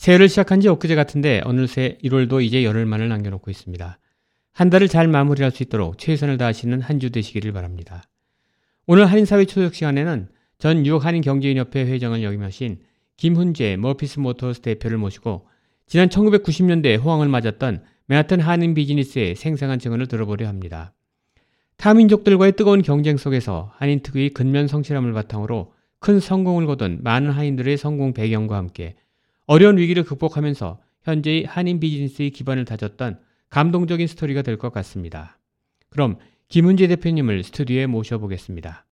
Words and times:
새해를 0.00 0.30
시작한 0.30 0.62
지 0.62 0.68
엊그제 0.68 0.94
같은데 0.94 1.42
어느새 1.44 1.98
1월도 2.02 2.42
이제 2.42 2.64
열흘만을 2.64 3.10
남겨놓고 3.10 3.50
있습니다. 3.50 3.98
한 4.54 4.70
달을 4.70 4.88
잘 4.88 5.08
마무리할 5.08 5.50
수 5.52 5.62
있도록 5.62 5.98
최선을 5.98 6.38
다하시는 6.38 6.80
한 6.80 6.98
주 6.98 7.10
되시기를 7.10 7.52
바랍니다. 7.52 8.02
오늘 8.86 9.04
한인사회 9.04 9.44
초대석 9.44 9.74
시간에는 9.74 10.28
전 10.58 10.82
뉴욕 10.84 11.04
한인경제인협회 11.04 11.84
회장을 11.84 12.22
역임하신 12.22 12.78
김훈재 13.18 13.76
머피스 13.76 14.20
모터스 14.20 14.62
대표를 14.62 14.96
모시고 14.96 15.46
지난 15.86 16.08
1990년대 16.08 16.98
호황을 16.98 17.28
맞았던 17.28 17.82
맨하튼 18.06 18.40
한인 18.40 18.72
비즈니스의 18.72 19.34
생생한 19.34 19.80
증언을 19.80 20.06
들어보려 20.06 20.48
합니다. 20.48 20.94
타민족들과의 21.76 22.52
뜨거운 22.52 22.80
경쟁 22.80 23.18
속에서 23.18 23.74
한인 23.76 24.00
특유의 24.00 24.30
근면 24.30 24.66
성실함을 24.66 25.12
바탕으로 25.12 25.74
큰 25.98 26.20
성공을 26.20 26.64
거둔 26.64 27.00
많은 27.02 27.32
한인들의 27.32 27.76
성공 27.76 28.14
배경과 28.14 28.56
함께 28.56 28.94
어려운 29.50 29.78
위기를 29.78 30.04
극복하면서 30.04 30.78
현재의 31.02 31.44
한인 31.44 31.80
비즈니스의 31.80 32.30
기반을 32.30 32.64
다졌던 32.64 33.18
감동적인 33.48 34.06
스토리가 34.06 34.42
될 34.42 34.56
것 34.58 34.72
같습니다. 34.72 35.40
그럼 35.88 36.18
김은재 36.48 36.86
대표님을 36.86 37.42
스튜디오에 37.42 37.86
모셔보겠습니다. 37.88 38.86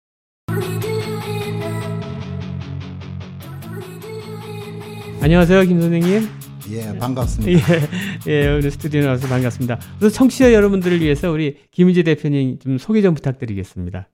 안녕하세요, 5.21 5.63
김 5.63 5.81
선생님. 5.81 6.29
예, 6.71 6.97
반갑습니다. 6.99 7.51
예, 7.51 7.89
예, 8.27 8.47
오늘 8.47 8.71
스튜디오에 8.71 9.03
나와서 9.03 9.27
반갑습니다. 9.27 9.77
우선 9.97 10.09
청취자 10.09 10.53
여러분들을 10.53 11.01
위해서 11.01 11.31
우리 11.31 11.57
김은재 11.71 12.03
대표님 12.03 12.59
좀 12.59 12.77
소개 12.77 13.01
좀 13.01 13.13
부탁드리겠습니다. 13.13 14.07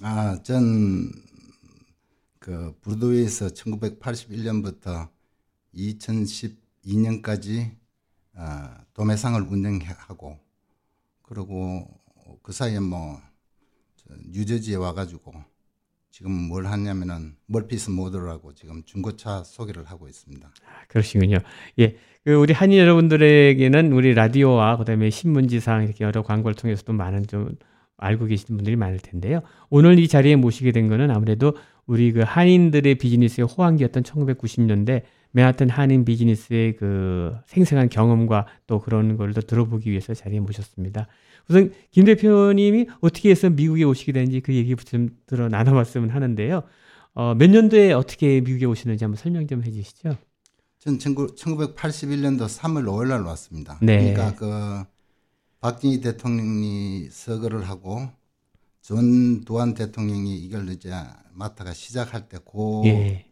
아, 0.00 0.38
전, 0.42 1.10
그, 2.38 2.72
브루드웨이에서 2.80 3.48
1981년부터 3.48 5.08
2012년까지 5.74 7.70
아, 8.34 8.84
도매상을 8.94 9.40
운영하고, 9.42 10.38
그리고 11.22 11.86
그 12.42 12.52
사이에 12.52 12.80
뭐, 12.80 13.20
뉴저지에 14.30 14.76
와가지고, 14.76 15.32
지금 16.10 16.30
뭘 16.30 16.66
하냐면은 16.66 17.36
멀피스 17.46 17.90
모델라고 17.90 18.54
지금 18.54 18.82
중고차 18.84 19.42
소개를 19.44 19.84
하고 19.84 20.08
있습니다. 20.08 20.46
아, 20.46 20.86
그러시군요. 20.88 21.38
예. 21.78 21.96
그 22.24 22.34
우리 22.34 22.52
한인 22.52 22.78
여러분들에게는 22.78 23.92
우리 23.92 24.12
라디오와 24.14 24.76
그다음에 24.76 25.08
신문지상 25.08 25.84
이렇게 25.84 26.04
여러 26.04 26.22
광고를 26.22 26.54
통해서도 26.54 26.92
많은 26.92 27.26
좀 27.26 27.56
알고 27.96 28.26
계시는 28.26 28.58
분들이 28.58 28.76
많을 28.76 28.98
텐데요. 28.98 29.40
오늘 29.70 29.98
이 29.98 30.06
자리에 30.06 30.36
모시게 30.36 30.70
된 30.72 30.86
거는 30.88 31.10
아무래도 31.10 31.56
우리 31.86 32.12
그 32.12 32.20
한인들의 32.20 32.94
비즈니스의 32.96 33.46
호황기였던 33.46 34.02
1990년대 34.02 35.02
맨하튼 35.32 35.68
한인 35.70 36.04
비즈니스의 36.04 36.76
그 36.76 37.34
생생한 37.46 37.88
경험과 37.88 38.46
또 38.66 38.80
그런 38.80 39.16
걸 39.16 39.32
더 39.32 39.40
들어보기 39.40 39.90
위해서 39.90 40.14
자리에 40.14 40.40
모셨습니다. 40.40 41.08
우선 41.48 41.72
김 41.90 42.04
대표님이 42.04 42.86
어떻게 43.00 43.30
해서 43.30 43.50
미국에 43.50 43.82
오시게 43.84 44.12
되는지 44.12 44.40
그 44.40 44.54
얘기부터 44.54 44.90
좀 44.90 45.08
들어 45.26 45.48
나눠봤으면 45.48 46.10
하는데요. 46.10 46.62
어, 47.14 47.34
몇 47.34 47.50
년도에 47.50 47.92
어떻게 47.92 48.40
미국에 48.40 48.64
오시는지 48.66 49.04
한번 49.04 49.16
설명 49.16 49.46
좀 49.46 49.64
해주시죠. 49.64 50.16
전 50.78 50.98
1981년도 50.98 52.46
3월 52.46 52.84
5일 52.84 53.08
날 53.08 53.22
왔습니다. 53.22 53.78
네. 53.82 54.12
그러니까 54.12 54.34
그 54.34 54.84
박정희 55.60 56.00
대통령이 56.00 57.08
서거를 57.10 57.68
하고 57.68 58.08
전 58.80 59.42
두한 59.44 59.74
대통령이 59.74 60.36
이걸 60.38 60.68
이제 60.70 60.90
맡아가 61.32 61.72
시작할 61.72 62.28
때 62.28 62.38
고, 62.44 62.82
예. 62.86 63.24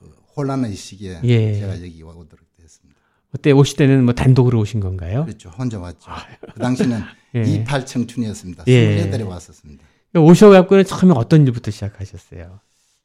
저, 0.00 0.06
그 0.06 0.10
혼란의 0.36 0.74
시기에 0.74 1.20
예. 1.24 1.54
제가 1.60 1.74
여기 1.82 2.02
와 2.02 2.12
오도록 2.14 2.46
됐습니다. 2.56 2.98
그때 3.30 3.52
오실 3.52 3.76
때는 3.76 4.04
뭐 4.04 4.14
단독으로 4.14 4.58
오신 4.60 4.80
건가요? 4.80 5.24
그렇죠. 5.24 5.50
혼자 5.50 5.78
왔죠. 5.78 6.10
그 6.54 6.58
당시는 6.60 7.00
예. 7.36 7.42
28 7.42 7.86
청춘이었습니다. 7.86 8.64
예. 8.68 9.08
28에 9.10 9.26
왔었습니다. 9.28 9.84
오셔갖고는 10.16 10.84
처음에 10.84 11.14
어떤 11.14 11.46
일부터 11.46 11.70
시작하셨어요? 11.70 12.60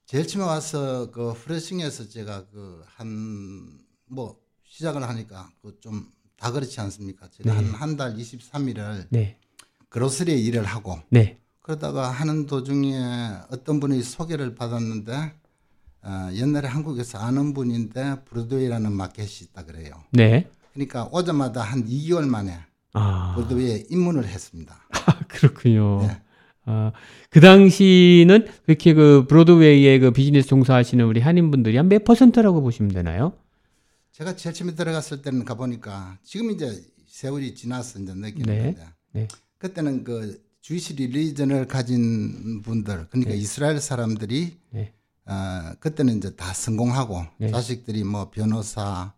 제일 0.07 0.25
처음에 0.27 0.45
와서 0.47 1.11
그 1.11 1.33
프레싱에서 1.33 2.09
제가 2.09 2.45
그 2.47 2.83
한 2.97 3.79
뭐 4.07 4.37
시작을 4.63 5.01
하니까 5.03 5.49
그 5.61 5.79
좀 5.81 6.11
다 6.37 6.51
그렇지 6.51 6.79
않습니까? 6.81 7.27
제가 7.31 7.53
네. 7.61 7.69
한한 7.69 7.95
달 7.95 8.15
23일을 8.17 9.07
네, 9.09 9.39
그로스리에 9.89 10.35
일을 10.35 10.65
하고 10.65 10.99
네, 11.09 11.39
그러다가 11.61 12.09
하는 12.11 12.45
도중에 12.45 12.93
어떤 13.49 13.79
분이 13.79 14.03
소개를 14.03 14.53
받았는데 14.53 15.33
어, 16.05 16.29
옛날에 16.33 16.67
한국에서 16.67 17.17
아는 17.17 17.53
분인데 17.53 18.17
브로드웨이라는 18.25 18.91
마켓이 18.91 19.29
있다 19.49 19.65
그래요. 19.65 20.03
네. 20.11 20.47
그러니까 20.73 21.09
오자마자 21.11 21.61
한 21.61 21.85
2개월 21.87 22.27
만에 22.27 22.59
아, 22.93 23.33
브로드웨이에 23.35 23.85
입문을 23.89 24.27
했습니다. 24.27 24.75
아, 24.91 25.19
그렇군요. 25.27 26.01
네. 26.01 26.21
아, 26.65 26.91
그 27.29 27.39
당시는 27.41 28.47
그렇게 28.65 28.93
그 28.93 29.25
브로드웨이에 29.27 29.99
그 29.99 30.11
비즈니스 30.11 30.47
종사하시는 30.47 31.03
우리 31.05 31.19
한인분들이 31.21 31.75
한 31.77 31.89
몇 31.89 32.03
퍼센트라고 32.03 32.61
보시면 32.61 32.91
되나요? 32.91 33.33
제가 34.11 34.35
제일 34.35 34.53
처음에 34.53 34.75
들어갔을 34.75 35.21
때는 35.21 35.43
가보니까 35.43 36.17
지금 36.23 36.51
이제 36.51 36.81
세월이 37.07 37.55
지나서 37.55 37.99
이제 37.99 38.13
느끼는데 38.13 38.75
네. 39.11 39.27
그때는 39.57 40.03
그 40.03 40.41
주이시 40.61 40.95
릴리전을 40.95 41.67
가진 41.67 42.61
분들 42.61 43.07
그러니까 43.09 43.33
이스라엘 43.33 43.79
사람들이 43.79 44.57
네. 44.71 44.93
어, 45.25 45.71
그때는 45.79 46.17
이제 46.17 46.35
다 46.35 46.53
성공하고 46.53 47.25
네. 47.37 47.49
자식들이 47.51 48.03
뭐 48.03 48.29
변호사, 48.29 49.13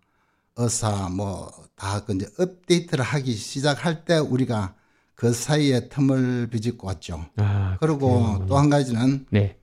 의사 0.56 1.09
뭐 1.09 1.51
다 1.78 2.03
그 2.06 2.16
이제 2.16 2.28
업데이트를 2.40 3.06
하기 3.06 3.35
시작할 3.35 4.03
때 4.03 4.18
우리가 4.18 4.73
그 5.13 5.31
사이에 5.31 5.90
틈을 5.90 6.47
비집고 6.50 6.88
왔죠. 6.88 7.25
아, 7.38 7.78
그리고 7.79 8.44
또 8.47 8.57
한 8.57 8.69
가지는 8.72 9.25
네, 9.29 9.57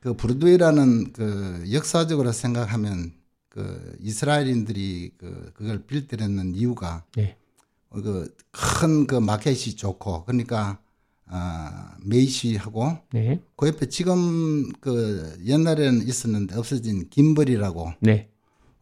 그 0.00 0.14
브루드웨이라는 0.14 1.12
그 1.12 1.64
역사적으로 1.72 2.32
생각하면 2.32 3.12
그 3.48 3.96
이스라엘인들이 4.00 5.12
그 5.16 5.52
그걸 5.54 5.82
빌드했는 5.86 6.54
이유가 6.56 7.04
네, 7.14 7.36
그큰 7.90 9.06
그 9.06 9.14
마켓이 9.16 9.76
좋고 9.76 10.24
그러니까 10.24 10.78
아 11.32 11.94
메이시하고 12.04 12.98
네, 13.12 13.40
그 13.56 13.68
옆에 13.68 13.86
지금 13.88 14.70
그 14.80 15.38
옛날에는 15.44 16.06
있었는데 16.06 16.56
없어진 16.56 17.08
김벌이라고 17.08 17.92
네, 18.00 18.28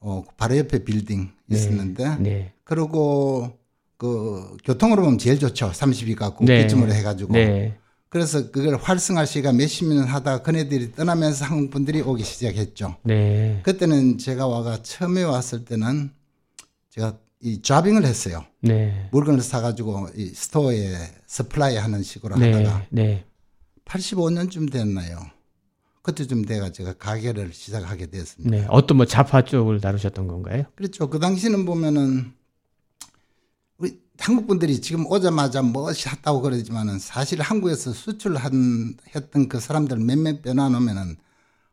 어 0.00 0.24
바로 0.36 0.56
옆에 0.56 0.82
빌딩 0.84 1.30
있었는데 1.50 2.16
네, 2.20 2.52
그리고 2.64 3.58
그 3.98 4.56
교통으로 4.64 5.02
보면 5.02 5.18
제일 5.18 5.38
좋죠. 5.38 5.72
32 5.72 6.14
갖고 6.14 6.44
네. 6.44 6.62
기점으로 6.62 6.92
해가지고. 6.92 7.34
네, 7.34 7.76
그래서 8.08 8.50
그걸 8.50 8.76
활성화 8.76 9.26
시가 9.26 9.52
몇십 9.52 9.88
년 9.88 10.04
하다가 10.04 10.42
그네들이 10.42 10.92
떠나면서 10.92 11.44
한국 11.44 11.70
분들이 11.70 12.00
오기 12.00 12.24
시작했죠. 12.24 12.96
네, 13.02 13.60
그때는 13.64 14.16
제가 14.16 14.46
와가 14.46 14.82
처음에 14.82 15.24
왔을 15.24 15.64
때는 15.64 16.10
제가 16.90 17.18
이 17.40 17.62
jobbing을 17.62 18.04
했어요. 18.04 18.44
네, 18.60 19.08
물건을 19.12 19.40
사가지고 19.40 20.08
이 20.16 20.26
store에 20.26 20.96
supply 21.26 21.76
하는 21.76 22.02
식으로 22.02 22.36
네, 22.36 22.52
하다가 22.52 22.86
네, 22.90 23.24
85년쯤 23.84 24.72
됐나요? 24.72 25.18
그때쯤 26.02 26.44
돼가 26.46 26.72
제가 26.72 26.94
가게를 26.94 27.52
시작하게 27.52 28.06
됐습니다. 28.06 28.56
네. 28.56 28.66
어떤 28.70 28.96
뭐 28.96 29.06
jobber 29.06 29.44
쪽을 29.44 29.80
다루셨던 29.80 30.26
건가요? 30.26 30.64
그렇죠. 30.74 31.10
그 31.10 31.18
당시는 31.18 31.66
보면은 31.66 32.32
우리 33.76 34.00
한국 34.18 34.46
분들이 34.46 34.80
지금 34.80 35.06
오자마자 35.06 35.60
무엇이 35.62 36.08
했다고 36.08 36.40
그러지만은 36.40 36.98
사실 36.98 37.40
한국에서 37.40 37.92
수출한 37.92 38.96
했던 39.14 39.48
그 39.48 39.60
사람들 39.60 39.98
몇몇 39.98 40.42
빼놔놓으면은 40.42 41.16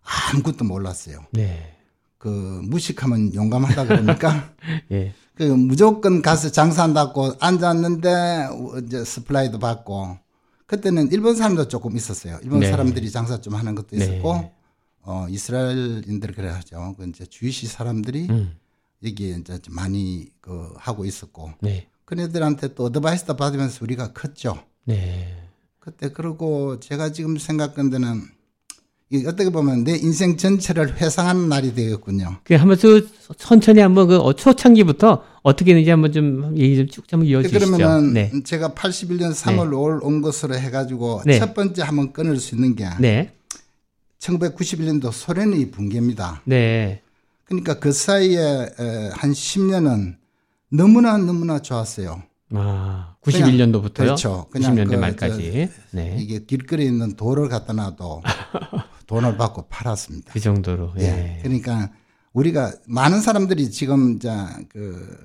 아무것도 0.03 0.65
몰랐어요. 0.65 1.25
네, 1.31 1.75
그 2.17 2.29
무식하면 2.65 3.33
용감하다 3.33 3.85
그러니까 3.85 4.53
예, 4.91 5.13
그 5.35 5.43
무조건 5.43 6.21
가서 6.21 6.49
장사한다고 6.49 7.33
앉았는데 7.39 8.47
이제 8.85 9.03
supply도 9.03 9.59
받고 9.59 10.17
그때는 10.65 11.11
일본 11.11 11.35
사람도 11.35 11.67
조금 11.67 11.95
있었어요. 11.95 12.39
일본 12.41 12.61
네. 12.61 12.71
사람들이 12.71 13.11
장사 13.11 13.39
좀 13.41 13.53
하는 13.53 13.75
것도 13.75 13.89
네. 13.91 13.97
있었고 13.97 14.51
어 15.01 15.27
이스라엘인들 15.29 16.33
그래 16.33 16.49
하죠. 16.49 16.95
그 16.97 17.07
이제 17.07 17.25
주이시 17.25 17.67
사람들이 17.67 18.27
음, 18.29 18.55
여기에 19.03 19.37
이제 19.41 19.59
좀 19.59 19.75
많이 19.75 20.31
그 20.41 20.73
하고 20.77 21.05
있었고 21.05 21.51
네. 21.61 21.87
그네들한테 22.05 22.73
또 22.73 22.85
어드바이스도 22.85 23.35
받으면서 23.35 23.79
우리가 23.83 24.13
컸죠. 24.13 24.63
네. 24.85 25.35
그때 25.79 26.09
그러고 26.09 26.79
제가 26.79 27.11
지금 27.11 27.37
생각한 27.37 27.89
데는 27.89 28.23
이 28.23 28.34
어떻게 29.25 29.49
보면 29.49 29.83
내 29.83 29.95
인생 29.95 30.35
전체를 30.37 30.97
회상하는 30.99 31.47
날이 31.49 31.73
되겠군요. 31.73 32.37
그 32.43 32.55
한번 32.55 32.77
쭉 32.77 33.07
천천히 33.37 33.79
한번 33.81 34.07
그 34.07 34.17
어- 34.17 34.33
초창기부터 34.33 35.23
어떻게 35.43 35.71
했는지 35.71 35.89
한번 35.89 36.11
좀 36.11 36.53
얘기 36.57 36.75
좀쭉 36.77 37.05
한번 37.11 37.27
이어주시죠. 37.27 37.59
그러면은 37.59 38.13
네. 38.13 38.31
제가 38.43 38.69
81년 38.69 39.31
3월 39.33 39.69
5월 39.71 40.03
온 40.03 40.21
것으로 40.21 40.55
해가지고 40.55 41.21
네. 41.25 41.39
첫 41.39 41.53
번째 41.53 41.81
한번 41.83 42.11
끊을 42.13 42.37
수 42.37 42.55
있는 42.55 42.75
게 42.75 42.87
네. 42.99 43.31
1991년도 44.19 45.11
소련의 45.11 45.71
붕괴입니다. 45.71 46.41
네. 46.45 47.01
그러니까 47.45 47.79
그 47.79 47.91
사이에 47.91 48.39
에, 48.39 49.09
한 49.13 49.31
10년은 49.31 50.15
너무나 50.69 51.17
너무나 51.17 51.59
좋았어요. 51.59 52.23
아, 52.53 53.15
91년도부터요? 53.23 53.93
그렇죠. 53.95 54.47
그냥 54.51 54.75
90년대 54.75 54.89
그 54.89 54.95
말까지. 54.95 55.69
네. 55.91 56.17
이게 56.19 56.39
길거리에 56.45 56.87
있는 56.87 57.15
돌을 57.15 57.49
갖다 57.49 57.73
놔도 57.73 58.21
돈을 59.07 59.37
받고 59.37 59.67
팔았습니다. 59.69 60.33
그 60.33 60.39
정도로. 60.39 60.93
예. 60.99 61.03
예. 61.03 61.39
그러니까 61.41 61.91
우리가 62.33 62.73
많은 62.87 63.21
사람들이 63.21 63.71
지금 63.71 64.19
자그 64.19 65.17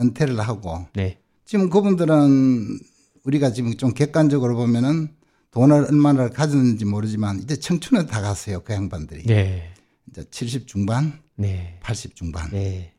은퇴를 0.00 0.38
하고 0.40 0.86
네. 0.94 1.18
지금 1.44 1.70
그분들은 1.70 2.78
우리가 3.24 3.52
지금 3.52 3.76
좀 3.76 3.92
객관적으로 3.92 4.56
보면은 4.56 5.08
돈을 5.50 5.86
얼마나 5.90 6.28
가졌는지 6.28 6.84
모르지만 6.84 7.40
이제 7.40 7.56
청춘에 7.56 8.06
다 8.06 8.20
갔어요. 8.20 8.60
그 8.62 8.74
양반들이. 8.74 9.24
네. 9.24 9.72
이제 10.10 10.24
70 10.30 10.66
중반, 10.66 11.18
네. 11.34 11.78
80 11.82 12.14
중반. 12.14 12.50
네. 12.50 12.92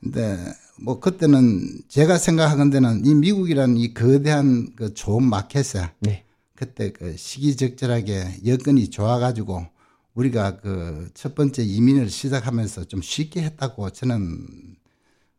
근데 0.00 0.36
뭐 0.80 1.00
그때는 1.00 1.80
제가 1.88 2.18
생각하건대는 2.18 3.06
이 3.06 3.14
미국이라는 3.14 3.76
이 3.76 3.94
거대한 3.94 4.74
그 4.76 4.92
좋은 4.94 5.24
마켓에 5.24 5.88
네. 6.00 6.24
그때 6.62 6.92
그 6.92 7.16
시기적절하게 7.16 8.42
여건이 8.46 8.90
좋아가지고 8.90 9.66
우리가 10.14 10.58
그 10.58 11.08
첫 11.12 11.34
번째 11.34 11.64
이민을 11.64 12.08
시작하면서 12.08 12.84
좀 12.84 13.02
쉽게 13.02 13.42
했다고 13.42 13.90
저는 13.90 14.46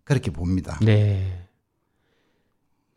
그렇게 0.04 0.32
봅니다. 0.32 0.78
네. 0.82 1.48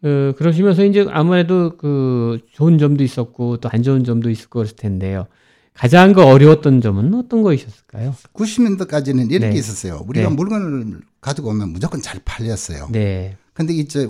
어, 0.02 0.32
그러시면서 0.36 0.84
이제 0.84 1.06
아무래도 1.08 1.76
그 1.76 2.40
좋은 2.52 2.78
점도 2.78 3.04
있었고 3.04 3.58
또 3.58 3.68
안 3.72 3.84
좋은 3.84 4.02
점도 4.02 4.28
있을 4.28 4.48
것 4.48 4.60
같을 4.60 4.74
텐데요. 4.76 5.28
가장 5.72 6.12
그 6.12 6.22
어려웠던 6.22 6.80
점은 6.80 7.14
어떤 7.14 7.42
거이셨을까요? 7.42 8.16
90년대까지는 8.34 9.30
이렇게 9.30 9.50
네. 9.50 9.58
있었어요. 9.58 10.02
우리가 10.08 10.30
네. 10.30 10.34
물건을 10.34 11.00
가지고 11.20 11.50
오면 11.50 11.68
무조건 11.68 12.02
잘 12.02 12.20
팔렸어요. 12.24 12.88
네. 12.90 13.36
근데 13.52 13.72
이제 13.72 14.08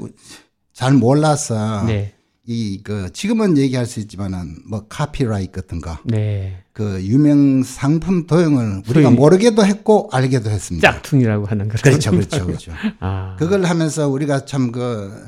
잘 0.73 0.95
몰라서 0.95 1.85
네. 1.85 2.15
이 2.49 2.81
그 2.85 3.13
지금은 3.13 3.59
얘기할 3.59 3.87
수 3.87 3.99
있지만은 4.01 4.59
뭐 4.69 4.87
카피라이트 4.89 5.51
같은 5.51 5.81
거 5.81 5.99
네. 6.05 6.63
그 6.73 7.03
유명 7.05 7.63
상품 7.65 8.27
도용을 8.27 8.83
우리가 8.89 9.11
모르게도 9.11 9.65
했고 9.65 10.09
알게도 10.13 10.51
했습니다. 10.51 10.93
짝퉁이라고 10.93 11.47
하는 11.47 11.69
그런. 11.69 11.83
그렇죠, 11.83 12.11
그렇죠, 12.13 12.47
그렇죠. 12.47 12.73
아. 13.01 13.35
그걸 13.39 13.65
하면서 13.65 14.09
우리가 14.09 14.45
참그 14.45 15.27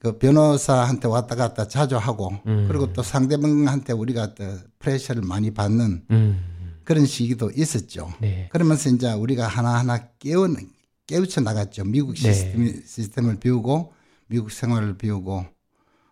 그 0.00 0.18
변호사한테 0.18 1.06
왔다 1.08 1.36
갔다 1.36 1.68
자주 1.68 1.96
하고 1.96 2.32
음. 2.46 2.66
그리고 2.68 2.92
또 2.92 3.02
상대방한테 3.02 3.92
우리가 3.92 4.34
또 4.34 4.44
프레셔를 4.78 5.22
많이 5.22 5.52
받는 5.52 6.02
음. 6.10 6.40
그런 6.84 7.06
시기도 7.06 7.50
있었죠. 7.54 8.12
네. 8.20 8.48
그러면서 8.50 8.88
이제 8.90 9.12
우리가 9.12 9.46
하나하나 9.46 9.98
깨우 10.18 10.48
깨우쳐 11.06 11.42
나갔죠. 11.42 11.84
미국 11.84 12.14
네. 12.14 12.20
시스템, 12.32 12.82
시스템을 12.84 13.36
배우고 13.38 13.92
미국 14.26 14.50
생활을 14.50 14.96
배우고 14.96 15.44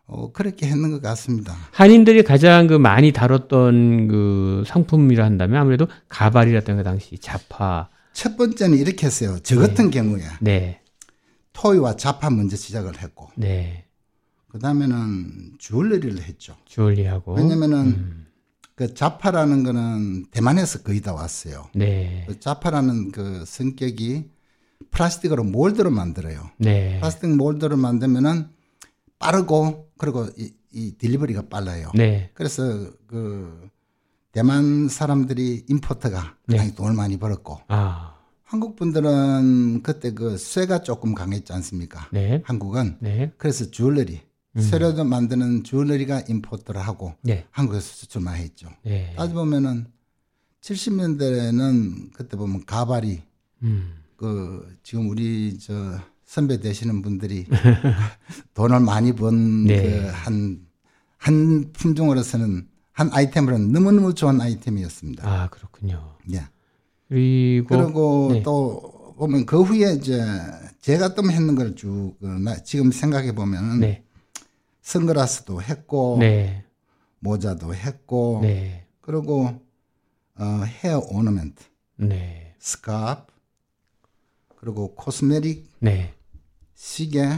어, 0.09 0.33
그렇게 0.33 0.67
했는 0.67 0.91
것 0.91 1.03
같습니다. 1.03 1.55
한인들이 1.73 2.25
가장 2.25 2.67
그 2.67 2.75
많이 2.75 3.13
다뤘던 3.13 4.09
그 4.09 4.65
상품이라 4.67 5.25
한다면 5.25 5.61
아무래도 5.61 5.87
가발이라든가 6.09 6.83
당시 6.83 7.19
자파. 7.19 7.91
첫 8.15 8.37
번째는 8.39 8.79
이렇게 8.79 9.07
했어요. 9.07 9.39
저 9.43 9.61
같은 9.61 9.91
경우에 9.91 10.23
네. 10.41 10.81
토이와 11.53 11.97
자파 11.97 12.31
먼저 12.31 12.57
시작을 12.57 13.03
했고 13.03 13.29
네. 13.37 13.85
그 14.49 14.59
다음에는 14.59 15.57
주얼리를 15.59 16.23
했죠. 16.23 16.57
주얼리하고. 16.65 17.35
왜냐면은 17.35 17.79
음. 17.79 18.27
그 18.75 18.95
자파라는 18.95 19.63
거는 19.63 20.27
대만에서 20.31 20.83
거의 20.83 21.03
다 21.03 21.13
왔어요. 21.13 21.69
네. 21.75 22.25
그 22.27 22.41
자파라는 22.41 23.13
그 23.13 23.45
성격이 23.47 24.25
플라스틱으로 24.91 25.45
몰드를 25.45 25.91
만들어요. 25.91 26.51
네. 26.57 26.99
플라스틱 26.99 27.37
몰드를 27.37 27.77
만들면은 27.77 28.58
빠르고 29.19 29.91
그리고 29.99 30.27
이, 30.37 30.53
이 30.73 30.93
딜리버리가 30.99 31.49
빨라요. 31.49 31.91
네. 31.95 32.31
그래서 32.35 32.63
그 33.07 33.69
대만 34.33 34.89
사람들이 34.89 35.65
임포터가 35.69 36.37
네. 36.47 36.57
굉장히 36.57 36.75
돈을 36.75 36.95
많이 36.95 37.17
벌었고 37.17 37.61
아. 37.69 38.15
한국 38.45 38.77
분들은 38.77 39.83
그때 39.83 40.13
그 40.13 40.39
쇠가 40.39 40.83
조금 40.83 41.15
강했지 41.15 41.53
않습니까? 41.53 42.09
네. 42.13 42.43
한국은 42.45 42.97
네. 43.01 43.33
그래서 43.37 43.71
주얼러리 43.71 44.21
쇠로 44.57 45.05
만드는 45.05 45.65
주얼러리가 45.65 46.23
임포트를 46.29 46.81
하고 46.81 47.15
네. 47.23 47.47
한국에서 47.51 47.87
수출 47.87 48.23
많이 48.23 48.43
했죠. 48.43 48.69
네. 48.83 49.15
따져 49.17 49.35
보면은 49.35 49.87
70년대에는 50.63 52.13
그때 52.13 52.37
보면 52.37 52.65
가발이 52.65 53.23
음. 53.63 53.95
그 54.17 54.77
지금 54.83 55.09
우리 55.11 55.59
저 55.59 56.01
선배 56.29 56.61
되시는 56.61 57.01
분들이 57.01 57.47
돈을 58.53 58.81
많이 58.81 59.15
번 59.15 59.65
네. 59.65 60.03
그한한 60.03 61.73
품종으로서는 61.73 62.69
한 62.93 63.11
아이템으로는 63.11 63.73
너무너무 63.73 64.13
좋은 64.13 64.39
아이템이었습니다. 64.39 65.27
아, 65.27 65.49
그렇군요. 65.49 66.17
예. 66.33 66.43
그리고 67.09 67.67
그리고 67.67 68.29
네. 68.35 68.43
또 68.43 69.15
보면 69.17 69.47
그 69.47 69.63
후에 69.63 69.95
이제 69.95 70.23
제가 70.83 71.15
또 71.15 71.23
했는 71.31 71.55
걸쭉 71.55 72.19
그 72.21 72.63
지금 72.63 72.93
생각해 72.93 73.35
보면은 73.35 73.81
네. 73.81 74.05
선글라스도 74.83 75.63
했고 75.63 76.19
네. 76.21 76.63
모자도 77.21 77.75
했고 77.75 78.41
네. 78.43 78.85
그리고 79.01 79.63
어, 80.37 80.45
헤어 80.67 81.01
오너멘트, 81.09 81.65
네. 81.97 82.55
스카프 82.59 83.33
그리고 84.57 84.95
코스메틱, 84.95 85.67
네. 85.81 86.13
시계, 86.79 87.29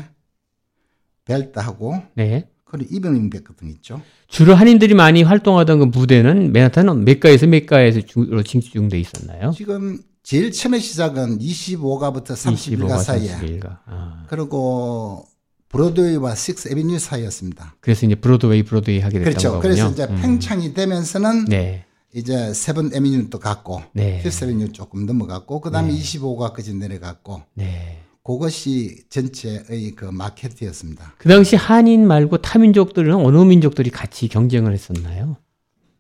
벨트하고 1.24 2.02
네. 2.14 2.46
그리고 2.64 2.94
이병인 2.94 3.30
백 3.30 3.42
같은 3.42 3.68
거 3.68 3.72
있죠. 3.74 4.02
주로 4.28 4.54
한인들이 4.54 4.94
많이 4.94 5.22
활동하던 5.22 5.78
그 5.78 5.84
무대는 5.86 6.52
맨하탄 6.52 7.04
메가에서 7.04 7.46
메가에서 7.46 8.02
주로 8.02 8.42
집중돼 8.42 9.00
있었나요? 9.00 9.50
지금 9.56 9.98
제일 10.22 10.52
처음에 10.52 10.78
시작은 10.78 11.38
25가부터 11.38 12.32
31가 12.32 12.80
25가 12.80 13.02
사이에 13.02 13.34
31가. 13.34 13.78
아. 13.86 14.26
그리고 14.28 15.26
브로드웨이와 15.70 16.34
Sixth 16.34 16.68
Avenue 16.70 16.98
사이였습니다. 16.98 17.76
그래서 17.80 18.06
이제 18.06 18.14
브로드웨이 18.16 18.62
브로드웨이 18.62 19.00
하게 19.00 19.20
됐던 19.20 19.32
그렇죠. 19.32 19.48
거군요. 19.52 19.62
그래서 19.62 19.90
이제 19.90 20.04
음. 20.04 20.20
팽창이 20.20 20.74
되면서는 20.74 21.46
네. 21.46 21.86
이제 22.14 22.52
Seventh 22.52 22.90
Avenue도 22.92 23.38
갔고 23.38 23.82
네. 23.94 24.20
Fifth 24.22 24.44
Avenue 24.44 24.72
조금 24.72 25.06
넘어갔고 25.06 25.60
그다음에 25.62 25.92
25가까지 25.94 26.76
내려갔고 26.76 27.42
네. 27.54 28.02
그것이 28.38 29.04
전체의 29.08 29.92
그 29.96 30.04
마켓이었습니다. 30.04 31.14
그 31.18 31.28
당시 31.28 31.56
한인 31.56 32.06
말고 32.06 32.38
타민족들은 32.38 33.14
어느 33.14 33.38
민족들이 33.38 33.90
같이 33.90 34.28
경쟁을 34.28 34.72
했었나요? 34.72 35.36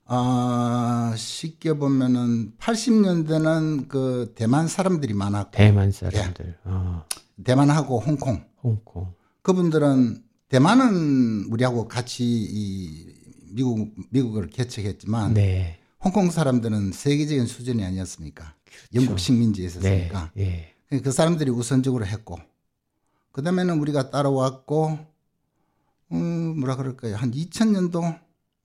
아, 0.06 1.14
쉽게 1.16 1.74
보면은 1.74 2.52
80년대는 2.58 3.88
그 3.88 4.32
대만 4.34 4.66
사람들이 4.68 5.14
많았고 5.14 5.52
대만 5.52 5.92
사람들. 5.92 6.46
예. 6.46 6.54
어, 6.64 7.04
대만하고 7.44 8.00
홍콩 8.00 8.44
홍콩. 8.62 9.12
그분들은 9.42 10.22
대만은 10.48 11.46
우리하고 11.50 11.86
같이 11.86 12.24
이 12.24 13.14
미국 13.52 13.92
미국을 14.10 14.48
개척했지만 14.48 15.34
네. 15.34 15.78
홍콩 16.02 16.30
사람들은 16.30 16.92
세계적인 16.92 17.46
수준이 17.46 17.84
아니었습니까? 17.84 18.54
영국 18.94 19.18
식민지에 19.18 19.68
그렇죠. 19.68 19.80
네. 19.80 19.96
있었으니까 19.96 20.32
예. 20.38 20.74
그 20.98 21.12
사람들이 21.12 21.50
우선적으로 21.50 22.04
했고 22.04 22.38
그 23.32 23.42
다음에는 23.42 23.78
우리가 23.78 24.10
따라왔고 24.10 24.98
음 26.12 26.58
뭐라 26.58 26.76
그럴까요 26.76 27.14
한 27.14 27.30
2000년도 27.30 28.18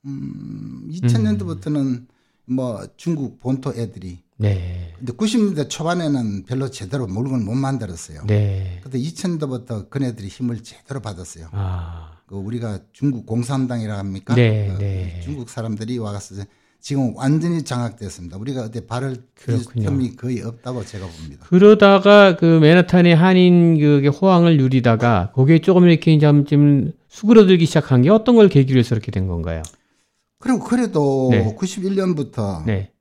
음 0.06 0.90
2000년도부터는 0.92 2.08
뭐 2.46 2.88
중국 2.98 3.40
본토 3.40 3.74
애들이 3.74 4.24
네. 4.38 4.94
근데 4.98 5.14
90년대 5.14 5.70
초반에는 5.70 6.44
별로 6.46 6.70
제대로 6.70 7.08
물건을 7.08 7.46
못 7.46 7.54
만들었어요. 7.54 8.26
네. 8.28 8.82
근데 8.84 9.00
2000년도부터 9.00 9.90
그네들이 9.90 10.28
힘을 10.28 10.62
제대로 10.62 11.00
받았어요. 11.00 11.50
아. 11.54 12.18
그 12.26 12.36
우리가 12.36 12.80
중국 12.92 13.26
공산당이라 13.26 13.98
합니까? 13.98 14.36
네, 14.36 14.68
그 14.68 14.84
네. 14.84 15.22
중국 15.24 15.50
사람들이 15.50 15.98
와서 16.00 16.44
지금 16.86 17.14
완전히 17.16 17.64
장악됐습니다. 17.64 18.38
우리가 18.38 18.66
어디 18.66 18.86
발을. 18.86 19.18
틈이 19.34 20.18
거의 20.18 20.44
없다고 20.44 20.86
제가 20.86 21.08
봅니다. 21.08 21.44
그러다가 21.50 22.36
그 22.36 22.46
맨하탄의 22.46 23.16
한인 23.16 23.80
그게 23.80 24.08
호황을 24.08 24.58
누리다가 24.58 25.32
거기에 25.34 25.58
조금 25.62 25.90
이렇게 25.90 26.16
좀, 26.20 26.46
좀 26.46 26.92
수그러들기 27.08 27.66
시작한 27.66 28.04
게 28.04 28.12
어떤 28.12 28.36
걸 28.36 28.50
계기로 28.50 28.78
해서 28.78 28.90
그렇게 28.92 29.10
된 29.10 29.26
건가요? 29.26 29.64
그리고 30.38 30.60
그래도 30.60 31.30
네. 31.32 31.56
91년부터 31.56 32.64
네. 32.68 32.92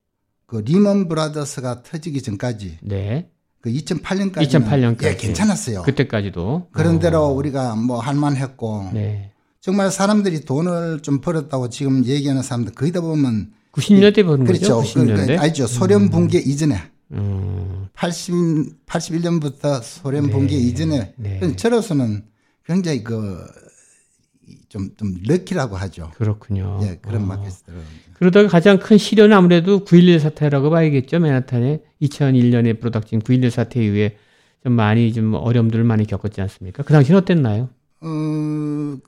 그 0.47 0.63
리먼 0.65 1.07
브라더스가 1.07 1.83
터지기 1.83 2.23
전까지 2.23 2.79
네. 2.81 3.29
그 3.61 3.71
2008년까지 3.71 4.43
2008 4.45 4.81
까지. 4.97 5.07
예, 5.09 5.17
괜찮았어요. 5.17 5.83
그때까지도. 5.83 6.69
그런 6.73 6.97
어. 6.97 6.99
대로 7.01 7.27
우리가 7.27 7.77
뭐 7.77 8.01
할만했고 8.01 8.93
네. 8.95 9.33
정말 9.61 9.91
사람들이 9.91 10.47
돈을 10.47 11.01
좀 11.01 11.21
벌었다고 11.21 11.69
지금 11.69 12.07
얘기하는 12.07 12.41
사람들 12.41 12.73
거의 12.73 12.91
다 12.91 13.03
보면 13.03 13.53
90년대 13.75 14.25
보는 14.25 14.47
그렇죠. 14.47 14.77
거죠? 14.77 15.01
90년대. 15.01 15.27
그, 15.27 15.41
알죠. 15.41 15.67
소련 15.67 16.09
붕괴 16.09 16.39
이전에 16.39 16.77
음. 17.13 17.89
80 17.93 18.87
81년부터 18.87 19.83
소련 19.83 20.31
붕괴 20.31 20.57
이전에 20.57 21.15
네. 21.17 21.57
저로서는 21.57 22.25
굉장히 22.65 23.05
그좀좀 23.05 24.97
좀 24.97 25.15
럭키라고 25.27 25.77
하죠. 25.77 26.13
그렇군요. 26.17 26.81
예, 26.83 26.99
그런 27.03 27.23
어. 27.23 27.27
마켓들은 27.27 27.79
그러다가 28.15 28.49
가장 28.49 28.79
큰 28.79 28.97
시련은 28.97 29.37
아무래도 29.37 29.85
9.11 29.85 30.21
사태라고 30.21 30.71
봐야겠죠. 30.71 31.19
맨하탄의 31.19 31.83
2001년에 32.03 32.81
불어닥친 32.81 33.21
9.11 33.21 33.51
사태 33.51 33.85
이후에 33.85 34.17
좀 34.63 34.73
많이 34.73 35.13
좀 35.13 35.35
어려움들을 35.35 35.85
많이 35.85 36.07
겪었지 36.07 36.41
않습니까? 36.41 36.85
그 36.85 36.93
당시는 36.93 37.21
어땠나요? 37.21 37.69
어, 38.01 38.99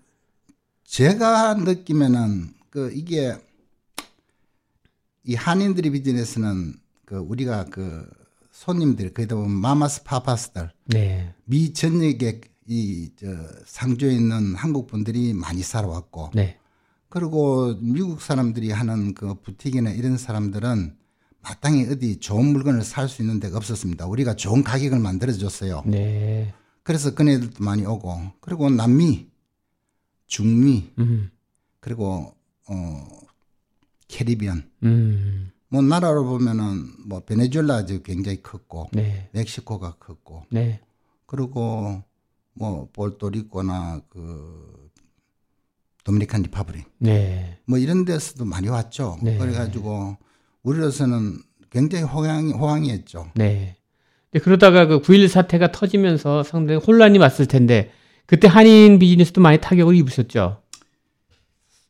제가 0.85 1.54
느끼면은 1.54 2.50
그 2.70 2.92
이게 2.94 3.35
이 5.26 5.35
한인들의 5.35 5.90
비즈니스는 5.90 6.75
그 7.04 7.16
우리가 7.16 7.64
그 7.64 8.09
손님들 8.52 9.12
거기다 9.12 9.35
보면 9.35 9.50
마마스 9.50 10.04
파파스들 10.04 10.71
네. 10.87 11.35
미 11.45 11.73
전역에 11.73 12.40
이저 12.68 13.26
상주에 13.66 14.12
있는 14.12 14.54
한국 14.54 14.87
분들이 14.87 15.35
많이 15.35 15.62
살아왔고 15.62 16.30
네. 16.35 16.59
그리고 17.09 17.76
미국 17.80 18.21
사람들이 18.21 18.71
하는 18.71 19.14
그 19.14 19.35
부티기나 19.35 19.90
이런 19.90 20.16
사람들은 20.16 20.97
마땅히 21.42 21.87
어디 21.90 22.18
좋은 22.18 22.47
물건을 22.47 22.83
살 22.83 23.09
수 23.09 23.23
있는 23.23 23.38
데가 23.38 23.56
없었습니다. 23.56 24.06
우리가 24.06 24.35
좋은 24.35 24.64
가격을 24.64 24.99
만들어 24.99 25.33
줬어요. 25.33 25.83
네. 25.87 26.52
그래서 26.83 27.14
그네들도 27.14 27.62
많이 27.62 27.85
오고 27.85 28.33
그리고 28.40 28.71
남미, 28.71 29.28
중미 30.26 30.92
음. 30.99 31.30
그리고 31.80 32.35
어 32.68 33.06
캐리비안 34.09 34.69
음. 34.85 35.51
뭐 35.69 35.83
나라로 35.83 36.25
보면은 36.25 36.93
뭐 37.07 37.21
베네수엘라 37.21 37.75
아주 37.75 38.03
굉장히 38.03 38.43
컸고 38.43 38.91
네. 38.93 39.29
멕시코가 39.33 39.97
컸고 39.99 40.45
네. 40.51 40.81
그리고 41.27 42.03
뭐 42.55 42.89
푸에르토리코나 42.93 44.00
그 44.09 44.91
Dominican 46.05 46.43
Republic 46.43 46.87
네. 46.99 47.59
뭐 47.67 47.79
이런 47.79 48.05
데서도 48.05 48.45
많이 48.45 48.69
왔죠. 48.69 49.19
네. 49.23 49.37
그래가지고 49.39 50.17
우리로서는 50.63 51.39
굉장히 51.71 52.05
호황이 52.05 52.53
호황이었죠. 52.53 53.33
네. 53.35 53.77
그러다가 54.43 54.87
그 54.87 55.01
9.11 55.01 55.29
사태가 55.29 55.73
터지면서 55.73 56.43
상당히 56.43 56.81
혼란이 56.81 57.19
왔을 57.19 57.47
텐데 57.47 57.91
그때 58.27 58.49
한인 58.49 58.99
비즈니스도 58.99 59.41
많이 59.41 59.59
타격을 59.59 59.95
입으셨죠. 59.97 60.63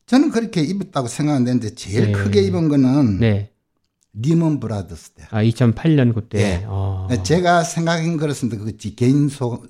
저는 0.07 0.31
그렇게 0.31 0.61
입었다고 0.61 1.07
생각하는데 1.07 1.75
제일 1.75 2.07
네. 2.07 2.11
크게 2.13 2.41
입은 2.43 2.69
거는 2.69 3.19
네. 3.19 3.51
리먼 4.13 4.59
브라더스 4.59 5.11
때. 5.11 5.27
아, 5.29 5.43
2008년 5.43 6.13
그때. 6.15 6.39
예. 6.39 6.65
어. 6.65 7.07
제가 7.23 7.63
생각한 7.63 8.17
그렇습니다. 8.17 8.57
그 8.63 8.75
지- 8.77 8.95
개인 8.95 9.29
소 9.29 9.63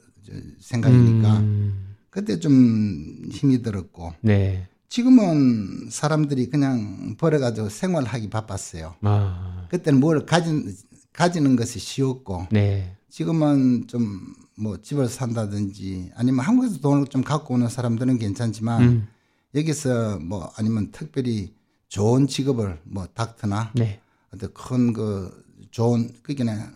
생각이니까 0.60 1.38
음. 1.39 1.96
그때 2.10 2.39
좀 2.39 3.25
힘이 3.32 3.62
들었고 3.62 4.13
네. 4.22 4.67
지금은 4.89 5.89
사람들이 5.89 6.50
그냥 6.50 7.15
벌어가지고 7.17 7.70
생활하기 7.70 8.29
바빴어요. 8.29 8.96
아. 9.01 9.67
그때는 9.70 10.00
뭘 10.00 10.25
가진 10.25 10.74
가지는 11.13 11.56
것이 11.56 11.79
쉬웠고 11.79 12.48
네. 12.51 12.96
지금은 13.10 13.88
좀 13.88 14.36
뭐 14.60 14.82
집을 14.82 15.08
산다든지 15.08 16.13
아니면 16.15 16.39
한국에서 16.44 16.79
돈을 16.79 17.06
좀 17.10 17.22
갖고 17.22 17.53
오는 17.53 17.70
사람들은 17.70 18.17
괜찮지만 18.17 18.82
음. 18.82 19.08
여기서 19.56 20.20
뭐 20.20 20.51
아니면 20.56 20.92
특별히 20.92 21.54
좋은 21.88 22.27
직업을 22.27 22.80
뭐 22.84 23.08
닥터나 23.13 23.72
네. 23.75 24.00
어떤 24.34 24.54
큰 24.54 24.94
그 24.94 25.48
좋은 25.72 26.10
그게나 26.24 26.72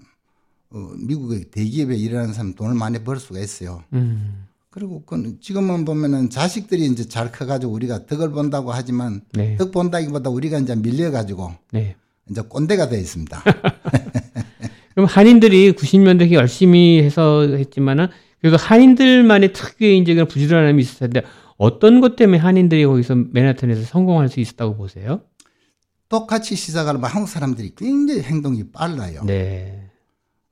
어, 0.70 0.92
미국의 0.98 1.46
대기업에 1.52 1.96
일하는 1.96 2.34
사람 2.34 2.54
돈을 2.54 2.76
많이 2.76 3.04
벌 3.04 3.18
수가 3.18 3.40
있어요. 3.40 3.84
음. 3.94 4.46
그리고 4.70 5.04
그 5.06 5.38
지금은 5.42 5.84
보면은 5.84 6.30
자식들이 6.30 6.86
이제 6.86 7.08
잘 7.08 7.32
커가지고 7.32 7.74
우리가 7.74 8.06
덕을 8.06 8.30
본다고 8.30 8.72
하지만 8.72 9.22
네. 9.34 9.58
덕 9.58 9.72
본다기보다 9.72 10.30
우리가 10.30 10.60
이제 10.60 10.76
밀려가지고 10.76 11.52
네. 11.72 11.96
이제 12.30 12.42
꼰대가 12.42 12.88
돼 12.88 13.00
있습니다. 13.00 13.44
그럼 14.94 15.08
한인들이 15.10 15.74
90년대 15.74 16.32
열심히 16.32 17.02
해서 17.02 17.42
했지만은 17.42 18.08
그래도 18.40 18.58
한인들만의 18.58 19.54
특유의 19.54 19.98
이제 19.98 20.14
그런 20.14 20.28
부지런함이 20.28 20.82
있을 20.82 21.00
텐데 21.00 21.28
어떤 21.62 22.02
것 22.02 22.16
때문에 22.16 22.40
한인들이 22.40 22.84
거기서 22.88 23.14
맨하탄에서 23.34 23.84
성공할 23.84 24.30
수 24.30 24.40
있었다고 24.40 24.78
보세요? 24.78 25.22
똑같이 26.10 26.56
시작하면 26.56 27.04
한국 27.04 27.30
사람들이 27.30 27.74
굉장히 27.76 28.24
행동이 28.24 28.72
빨라요. 28.72 29.24
네. 29.26 29.88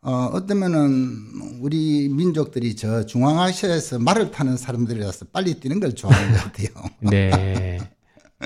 어, 0.04 0.30
어쩌면은 0.32 1.18
우리 1.62 2.10
민족들이 2.10 2.76
저 2.76 3.08
중앙아시아에서 3.08 3.98
말을 3.98 4.30
타는 4.30 4.56
사람들이라서 4.56 5.26
빨리 5.34 5.60
뛰는 5.60 5.80
걸 5.80 5.96
좋아하는 5.96 6.32
것 6.32 6.44
같아요. 6.44 6.70
네. 7.02 7.80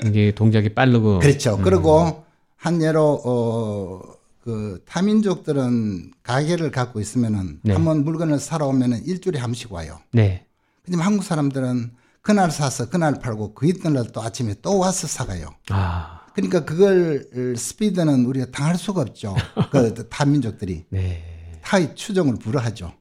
이게 0.06 0.34
동작이 0.34 0.70
빠르고. 0.70 1.18
그렇죠. 1.18 1.58
그리고 1.58 2.24
한 2.56 2.80
예로 2.80 3.20
어, 3.26 4.00
그 4.40 4.82
타민족들은 4.86 6.12
가게를 6.22 6.70
갖고 6.70 6.98
있으면은 6.98 7.60
네. 7.62 7.74
한번 7.74 8.04
물건을 8.04 8.38
사러 8.38 8.68
오면은 8.68 9.04
일주일에 9.04 9.38
한 9.38 9.50
번씩 9.50 9.70
와요. 9.70 9.98
네. 10.12 10.46
하지만 10.86 11.06
한국 11.06 11.24
사람들은 11.24 11.90
그날 12.24 12.50
사서 12.50 12.88
그날 12.88 13.20
팔고 13.20 13.52
그 13.52 13.68
이튿날 13.68 14.10
또 14.10 14.22
아침에 14.22 14.54
또 14.62 14.78
와서 14.78 15.06
사가요. 15.06 15.50
아. 15.68 16.22
그러니까 16.34 16.64
그걸 16.64 17.54
스피드는 17.54 18.24
우리가 18.24 18.50
당할 18.50 18.78
수가 18.78 19.02
없죠. 19.02 19.36
그 19.70 20.08
타민족들이 20.08 20.86
네. 20.88 21.60
타의 21.62 21.94
추종을 21.94 22.36
불허하죠. 22.36 22.94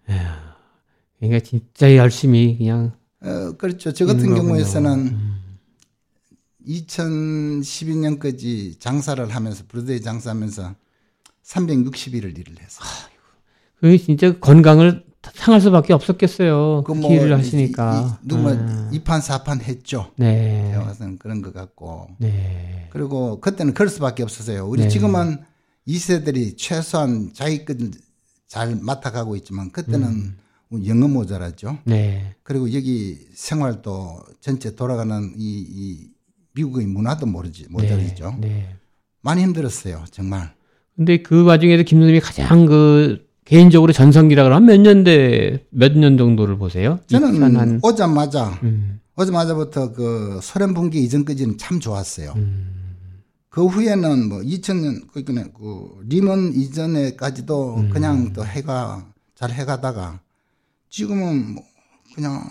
그러니까 1.20 1.40
진짜 1.40 1.96
열심히 1.96 2.58
그냥 2.58 2.92
어, 3.22 3.54
그렇죠. 3.54 3.94
저 3.94 4.06
같은 4.06 4.36
경우에서는 4.36 5.18
2012년까지 6.68 8.78
장사를 8.78 9.26
하면서 9.30 9.64
브로드웨이 9.70 10.02
장사하면서 10.02 10.76
360일을 11.46 12.38
일을 12.38 12.60
했어요. 12.60 12.90
그 13.80 13.98
진짜 13.98 14.38
건강을 14.38 15.06
상할 15.34 15.62
수밖에 15.62 15.94
없었겠어요. 15.94 16.84
그뭐 16.86 17.14
이- 17.14 17.32
하시니까. 17.32 18.20
이, 18.24 18.28
누구 18.28 18.50
아. 18.50 18.90
이판 18.92 19.22
사판 19.22 19.62
했죠. 19.62 20.12
네. 20.18 20.70
제가 20.72 20.84
봐서는 20.86 21.18
그런 21.18 21.42
것 21.42 21.54
같고. 21.54 22.10
네. 22.20 22.88
그리고 22.92 23.40
그때는 23.40 23.74
그럴 23.74 23.90
수밖에 23.90 24.24
없었어요. 24.24 24.68
우리 24.68 24.84
네. 24.84 24.88
지금은 24.90 25.38
2세들이 25.88 26.58
최소한 26.58 27.32
자기 27.34 27.64
것잘 27.66 28.76
맡아가고 28.82 29.36
있지만 29.38 29.72
그때는 29.72 30.08
음. 30.74 30.86
영어 30.88 31.08
모자라죠. 31.08 31.78
네. 31.86 32.36
그리고 32.44 32.74
여기 32.74 33.20
생활도 33.34 34.24
전체 34.42 34.76
돌아가는 34.76 35.34
이, 35.38 35.66
이 35.70 36.08
미국의 36.56 36.86
문화도 36.88 37.26
모르지 37.28 37.68
모자르죠. 37.70 38.36
네. 38.40 38.48
네. 38.48 38.76
많이 39.22 39.42
힘들었어요, 39.44 40.04
정말. 40.12 40.54
근데 40.96 41.22
그 41.22 41.44
와중에도 41.44 41.84
김 41.84 42.00
선생님이 42.00 42.20
가장 42.20 42.66
그 42.66 43.23
개인적으로 43.46 43.92
전성기라 43.94 44.44
그러면 44.44 44.66
몇 44.68 44.80
년대 44.80 45.66
몇 45.72 45.96
년 45.96 46.18
정도를 46.18 46.58
보세요? 46.58 47.00
저는 47.08 47.34
2000한 47.34 47.84
오자마자 47.84 48.60
음, 48.64 49.00
오자마자부터 49.18 49.92
그 49.94 50.40
소련 50.42 50.74
붕괴 50.74 51.00
이전까지는 51.00 51.58
참 51.58 51.80
좋았어요. 51.80 52.34
음. 52.36 52.80
그 53.50 53.66
후에는 53.66 54.30
뭐 54.30 54.40
2000년 54.40 55.08
그러니까 55.14 55.50
그 55.58 55.90
리먼 56.08 56.54
이전에까지도 56.56 57.76
음. 57.78 57.90
그냥 57.90 58.34
또 58.34 58.46
해가 58.46 59.06
잘 59.36 59.52
해가다가 59.52 60.20
지금은 60.90 61.54
뭐 61.56 61.64
그냥 62.16 62.44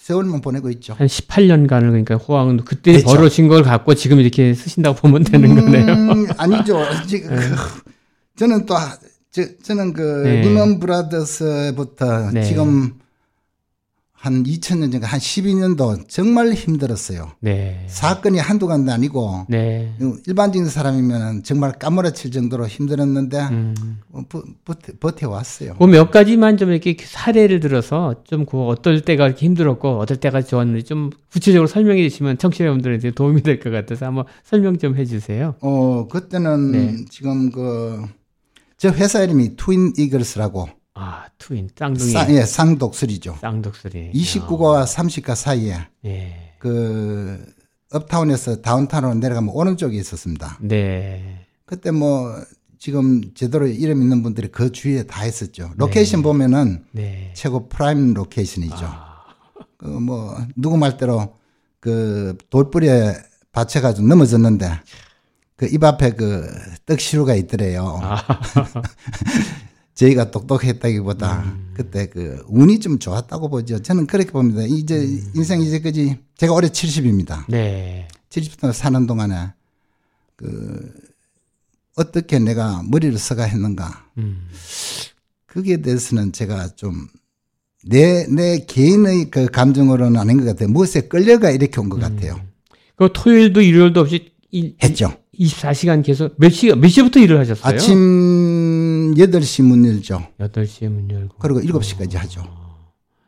세월만 0.00 0.40
보내고 0.40 0.70
있죠. 0.70 0.94
한 0.94 1.08
18년간을 1.08 1.88
그러니까 1.90 2.14
호황은 2.14 2.64
그때 2.64 2.92
그렇죠. 2.92 3.06
벌어진 3.08 3.48
걸 3.48 3.62
갖고 3.64 3.94
지금 3.94 4.20
이렇게 4.20 4.54
쓰신다고 4.54 4.96
보면 5.00 5.24
되는 5.24 5.54
거네요. 5.54 5.92
음, 5.92 6.26
아니죠. 6.38 6.78
지금 7.08 7.30
그, 7.36 7.82
저는 8.36 8.64
또 8.66 8.74
저, 9.36 9.42
저는 9.62 9.92
그 9.92 10.00
네. 10.24 10.40
리먼 10.40 10.80
브라더스부터 10.80 12.30
네. 12.30 12.42
지금 12.42 12.94
한 14.14 14.42
2000년 14.44 14.90
전에 14.90 15.04
한 15.06 15.20
12년도 15.20 16.08
정말 16.08 16.52
힘들었어요. 16.52 17.32
네. 17.40 17.84
사건이 17.86 18.38
한두 18.38 18.66
간도 18.66 18.90
아니고 18.90 19.44
네. 19.50 19.92
일반적인 20.26 20.68
사람이면 20.70 21.42
정말 21.42 21.72
까무라칠 21.72 22.30
정도로 22.30 22.66
힘들었는데 22.66 23.38
음. 23.50 23.98
어, 24.12 24.22
버, 24.26 24.42
버텨, 24.64 24.94
버텨 24.98 25.28
왔어요. 25.28 25.74
그몇 25.76 26.10
가지만 26.10 26.56
좀 26.56 26.70
이렇게 26.70 26.96
사례를 26.98 27.60
들어서 27.60 28.14
좀 28.24 28.46
그 28.46 28.58
어떨 28.64 29.02
때가 29.02 29.26
이렇게 29.26 29.44
힘들었고 29.44 29.98
어떨 29.98 30.16
때가 30.16 30.40
좋았는지 30.40 30.84
좀 30.84 31.10
구체적으로 31.30 31.66
설명해 31.68 32.08
주시면 32.08 32.38
청취자 32.38 32.64
여러분들한테 32.64 33.10
도움이 33.10 33.42
될 33.42 33.60
것 33.60 33.68
같아서 33.70 34.06
한번 34.06 34.24
설명 34.44 34.78
좀 34.78 34.96
해주세요. 34.96 35.56
어 35.60 36.08
그때는 36.08 36.72
네. 36.72 36.96
지금 37.10 37.50
그 37.52 38.02
저 38.78 38.90
회사 38.90 39.22
이름이 39.22 39.56
Twin 39.56 39.94
Eagles라고 39.96 40.68
아 40.94 41.26
twin 41.38 41.68
쌍둥이 41.76 42.10
쌍, 42.10 42.30
예, 42.34 42.44
쌍독수리죠. 42.44 43.38
쌍독수리. 43.40 44.12
29가와 44.12 44.84
30가 44.84 45.34
사이에 45.34 45.78
예. 46.04 46.54
그 46.58 47.44
uptown에서 47.92 48.62
downtown으로 48.62 49.14
내려가면 49.14 49.54
오른쪽에 49.54 49.96
있었습니다. 49.96 50.58
네. 50.60 51.46
그때 51.64 51.90
뭐 51.90 52.34
지금 52.78 53.22
제대로 53.34 53.66
이름 53.66 54.02
있는 54.02 54.22
분들이 54.22 54.48
그 54.48 54.72
주위에 54.72 55.04
다 55.04 55.24
있었죠. 55.24 55.72
location 55.76 56.22
보면은 56.22 56.84
네. 56.92 57.32
최고 57.34 57.68
prime 57.68 58.14
location이죠. 58.14 58.76
아. 58.80 59.24
그뭐 59.78 60.36
누구 60.56 60.76
말대로 60.76 61.36
그 61.80 62.36
돌뿌리에 62.50 63.14
받쳐가지고 63.52 64.06
넘어졌는데 64.06 64.70
그 65.56 65.66
입 65.72 65.82
앞에 65.82 66.10
그 66.12 66.46
떡시루가 66.84 67.34
있더래요. 67.34 67.98
아. 68.02 68.22
저희가 69.94 70.30
똑똑했다기보다 70.30 71.42
음. 71.44 71.70
그때 71.72 72.06
그 72.08 72.44
운이 72.48 72.80
좀 72.80 72.98
좋았다고 72.98 73.48
보죠. 73.48 73.80
저는 73.80 74.06
그렇게 74.06 74.30
봅니다. 74.30 74.62
이제 74.68 74.96
음. 74.98 75.32
인생 75.34 75.62
이제까지 75.62 76.18
제가 76.36 76.52
올해 76.52 76.68
70입니다. 76.68 77.44
네. 77.48 78.06
70부터 78.28 78.72
사는 78.74 79.06
동안에 79.06 79.52
그 80.36 80.92
어떻게 81.96 82.38
내가 82.38 82.82
머리를 82.86 83.16
써가 83.18 83.44
했는가 83.44 84.04
음. 84.18 84.48
거기에 85.46 85.78
대해서는 85.78 86.32
제가 86.32 86.68
좀 86.76 87.08
내, 87.86 88.26
내 88.26 88.58
개인의 88.66 89.30
그 89.30 89.46
감정으로는 89.46 90.20
아닌 90.20 90.36
것 90.38 90.44
같아요. 90.44 90.68
무엇에 90.68 91.02
끌려가 91.02 91.50
이렇게 91.50 91.80
온 91.80 91.88
것 91.88 91.98
같아요. 91.98 92.38
그 92.96 93.08
토요일도 93.14 93.62
일요일도 93.62 94.00
없이 94.00 94.32
이, 94.52 94.74
했죠. 94.82 95.14
24시간 95.38 96.04
계속 96.04 96.34
몇 96.38 96.50
시간 96.50 96.80
몇 96.80 96.88
시부터 96.88 97.20
일을 97.20 97.38
하셨어요? 97.40 97.74
아침 97.74 99.14
8시 99.16 99.62
문 99.62 99.86
열죠. 99.86 100.26
8시에 100.40 100.88
문 100.88 101.10
열고. 101.10 101.36
그리고 101.38 101.60
7시까지 101.60 102.14
하죠. 102.16 102.42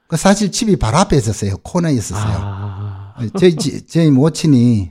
그 0.06 0.16
사실 0.16 0.50
집이 0.50 0.76
바로 0.76 0.98
앞에 0.98 1.16
있었어요. 1.16 1.56
코너에 1.62 1.92
있었어요. 1.92 2.36
아. 2.40 3.14
저희, 3.38 3.56
지- 3.56 3.86
저희 3.86 4.10
모친이 4.10 4.90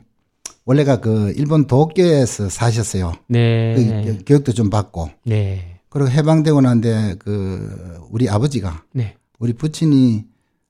원래가 0.66 1.00
그 1.00 1.34
일본 1.38 1.66
도쿄에서 1.66 2.50
사셨어요. 2.50 3.14
네. 3.28 3.74
그 4.06 4.18
교- 4.18 4.26
교육도 4.26 4.54
좀 4.54 4.70
받고. 4.70 5.10
네. 5.26 5.80
그리고 5.90 6.10
해방되고 6.10 6.62
난데 6.62 7.16
그 7.20 8.00
우리 8.12 8.30
아버지가 8.30 8.84
네. 8.94 9.16
우리 9.40 9.54
부친이 9.54 10.26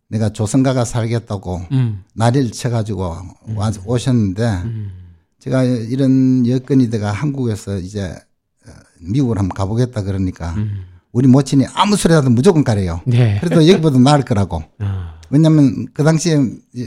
내가 0.10 0.30
조선가가 0.30 0.86
살겠다고 0.86 1.62
음. 1.72 2.04
난리를 2.14 2.52
쳐가지고 2.52 3.16
와 3.56 3.72
오셨는데 3.86 4.44
음. 4.64 4.92
제가 5.40 5.64
이런 5.64 6.48
여건이 6.48 6.90
돼가 6.90 7.12
한국에서 7.12 7.78
이제 7.78 8.04
어, 8.06 8.72
미국을 9.00 9.38
한번 9.38 9.56
가보겠다 9.56 10.04
그러니까 10.04 10.54
음. 10.54 10.86
우리 11.12 11.28
모친이 11.28 11.66
아무 11.74 11.96
소리라도 11.96 12.30
무조건 12.30 12.64
가래요. 12.64 13.02
네. 13.06 13.38
그래도 13.40 13.68
여기보다 13.68 14.00
나을 14.00 14.24
거라고. 14.24 14.64
아. 14.80 15.20
왜냐면 15.30 15.88
그 15.94 16.04
당시에 16.04 16.38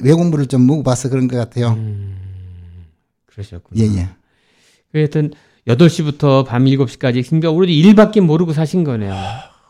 외공부를 0.02 0.47
좀 0.47 0.66
먹어봐서 0.66 1.09
그런 1.09 1.28
것 1.28 1.37
같아요. 1.37 1.71
음. 1.71 2.16
그러셨군요. 3.26 3.83
예, 3.83 3.97
예. 3.97 4.09
그 4.92 4.99
하여튼 4.99 5.33
8시부터 5.66 6.47
밤 6.47 6.64
7시까지 6.64 7.26
그러니까 7.26 7.50
우리 7.50 7.78
일밖에 7.78 8.21
모르고 8.21 8.52
사신 8.52 8.83
거네요. 8.85 9.14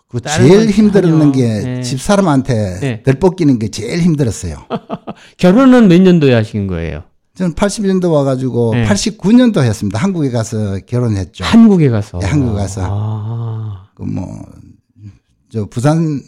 그 0.09 0.21
제일 0.21 0.59
건 0.59 0.69
힘들었는 0.71 1.33
게 1.33 1.61
네. 1.61 1.83
집사람한테 1.83 2.81
네. 2.81 3.03
덜 3.03 3.15
뻗기는 3.15 3.59
게 3.59 3.69
제일 3.69 4.01
힘들었어요. 4.01 4.67
결혼은 5.39 5.89
몇 5.89 6.01
년도에 6.01 6.35
하신 6.35 6.67
거예요? 6.67 7.05
저는 7.41 7.55
81년도 7.55 8.13
와가지고 8.13 8.75
네. 8.75 8.85
89년도 8.85 9.63
했습니다. 9.63 9.99
한국에 9.99 10.31
가서 10.31 10.79
결혼했죠. 10.81 11.43
한국에 11.43 11.89
가서. 11.89 12.19
네, 12.19 12.27
한국에 12.27 12.59
가서. 12.59 12.83
아. 12.85 13.89
그 13.95 14.03
뭐, 14.03 14.27
저 15.49 15.65
부산 15.65 16.21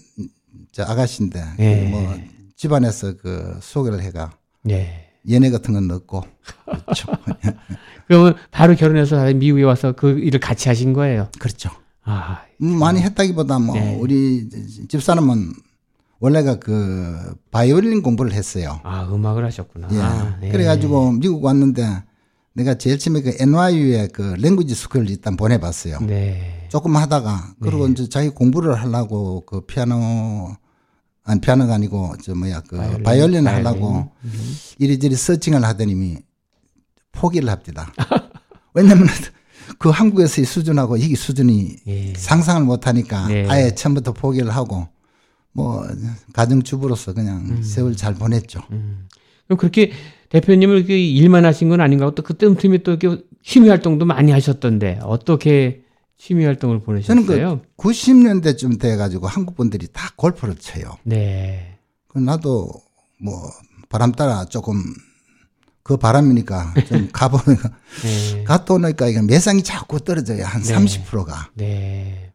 저 0.73 0.85
아가씨인데, 0.85 1.45
네. 1.59 1.91
그뭐 1.91 2.19
집안에서 2.57 3.19
그 3.19 3.59
소개를 3.61 4.01
해가 4.01 4.33
네. 4.63 5.11
연애 5.31 5.51
같은 5.51 5.75
건 5.75 5.87
넣고. 5.87 6.25
그렇죠. 6.65 7.13
그러면 8.09 8.35
바로 8.51 8.75
결혼해서 8.75 9.35
미국에 9.35 9.65
와서 9.65 9.93
그 9.93 10.19
일을 10.19 10.41
같이 10.41 10.71
하신 10.71 10.95
거예요? 10.95 11.29
그렇죠. 11.39 11.69
아. 12.05 12.41
음, 12.63 12.79
많이 12.79 13.03
했다기보다 13.03 13.59
뭐 13.59 13.75
네. 13.75 13.99
우리 14.01 14.49
집사람은 14.89 15.53
원래가 16.23 16.55
그 16.55 17.35
바이올린 17.51 18.01
공부를 18.01 18.33
했어요. 18.33 18.81
아, 18.85 19.03
음악을 19.13 19.45
하셨구나. 19.45 19.89
예. 19.91 19.99
아, 19.99 20.39
네. 20.41 20.51
그래가지고 20.51 21.15
미국 21.15 21.43
왔는데 21.43 22.05
내가 22.53 22.79
제일 22.79 22.97
처음에 22.97 23.23
그 23.23 23.35
NYU에 23.41 24.07
그 24.13 24.37
랭귀지 24.39 24.73
스쿨을 24.73 25.11
일단 25.11 25.37
보내봤어요. 25.37 25.99
네. 26.03 26.69
조금 26.71 26.95
하다가 26.95 27.55
그리고 27.61 27.89
이제 27.89 28.09
자기 28.09 28.29
공부를 28.29 28.81
하려고 28.81 29.41
그 29.45 29.63
피아노 29.63 30.55
아니 31.25 31.41
피아노가 31.41 31.75
아니고 31.75 32.15
저 32.23 32.37
뭐야 32.37 32.61
그 32.69 32.77
바이올린, 32.77 33.03
바이올린, 33.03 33.37
을 33.39 33.45
바이올린. 33.45 33.67
하려고 33.67 34.13
이리저리 34.79 35.17
서칭을 35.17 35.65
하더니 35.65 36.19
포기를 37.11 37.49
합니다. 37.49 37.93
왜냐면 38.75 39.09
그 39.81 39.89
한국에서의 39.89 40.47
수준하고 40.47 40.99
이 40.99 41.17
수준이 41.17 41.77
예. 41.89 42.13
상상을 42.15 42.63
못 42.63 42.87
하니까 42.87 43.27
네. 43.27 43.49
아예 43.49 43.75
처음부터 43.75 44.13
포기를 44.13 44.55
하고 44.55 44.87
뭐 45.53 45.87
가정주부로서 46.33 47.15
그냥 47.15 47.45
음. 47.49 47.63
세월 47.63 47.97
잘 47.97 48.15
보냈죠. 48.15 48.61
그럼 48.69 49.59
그렇게 49.59 49.93
대표님을 50.31 50.79
이렇게 50.79 50.99
일만 50.99 51.45
하신 51.45 51.69
건 51.69 51.81
아닌가? 51.81 52.11
또그 52.15 52.39
뜸틈이 52.39 52.83
또 52.83 52.93
이렇게 52.93 53.23
취미 53.43 53.69
활동도 53.69 54.07
많이 54.07 54.33
하셨던데 54.33 55.01
어떻게 55.03 55.83
취미 56.17 56.45
활동을 56.45 56.81
저는 57.03 57.27
보내셨어요? 57.27 57.61
그 57.77 57.89
90년대쯤 57.89 58.81
돼 58.81 58.97
가지고 58.97 59.27
한국 59.27 59.57
분들이 59.57 59.89
다 59.93 60.11
골프를 60.17 60.55
쳐요. 60.55 60.97
네. 61.03 61.79
그 62.09 62.19
나도 62.19 62.71
뭐 63.21 63.51
바람 63.89 64.13
따라 64.13 64.45
조금 64.45 64.83
그 65.83 65.97
바람이니까 65.97 66.75
좀 66.87 67.09
가보니까 67.13 67.71
네. 68.03 68.45
갔다 68.45 68.75
오니까 68.75 69.09
이게 69.09 69.21
매상이 69.21 69.63
자꾸 69.63 70.01
떨어져요 70.01 70.45
한 70.45 70.63
네. 70.63 70.75
30%가 70.75 71.51
네. 71.55 72.32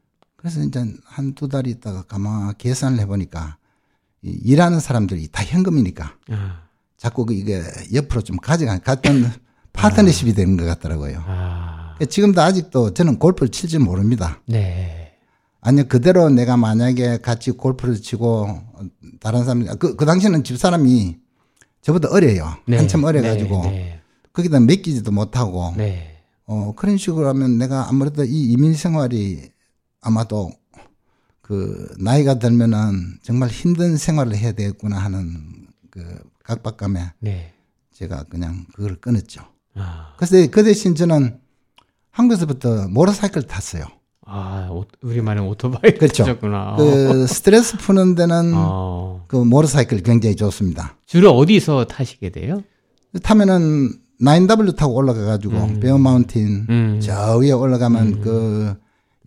그래서 0.47 0.61
이제 0.63 0.79
한 1.03 1.33
두 1.35 1.49
달 1.49 1.67
있다가 1.67 2.03
가만 2.03 2.53
계산을 2.57 2.99
해보니까 2.99 3.57
이 4.23 4.29
일하는 4.45 4.79
사람들이 4.79 5.27
다 5.29 5.43
현금이니까 5.43 6.13
아. 6.29 6.61
자꾸 6.97 7.25
그 7.25 7.33
이게 7.33 7.61
옆으로 7.93 8.21
좀 8.21 8.37
가져가 8.37 8.77
갔던 8.79 9.29
파트너십이 9.73 10.33
되는 10.33 10.55
것 10.55 10.65
같더라고요. 10.65 11.21
아. 11.27 11.97
지금도 12.09 12.41
아직도 12.41 12.93
저는 12.93 13.19
골프를 13.19 13.49
칠지 13.49 13.77
모릅니다. 13.77 14.41
네. 14.47 15.17
아니 15.59 15.85
그대로 15.87 16.29
내가 16.29 16.55
만약에 16.55 17.17
같이 17.17 17.51
골프를 17.51 18.01
치고 18.01 18.61
다른 19.19 19.43
사람 19.43 19.65
그, 19.77 19.95
그 19.97 20.05
당시에는 20.05 20.43
집사람이 20.45 21.17
저보다 21.81 22.07
어려요. 22.09 22.55
네. 22.67 22.77
한참 22.77 23.03
어려가지고 23.03 23.63
네. 23.63 24.01
거기다 24.31 24.61
맡기지도 24.61 25.11
못하고 25.11 25.73
네. 25.75 26.21
어 26.45 26.73
그런 26.77 26.95
식으로 26.97 27.27
하면 27.27 27.57
내가 27.57 27.89
아무래도 27.89 28.23
이 28.23 28.51
이민 28.53 28.73
생활이 28.73 29.51
아마도 30.07 30.51
그 31.41 31.93
나이가 31.99 32.39
들면은 32.39 33.19
정말 33.21 33.49
힘든 33.49 33.97
생활을 33.97 34.35
해야 34.35 34.53
되겠구나 34.53 34.97
하는 34.97 35.67
그 35.89 36.01
각박감에 36.43 37.11
네. 37.19 37.53
제가 37.93 38.23
그냥 38.23 38.65
그걸 38.73 38.95
끊었죠. 38.95 39.43
아. 39.75 40.13
그래서 40.17 40.49
그 40.49 40.63
대신 40.63 40.95
저는 40.95 41.39
한국에서부터 42.11 42.87
모터사이클 42.87 43.43
탔어요. 43.43 43.85
아, 44.25 44.67
오, 44.71 44.85
우리만의 45.01 45.47
오토바이 45.47 45.93
그렇죠. 45.95 46.23
타셨구나. 46.23 46.75
그 46.77 47.27
스트레스 47.27 47.77
푸는 47.77 48.15
데는 48.15 48.53
어. 48.55 49.23
그 49.27 49.37
모터사이클 49.37 50.03
굉장히 50.03 50.35
좋습니다. 50.35 50.97
주로 51.05 51.31
어디서 51.31 51.85
타시게 51.85 52.29
돼요? 52.29 52.63
타면은 53.23 53.93
9W 54.21 54.75
타고 54.75 54.95
올라가 54.95 55.23
가지고 55.23 55.57
음. 55.57 55.79
베어 55.79 55.97
마운틴 55.97 56.65
음. 56.69 56.99
저 57.01 57.37
위에 57.37 57.51
올라가면 57.51 58.21
그 58.21 58.75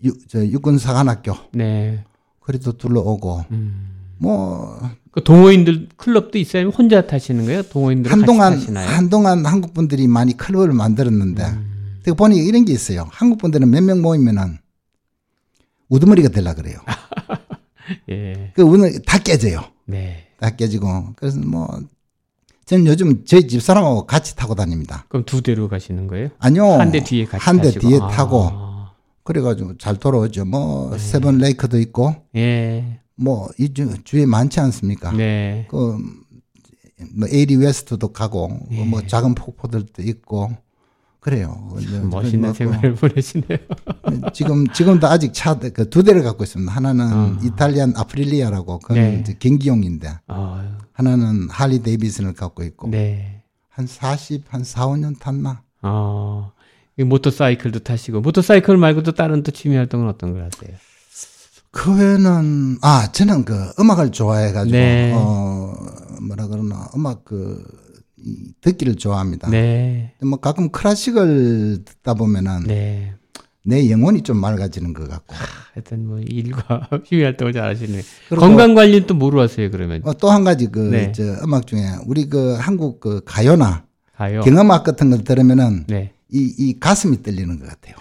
육, 0.05 0.29
저 0.29 0.45
육군 0.47 0.79
사관학교 0.79 1.35
네. 1.53 2.05
그래도 2.41 2.73
둘러오고 2.77 3.45
음. 3.51 3.91
뭐 4.19 4.79
그 5.13 5.25
동호인들 5.25 5.89
클럽도 5.97 6.39
있어요? 6.39 6.69
혼자 6.69 7.05
타시는 7.05 7.45
거예요? 7.45 7.63
동호인들 7.63 8.13
한동안? 8.13 8.55
한동안 8.77 9.45
한국 9.45 9.75
분들이 9.75 10.07
많이 10.07 10.37
클럽을 10.37 10.73
만들었는데 10.73 11.43
음. 11.43 11.97
그 12.05 12.15
보니 12.15 12.37
이런 12.39 12.65
게 12.65 12.73
있어요. 12.73 13.09
한국 13.11 13.39
분들은 13.39 13.69
몇 13.69 13.83
명 13.83 14.03
모이면은 14.03 14.59
우두머리가 15.89 16.29
되려 16.29 16.55
그래요. 16.55 16.79
예. 18.09 18.53
그 18.55 18.63
오늘 18.65 19.03
다 19.03 19.19
깨져요. 19.19 19.65
네. 19.87 20.29
다 20.39 20.51
깨지고 20.51 21.15
그래서 21.17 21.41
뭐 21.41 21.69
저는 22.67 22.87
요즘 22.87 23.25
저희 23.25 23.49
집 23.49 23.61
사람하고 23.61 24.07
같이 24.07 24.37
타고 24.37 24.55
다닙니다. 24.55 25.07
그럼 25.09 25.25
두 25.25 25.43
대로 25.43 25.69
가시는 25.69 26.07
거예요? 26.07 26.29
아니요. 26.39 26.65
한 26.79 26.93
대 26.93 27.03
뒤에 27.03 27.25
같이 27.25 27.43
한 27.45 27.61
대. 27.61 27.73
뒤에 27.73 27.99
아. 28.01 28.07
타고 28.09 28.49
그래가지고 29.31 29.79
잘 29.79 29.97
돌아오죠. 29.97 30.45
뭐 30.45 30.99
Seven 30.99 31.39
Lake도 31.39 31.79
있고 31.79 32.17
예. 32.35 33.01
뭐 33.15 33.75
이 34.03 34.07
주위에 34.07 34.27
많지 34.27 34.59
않습니까? 34.59 35.13
네. 35.13 35.67
그, 35.71 35.99
뭐, 37.15 37.29
Eighty 37.31 37.57
West도 37.57 38.09
가고, 38.09 38.59
예. 38.73 38.85
뭐, 38.85 39.07
작은 39.07 39.35
폭포들도 39.35 40.03
있고, 40.03 40.51
그래요. 41.21 41.71
멋있는 41.71 42.09
뭐, 42.09 42.53
생활을 42.55 42.95
보내시네요. 42.95 43.59
그, 44.05 44.21
지금, 44.33 44.67
지금도 44.69 45.07
아직 45.07 45.35
차, 45.35 45.59
그두 45.59 46.03
대를 46.03 46.23
갖고 46.23 46.45
있습니다. 46.45 46.73
하나는 46.73 47.13
어. 47.13 47.37
이탈리안 47.43 47.93
아프릴리아라고, 47.95 48.79
그건 48.79 48.97
네. 48.97 49.19
이제 49.21 49.35
경기용인데, 49.39 50.09
아, 50.27 50.79
하나는 50.93 51.49
할리 51.51 51.83
데이비슨을 51.83 52.33
갖고 52.33 52.65
있고, 52.65 52.89
네. 52.89 53.43
한 53.69 53.87
40, 53.87 54.45
한 54.49 54.65
4, 54.65 54.87
5년 54.89 55.19
탔나? 55.19 55.63
어, 55.83 56.53
이 56.60 56.60
모터사이클도 57.05 57.81
타시고, 57.81 58.21
모터사이클 58.21 58.77
말고도 58.77 59.13
다른 59.13 59.43
또 59.43 59.51
취미 59.51 59.77
활동은 59.77 60.09
어떤 60.09 60.33
걸 60.33 60.43
하세요? 60.43 60.77
그 61.73 61.97
외에는, 61.97 62.79
아, 62.83 63.11
저는 63.13 63.45
그 63.45 63.55
음악을 63.79 64.11
좋아해가지고, 64.11 64.77
네. 64.77 65.13
어, 65.15 65.73
뭐라 66.27 66.49
그러나, 66.49 66.89
음악 66.97 67.25
그, 67.25 67.63
이, 68.19 68.53
듣기를 68.61 68.97
좋아합니다. 68.97 69.49
네. 69.51 70.13
뭐 70.21 70.39
가끔 70.41 70.71
클래식을 70.71 71.85
듣다 71.85 72.15
보면은 72.15 72.65
네. 72.67 73.15
내 73.65 73.89
영혼이 73.91 74.23
좀 74.23 74.39
맑아지는 74.39 74.93
것 74.95 75.09
같고. 75.09 75.35
하여튼 75.75 76.07
뭐 76.07 76.19
일과 76.19 76.89
취미 77.07 77.23
활동을 77.23 77.53
잘 77.53 77.69
하시네. 77.71 78.03
건강 78.31 78.75
관리는 78.75 79.07
또 79.07 79.15
뭐로 79.15 79.41
하세요, 79.41 79.71
그러면? 79.71 80.03
어, 80.05 80.13
또 80.15 80.31
한 80.31 80.45
가지 80.45 80.67
그, 80.67 80.81
네. 80.81 81.13
저 81.13 81.23
음악 81.45 81.67
중에 81.67 81.81
우리 82.07 82.29
그 82.29 82.55
한국 82.59 83.01
그 83.01 83.21
가요나 83.25 83.85
가요? 84.17 84.41
경음악 84.41 84.83
같은 84.85 85.11
걸 85.11 85.25
들으면은 85.25 85.85
네. 85.89 86.13
이, 86.33 86.55
이 86.59 86.79
가슴이 86.81 87.23
떨리는 87.23 87.59
것 87.59 87.69
같아요. 87.69 87.95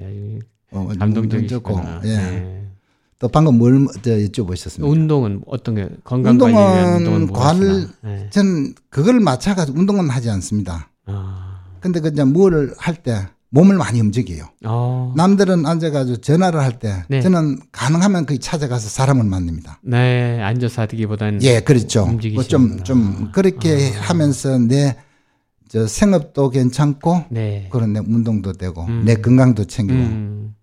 야, 0.00 0.40
어. 0.72 0.88
감동적이시구나. 0.98 2.00
예. 2.04 2.16
네. 2.16 2.66
또 3.18 3.28
방금 3.28 3.58
뭘 3.58 3.86
저, 4.02 4.10
여쭤보셨습니까? 4.12 4.88
운동은 4.88 5.42
어떤 5.46 5.74
게 5.74 5.88
건강 6.04 6.38
관리 6.38 6.52
위한 6.54 6.96
운동은 6.96 7.20
운동은 7.22 7.26
뭐 7.26 7.38
관을- 7.38 7.68
하시나? 7.68 7.88
네. 8.02 8.30
저는 8.30 8.74
그걸 8.88 9.20
맞춰가지고 9.20 9.78
운동은 9.78 10.08
하지 10.08 10.30
않습니다. 10.30 10.88
아. 11.06 11.60
근데 11.80 12.00
그 12.00 12.08
이제 12.08 12.24
뭘할때 12.24 13.26
몸을 13.50 13.76
많이 13.76 14.00
움직여요. 14.00 14.44
어. 14.64 15.12
남들은 15.16 15.66
앉아가지고 15.66 16.18
전화를 16.18 16.60
할때 16.60 17.02
네. 17.08 17.20
저는 17.20 17.58
가능하면 17.72 18.24
거기 18.24 18.38
찾아가서 18.38 18.88
사람을 18.88 19.24
만납니다. 19.24 19.80
네, 19.82 20.40
앉아서 20.40 20.82
하기보다는 20.82 21.42
예, 21.42 21.60
그렇죠. 21.60 22.04
움직이시는구나. 22.04 22.84
좀, 22.84 23.16
좀, 23.16 23.32
그렇게 23.32 23.92
아. 23.98 24.02
하면서 24.02 24.56
내, 24.56 24.96
저, 25.70 25.86
생업도 25.86 26.50
괜찮고, 26.50 27.26
네. 27.30 27.68
그런 27.70 27.92
내 27.92 28.00
운동도 28.00 28.54
되고, 28.54 28.82
음. 28.86 29.04
내 29.04 29.14
건강도 29.14 29.64
챙기고. 29.64 29.98
음. 30.00 30.54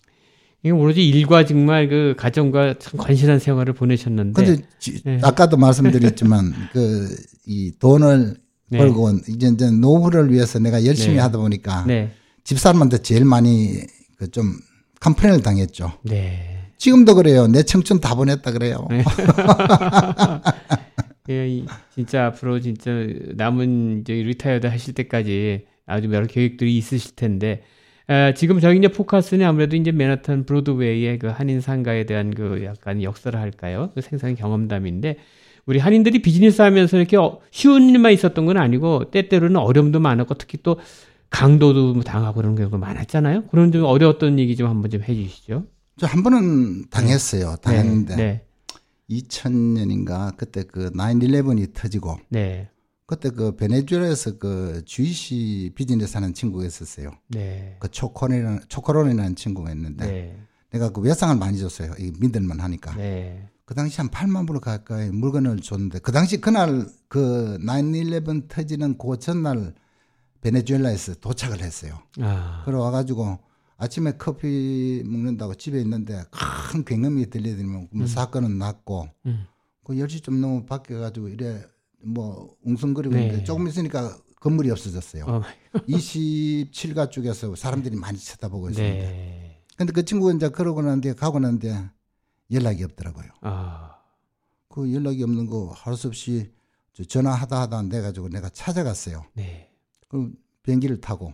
이게 0.62 0.72
오로지 0.72 1.08
일과 1.08 1.46
정말 1.46 1.88
그 1.88 2.14
가정과 2.18 2.76
참 2.80 2.98
건실한 2.98 3.40
생활을 3.40 3.74
보내셨는데 3.74 4.44
근데, 4.46 4.62
지- 4.80 5.02
네. 5.06 5.18
아까도 5.24 5.56
말씀드렸지만, 5.56 6.54
그, 6.74 7.08
이 7.46 7.72
돈을 7.80 8.36
네. 8.70 8.80
벌고, 8.80 9.12
이제, 9.30 9.48
이제 9.48 9.72
노후를 9.72 10.34
위해서 10.34 10.60
내가 10.60 10.86
열심히 10.86 11.16
네. 11.16 11.22
하다 11.22 11.38
보니까, 11.38 11.86
네. 11.88 12.12
집사람한테 12.44 12.98
제일 12.98 13.24
많이, 13.24 13.78
그 14.18 14.30
좀, 14.30 14.58
complain을 15.00 15.42
당했죠. 15.42 15.94
네. 16.04 16.66
지금도 16.78 17.16
그래요. 17.16 17.48
내 17.48 17.64
청춘 17.64 18.02
다 18.02 18.14
보냈다 18.14 18.52
그래요. 18.52 18.86
네. 21.28 21.34
예, 21.34 21.48
이- 21.50 21.66
진짜 21.94 22.28
앞으로 22.28 22.60
진짜 22.60 22.92
남은 23.36 24.02
이제 24.02 24.14
retired 24.14 24.68
하실 24.68 24.94
때까지 24.94 25.66
아주 25.86 26.12
여러 26.12 26.26
계획들이 26.28 26.78
있으실 26.78 27.16
텐데 27.16 27.62
아, 28.08 28.34
지금 28.34 28.60
저희 28.62 28.78
이제 28.78 28.88
포커스는 28.88 29.46
아무래도 29.46 29.76
이제 29.76 29.92
맨하탄 29.92 30.46
브로드웨이의 30.46 31.20
그 31.20 31.28
한인 31.28 31.60
상가에 31.60 32.06
대한 32.06 32.34
그 32.34 32.64
약간 32.64 33.04
역사를 33.04 33.38
할까요? 33.38 33.92
그 33.96 34.02
생산 34.02 34.36
경험담인데 34.36 35.18
우리 35.66 35.80
한인들이 35.80 36.22
비즈니스 36.22 36.62
하면서 36.62 36.96
이렇게 36.98 37.18
어- 37.18 37.40
쉬운 37.52 37.90
일만 37.90 38.14
있었던 38.14 38.46
건 38.46 38.56
아니고 38.58 39.12
때때로는 39.12 39.58
어려움도 39.58 40.00
많았고 40.00 40.36
특히 40.36 40.58
또 40.64 40.80
강도도 41.30 41.94
뭐 41.94 42.04
당하고 42.04 42.40
그런 42.40 42.56
경우가 42.56 42.78
많았잖아요. 42.78 43.48
그런 43.52 43.74
좀 43.74 43.84
어려웠던 43.84 44.40
얘기 44.40 44.56
좀 44.56 44.70
한번 44.70 44.90
좀 44.90 45.04
해주시죠. 45.04 45.66
저 46.00 46.08
한 46.08 46.24
번은 46.24 46.90
당했어요. 46.90 47.56
당했는데. 47.62 48.16
네, 48.16 48.42
2000년인가, 49.10 50.36
그때 50.38 50.64
그 50.64 50.92
9-11이 50.92 51.74
터지고, 51.74 52.18
네, 52.30 52.70
그때 53.06 53.30
그 53.30 53.56
베네수엘에서 53.56 54.38
그 54.38 54.84
주이시 54.86 55.72
비즈니스 55.76 56.18
하는 56.18 56.34
친구가 56.34 56.66
있었어요. 56.66 57.12
네, 57.30 57.78
그 57.80 57.90
초코론이라는, 57.90 58.62
초코론이라는 58.68 59.36
친구가 59.36 59.72
있는데 59.72 60.06
네, 60.06 60.40
내가 60.72 60.90
그 60.90 61.00
외상을 61.02 61.36
많이 61.38 61.58
줬어요. 61.58 61.94
이 62.00 62.12
믿을만 62.20 62.60
하니까. 62.60 62.96
네, 62.96 63.48
그 63.64 63.74
당시 63.76 64.02
한 64.02 64.10
8만 64.10 64.46
불 64.46 64.60
가까이 64.60 65.10
물건을 65.10 65.62
줬는데 65.62 66.00
그 66.00 66.12
당시 66.12 66.42
그날 66.42 66.88
그 67.08 67.58
9-11 67.62 68.50
터지는 68.50 68.98
그 68.98 69.18
전날 69.20 69.74
베네수엘라에서 70.42 71.16
도착을 71.16 71.62
했어요. 71.62 72.00
아, 72.20 72.64
그래 72.66 72.78
와가지고 72.78 73.40
아침에 73.78 74.14
커피 74.18 75.04
먹는다고 75.06 75.56
집에 75.56 75.80
있는데 75.82 76.24
큰 76.72 76.84
굉음이 76.84 77.30
들리더니만 77.30 77.90
그 77.90 78.08
사건은 78.08 78.58
났고 78.58 79.08
음. 79.26 79.46
그 79.84 79.94
10시쯤 79.94 80.40
넘어 80.40 80.66
바뀌어 80.66 81.00
가지고 81.00 81.30
이래 81.30 81.62
뭐 82.04 82.56
웅성거리고 82.64 83.14
네. 83.16 83.22
있는데 83.26 83.44
조금 83.44 83.68
있으니까 83.68 84.18
건물이 84.40 84.70
없어졌어요. 84.72 85.26
어, 85.26 85.42
27가 85.88 87.10
쪽에서 87.12 87.56
사람들이 87.56 87.96
많이 87.96 88.18
쳐다보고 88.18 88.70
있었는데. 88.70 89.00
네, 89.00 89.64
근데 89.76 89.94
그 89.94 90.04
친구가 90.06 90.34
이제 90.34 90.50
그러고 90.50 90.82
난 90.82 91.02
뒤에 91.02 91.14
가고 91.14 91.40
난 91.40 91.60
뒤에 91.60 91.74
연락이 92.52 92.84
없더라고요. 92.84 93.30
아, 93.42 93.98
그 94.70 94.94
연락이 94.94 95.24
없는 95.24 95.48
거 95.48 95.72
할 95.76 95.96
수 95.96 96.08
없이 96.08 96.52
저 96.94 97.04
전화하다 97.04 97.62
하다 97.62 97.78
안 97.78 97.90
돼가지고 97.90 98.30
내가 98.30 98.50
찾아갔어요. 98.50 99.26
네, 99.34 99.72
그 100.08 100.32
비행기를 100.64 101.00
타고. 101.02 101.34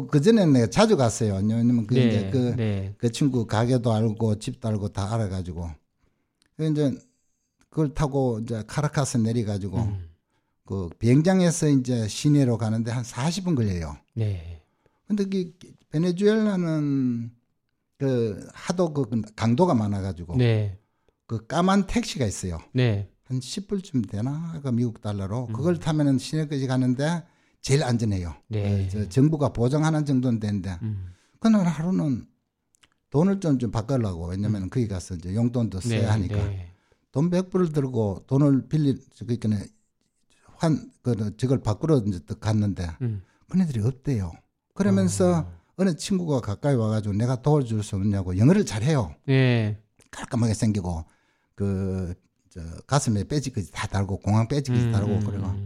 그, 0.00 0.06
그전에는 0.06 0.52
내가 0.52 0.66
자주 0.68 0.96
갔어요. 0.96 1.34
왜냐면 1.34 1.86
그, 1.86 1.98
이제 1.98 2.22
네, 2.22 2.30
그, 2.30 2.36
네, 2.56 2.94
그 2.98 3.10
친구 3.10 3.46
가게도 3.46 3.92
알고 3.92 4.38
집도 4.38 4.68
알고 4.68 4.88
다 4.88 5.12
알아가지고. 5.12 5.70
그 6.56 6.70
이제 6.70 6.96
그걸 7.68 7.94
타고 7.94 8.40
이제 8.42 8.62
카라카스 8.66 9.18
내려가지고 9.18 9.78
음, 9.78 10.10
그 10.64 10.88
비행장에서 10.98 11.68
이제 11.68 12.06
시내로 12.06 12.58
가는데 12.58 12.90
한 12.90 13.02
40분 13.02 13.56
걸려요. 13.56 13.96
네, 14.14 14.62
근데 15.06 15.24
그 15.24 15.52
베네수엘라는 15.90 17.30
그 17.98 18.46
하도 18.52 18.92
그 18.92 19.22
강도가 19.34 19.74
많아가지고 19.74 20.36
네, 20.36 20.78
그 21.26 21.46
까만 21.46 21.86
택시가 21.86 22.26
있어요. 22.26 22.58
네, 22.72 23.08
한 23.24 23.40
10불쯤 23.40 24.10
되나? 24.10 24.60
그 24.62 24.68
미국 24.68 25.00
달러로. 25.00 25.46
그걸 25.46 25.78
타면은 25.78 26.18
시내까지 26.18 26.66
가는데 26.66 27.22
제일 27.62 27.82
안전해요. 27.84 28.34
네. 28.48 28.84
그저 28.84 29.08
정부가 29.08 29.52
보장하는 29.52 30.04
정도는 30.04 30.40
되는데 30.40 30.76
음, 30.82 31.12
그날 31.38 31.66
하루는 31.66 32.26
돈을 33.10 33.40
좀, 33.40 33.58
좀 33.58 33.70
바꾸려고 33.70 34.26
왜냐면 34.26 34.68
거기 34.68 34.86
가서 34.88 35.14
이제 35.14 35.34
용돈도 35.34 35.80
써야 35.80 36.00
네, 36.00 36.06
하니까 36.06 36.34
네, 36.34 36.72
돈 37.10 37.30
100불을 37.30 37.72
들고 37.72 38.24
돈을 38.26 38.68
빌리 38.68 38.98
그니까 39.26 39.48
환, 40.56 40.90
그, 41.02 41.36
저걸 41.36 41.62
바꾸러 41.62 42.02
이제 42.06 42.20
또 42.26 42.34
갔는데 42.34 42.88
음, 43.00 43.22
그네들이 43.48 43.80
없대요. 43.80 44.32
그러면서 44.74 45.38
어. 45.38 45.62
어느 45.76 45.96
친구가 45.96 46.40
가까이 46.40 46.74
와가지고 46.74 47.14
내가 47.14 47.42
도와줄 47.42 47.82
수 47.82 47.96
없냐고 47.96 48.36
영어를 48.36 48.66
잘해요. 48.66 49.14
네, 49.26 49.80
깔끔하게 50.10 50.54
생기고 50.54 51.04
그 51.54 52.14
저 52.52 52.60
가슴에 52.86 53.24
배지까지 53.24 53.72
다 53.72 53.86
달고 53.86 54.18
공항 54.18 54.46
배지까지 54.46 54.84
음, 54.86 54.92
달고 54.92 55.10
음, 55.10 55.24
그래가 55.24 55.56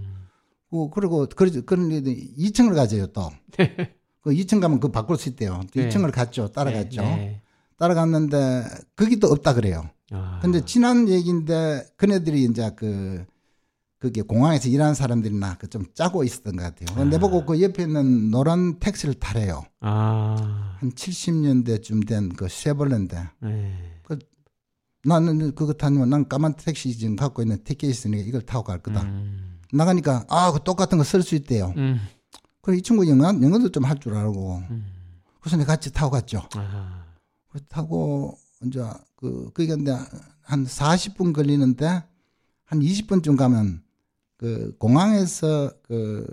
음. 0.72 0.88
그 0.88 0.90
그리고 0.94 1.26
그러 1.34 1.50
그런 1.64 1.90
애들이 1.92 2.34
2층을 2.38 2.74
가져요 2.74 3.06
또. 3.08 3.30
그 4.22 4.30
2층 4.30 4.60
가면 4.60 4.80
그 4.80 4.88
바꿀 4.90 5.16
수 5.18 5.28
있대요. 5.28 5.60
네. 5.74 5.88
2층을 5.88 6.10
갔죠. 6.12 6.48
따라갔죠. 6.52 7.02
네, 7.02 7.16
네. 7.16 7.42
따라갔는데 7.78 8.64
거기도 8.96 9.28
없다 9.28 9.54
그래요. 9.54 9.88
아, 10.10 10.38
근데 10.42 10.64
지난 10.64 11.08
얘기인데 11.08 11.84
그네들이 11.96 12.44
이제 12.44 12.70
그 12.76 13.24
그게 13.98 14.22
공항에서 14.22 14.68
일하는 14.68 14.94
사람들이나 14.94 15.56
그 15.58 15.68
좀 15.68 15.84
짜고 15.94 16.22
있었던 16.24 16.56
것 16.56 16.62
같아요. 16.62 17.00
아. 17.00 17.04
내보고 17.04 17.44
그 17.46 17.60
옆에 17.62 17.84
있는 17.84 18.30
노란 18.30 18.78
택시를 18.78 19.14
타래요. 19.14 19.64
아, 19.80 20.76
한 20.78 20.90
70년대쯤 20.92 22.06
된 22.06 22.28
그 22.36 22.46
쉐벌레인데 22.48 23.16
네, 23.42 23.72
나는 25.04 25.54
그거 25.54 25.72
타면 25.72 26.10
난 26.10 26.28
까만 26.28 26.54
택시 26.56 26.96
지금 26.98 27.14
갖고 27.14 27.40
있는 27.42 27.62
티켓이 27.62 27.90
있으니까 27.92 28.24
이걸 28.26 28.40
타고 28.42 28.64
갈 28.64 28.78
거다. 28.80 29.02
음, 29.02 29.55
나가니까 29.76 30.24
아, 30.28 30.52
그 30.52 30.60
똑같은 30.64 30.98
거 30.98 31.04
쓸 31.04 31.22
수 31.22 31.34
있대요. 31.34 31.72
음, 31.76 32.00
그래 32.62 32.76
이 32.78 32.82
친구 32.82 33.06
영어 33.08 33.26
영어도 33.28 33.70
좀 33.70 33.84
할 33.84 33.98
줄 34.00 34.14
알고 34.14 34.62
음, 34.70 34.86
그래서 35.40 35.56
내가 35.56 35.74
같이 35.74 35.92
타고 35.92 36.10
갔죠. 36.10 36.42
아, 36.54 37.04
그 37.50 37.60
타고 37.68 38.36
이제 38.64 38.82
그 39.16 39.50
그게 39.54 39.68
근데 39.74 39.92
한 40.42 40.64
40분 40.64 41.32
걸리는데 41.34 42.02
한 42.64 42.80
20분쯤 42.80 43.36
가면 43.36 43.82
그 44.36 44.74
공항에서 44.78 45.70
그 45.82 46.26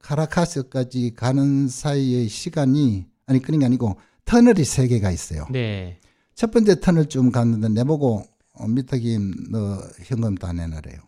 카라카스까지 0.00 1.14
가는 1.14 1.68
사이의 1.68 2.28
시간이 2.28 3.06
아니 3.26 3.40
그런 3.40 3.60
게 3.60 3.66
아니고 3.66 3.96
터널이 4.24 4.64
세 4.64 4.86
개가 4.88 5.10
있어요. 5.10 5.46
네. 5.50 5.98
첫 6.34 6.50
번째 6.50 6.80
터널 6.80 7.08
쯤 7.08 7.30
갔는데 7.32 7.68
내보고 7.70 8.24
어, 8.54 8.66
미터김 8.68 9.50
너 9.50 9.80
현금 10.04 10.34
다 10.34 10.52
내놔래요. 10.52 11.00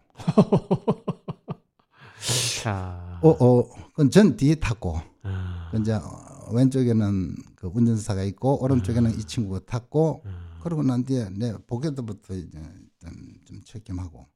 자. 2.62 3.18
어, 3.22 3.30
어, 3.30 3.68
그건 3.90 4.10
전 4.10 4.36
뒤에 4.36 4.56
탔고, 4.56 5.00
아. 5.22 5.68
그 5.70 5.78
이제 5.80 5.92
어, 5.92 6.50
왼쪽에는 6.52 7.36
그 7.54 7.70
운전사가 7.72 8.22
있고, 8.24 8.62
오른쪽에는 8.62 9.18
이 9.18 9.24
친구가 9.24 9.60
탔고, 9.66 10.22
그러고 10.62 10.82
난 10.82 11.04
뒤에 11.04 11.28
내 11.30 11.54
보게도부터 11.66 12.34
이제 12.34 12.58
좀, 12.98 13.10
좀 13.44 13.60
체크하고. 13.64 14.26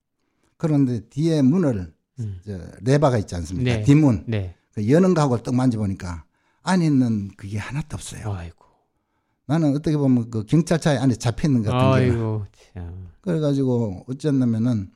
그런데 0.56 1.00
뒤에 1.08 1.42
문을, 1.42 1.92
음. 2.20 2.40
저 2.44 2.58
레바가 2.82 3.18
있지 3.18 3.34
않습니까? 3.34 3.76
네. 3.78 3.82
뒷문. 3.82 4.24
네. 4.28 4.54
그 4.72 4.88
여는 4.88 5.14
가구를 5.14 5.42
딱 5.42 5.54
만져보니까 5.54 6.24
안에 6.62 6.86
있는 6.86 7.30
그게 7.36 7.58
하나도 7.58 7.94
없어요. 7.94 8.32
아이고. 8.32 8.64
나는 9.46 9.74
어떻게 9.74 9.96
보면 9.96 10.30
그 10.30 10.44
경찰차에 10.46 10.98
안에 10.98 11.14
잡혀 11.16 11.48
있는 11.48 11.62
것 11.62 11.72
같은 11.72 11.90
거예요. 11.90 12.12
아이고. 12.12 12.46
참. 12.74 13.08
그래가지고 13.20 14.04
어쨌냐면은 14.08 14.90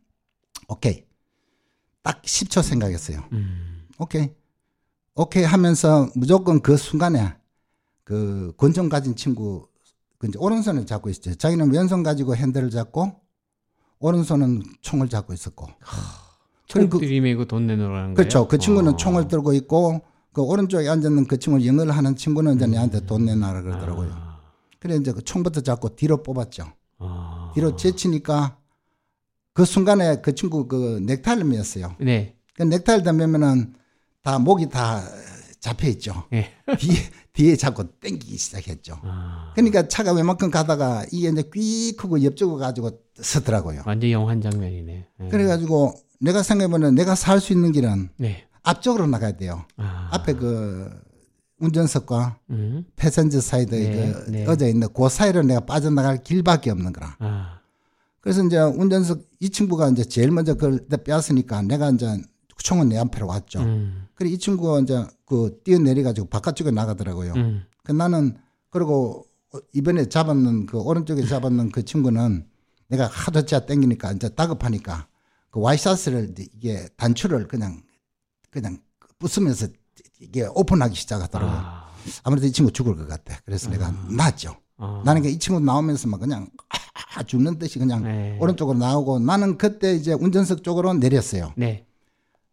오케이 0.68 1.06
딱 2.07 2.23
10초 2.23 2.62
생각했어요. 2.62 3.25
음. 3.33 3.83
오케이 3.99 4.31
오케이 5.16 5.42
하면서 5.42 6.09
무조건 6.14 6.61
그 6.62 6.77
순간에 6.77 7.35
그 8.05 8.53
권총 8.57 8.88
가진 8.88 9.16
친구 9.16 9.66
그 10.16 10.29
이제 10.29 10.38
오른손을 10.38 10.87
잡고 10.87 11.11
있었죠. 11.11 11.35
자기는 11.35 11.73
왼손 11.73 12.05
가지고 12.05 12.37
핸들을 12.37 12.71
잡고 12.71 13.12
오른손은 13.99 14.62
총을 14.83 15.09
잡고 15.09 15.33
있었고 15.35 15.66
총 16.69 16.88
그- 16.88 17.01
들이매고 17.01 17.47
돈 17.47 17.66
내놓으라는 17.66 18.05
거예요? 18.05 18.14
그렇죠. 18.14 18.47
그 18.47 18.57
친구는 18.59 18.92
어. 18.92 18.97
총을 18.97 19.27
들고 19.27 19.53
있고 19.55 20.01
그 20.33 20.42
오른쪽에 20.42 20.88
앉아 20.88 21.09
있는 21.09 21.27
그 21.27 21.40
친구 21.40 21.66
영어를 21.66 21.90
하는 21.90 22.14
친구는 22.14 22.55
이제 22.55 22.69
내한테 22.69 23.05
돈 23.05 23.25
내놔라 23.25 23.62
그러더라고요. 23.62 24.11
아. 24.14 24.38
그래 24.79 24.95
이제 24.95 25.11
그 25.12 25.23
총부터 25.25 25.62
잡고 25.62 25.97
뒤로 25.97 26.23
뽑았죠. 26.23 26.66
아. 26.99 27.51
뒤로 27.55 27.75
제치니까 27.75 28.59
그 29.57 29.64
순간에 29.64 30.21
그 30.21 30.35
친구 30.35 30.69
그 30.69 31.01
넥타이를 31.07 31.45
매었어요. 31.45 31.97
네. 31.99 32.35
그 32.55 32.62
넥타이를 32.64 33.03
다 33.03 33.12
매면은 33.14 33.73
다 34.23 34.38
목이 34.38 34.69
다 34.69 35.03
잡혀 35.61 35.88
있죠. 35.88 36.25
예. 36.35 36.51
뒤에 36.79 36.95
뒤에 37.33 37.57
잡고 37.57 37.99
땡기기 38.01 38.37
시작했죠. 38.37 39.01
아. 39.03 39.53
그러니까 39.55 39.88
차가 39.88 40.12
웬만큼 40.12 40.51
가다가 40.51 41.07
이게 41.11 41.31
이제 41.31 41.42
퀴 41.55 41.97
크고 41.97 42.23
옆쪽으로 42.23 42.59
가지고 42.59 42.90
서더라고요. 43.14 43.85
완전 43.87 44.11
영한 44.11 44.42
장면이네. 44.42 45.09
예. 45.23 45.29
그래가지고 45.29 45.95
내가 46.21 46.42
생각해보면 46.42 46.95
내가 46.95 47.14
살 47.14 47.40
수 47.40 47.55
있는 47.55 47.73
길은 47.73 48.11
네. 48.19 48.45
앞쪽으로 48.62 49.07
나가야 49.07 49.38
돼요. 49.38 49.64
아. 49.79 50.11
앞에 50.12 50.35
그 50.35 50.90
운전석과 51.61 52.40
음. 52.51 52.85
패센저 52.97 53.40
사이드에 53.40 53.79
네, 53.88 54.12
그 54.12 54.31
네. 54.31 54.47
어져 54.47 54.66
있는 54.69 54.88
그 54.92 55.09
사이로 55.09 55.45
내가 55.45 55.61
빠져나갈 55.61 56.23
길밖에 56.23 56.71
없는 56.71 56.92
거라. 56.92 57.16
아. 57.21 57.56
그래서 58.27 58.43
이제 58.43 58.59
운전석 58.59 59.23
이 59.39 59.51
친구가 59.51 59.89
이제 59.91 60.03
제일 60.03 60.33
먼저 60.33 60.55
그걸 60.55 60.85
빼앗으니까 60.89 61.62
내가 61.62 61.91
이제 61.91 62.21
총은 62.61 62.89
내 62.89 62.99
앞으로 62.99 63.29
왔죠. 63.29 63.61
음. 63.61 64.09
그래 64.17 64.31
이 64.31 64.37
친구가 64.37 64.81
이제 64.81 65.07
그 65.25 65.61
뛰어내려가지고 65.62 66.27
바깥쪽에 66.27 66.73
나가더라고요. 66.73 67.35
음. 67.35 67.62
그 67.85 67.93
나는 67.93 68.37
그리고 68.71 69.25
이번에 69.73 70.09
잡았는 70.09 70.67
그 70.67 70.77
오른쪽에 70.77 71.25
잡았는 71.25 71.71
그 71.71 71.85
친구는 71.85 72.49
내가 72.89 73.07
하도 73.07 73.47
짜 73.47 73.61
땡기니까 73.61 74.11
이제 74.15 74.29
다급하니까 74.31 75.07
그 75.53 75.61
와이셔츠를 75.61 76.35
이게 76.37 76.89
단추를 76.97 77.47
그냥 77.47 77.81
그냥 78.51 78.79
부수면서 79.21 79.69
이게 80.19 80.49
오픈하기 80.53 80.97
시작하더라고요. 80.97 81.57
아. 81.57 81.87
아무래도 82.25 82.49
이 82.49 82.51
친구 82.51 82.73
죽을 82.73 82.97
것 82.97 83.07
같아. 83.07 83.39
그래서 83.45 83.71
내가 83.71 83.93
놨죠. 84.11 84.57
아. 84.79 85.03
나는 85.05 85.23
그이 85.23 85.39
친구 85.39 85.61
나오면서 85.61 86.09
막 86.09 86.19
그냥 86.19 86.49
아, 87.14 87.22
죽는 87.22 87.59
듯이 87.59 87.78
그냥 87.78 88.02
네. 88.02 88.38
오른쪽으로 88.40 88.78
나오고 88.78 89.18
나는 89.20 89.59
그때 89.59 89.94
이제 89.94 90.12
운전석 90.12 90.62
쪽으로 90.64 90.94
내렸어요. 90.94 91.52
네. 91.56 91.87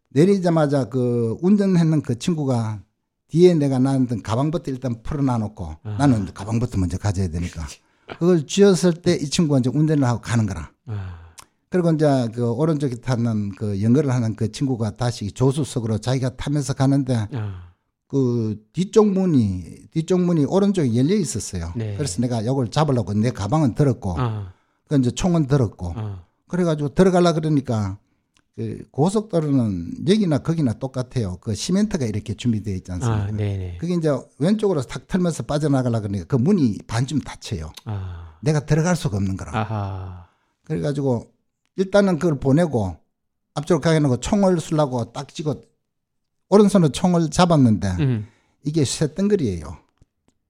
내리자마자 0.10 0.90
그 0.90 1.38
운전했는 1.42 2.02
그 2.02 2.20
친구가 2.20 2.82
뒤에 3.30 3.56
내가 3.56 3.80
놨던 3.80 4.22
가방부터 4.22 4.70
일단 4.72 5.02
풀어놔 5.02 5.40
놓고 5.40 5.76
아. 5.84 5.96
나는 5.98 6.32
가방부터 6.34 6.78
먼저 6.78 6.98
가져야 6.98 7.30
되니까 7.30 7.66
그걸 8.20 8.46
쥐었을 8.46 8.94
때 9.02 9.16
이 9.16 9.30
친구가 9.30 9.60
이제 9.60 9.72
운전을 9.74 10.04
하고 10.08 10.22
가는 10.22 10.46
거라. 10.46 10.70
아. 10.86 11.20
그리고 11.70 11.92
이제 11.92 12.06
그 12.36 12.52
오른쪽에 12.52 12.96
타는 12.98 13.56
그 13.56 13.82
연결을 13.82 14.12
하는 14.14 14.36
그 14.36 14.52
친구가 14.52 14.96
다시 14.98 15.32
조수석으로 15.32 15.98
자기가 15.98 16.36
타면서 16.36 16.74
가는데 16.74 17.28
아. 17.34 17.73
그 18.14 18.64
뒤쪽 18.74 19.10
문이 19.10 19.88
뒤쪽 19.90 20.22
문이 20.22 20.46
오른쪽에 20.46 20.96
열려 20.96 21.16
있었어요. 21.16 21.74
네. 21.76 21.96
그래서 21.98 22.22
내가 22.22 22.42
이걸 22.42 22.70
잡으려고 22.70 23.16
내 23.16 23.32
가방은 23.32 23.74
들었고 23.74 24.14
아. 24.20 24.54
그 24.88 24.96
이제 25.00 25.10
총은 25.10 25.48
들었고 25.48 25.94
아. 25.96 26.24
그래가지고 26.48 26.94
들어가려 26.94 27.34
그러니까 27.34 27.98
그 28.56 28.86
고속도로는 28.92 30.08
여기나 30.08 30.38
거기나 30.38 30.74
똑같아요. 30.74 31.38
그 31.42 31.56
시멘트가 31.56 32.06
이렇게 32.06 32.36
준비되어 32.36 32.76
있지 32.76 32.92
않습니까? 32.92 33.24
아. 33.24 33.32
네네. 33.32 33.78
그게 33.80 33.96
이제 33.96 34.16
왼쪽으로 34.38 34.84
탁 34.84 35.08
털면서 35.08 35.42
빠져나가려 35.42 36.02
그러니까 36.02 36.26
그 36.26 36.36
문이 36.36 36.78
반쯤 36.86 37.22
닫혀요. 37.22 37.72
아. 37.86 38.36
내가 38.44 38.64
들어갈 38.68 38.96
수가 38.96 39.18
없는 39.18 39.38
거라. 39.38 39.60
아하. 39.60 40.28
그래가지고 40.66 41.32
일단은 41.78 42.20
그걸 42.20 42.40
보내고 42.40 42.96
앞쪽으로 43.56 43.82
가게 43.82 43.98
놓고 43.98 44.18
총을 44.18 44.60
쏠라고 44.60 45.14
딱 45.14 45.34
찍어 45.34 45.62
오른손으로 46.54 46.92
총을 46.92 47.32
잡았는데 47.32 47.88
음. 48.00 48.28
이게 48.64 48.84
쇳덩거리예요. 48.86 49.78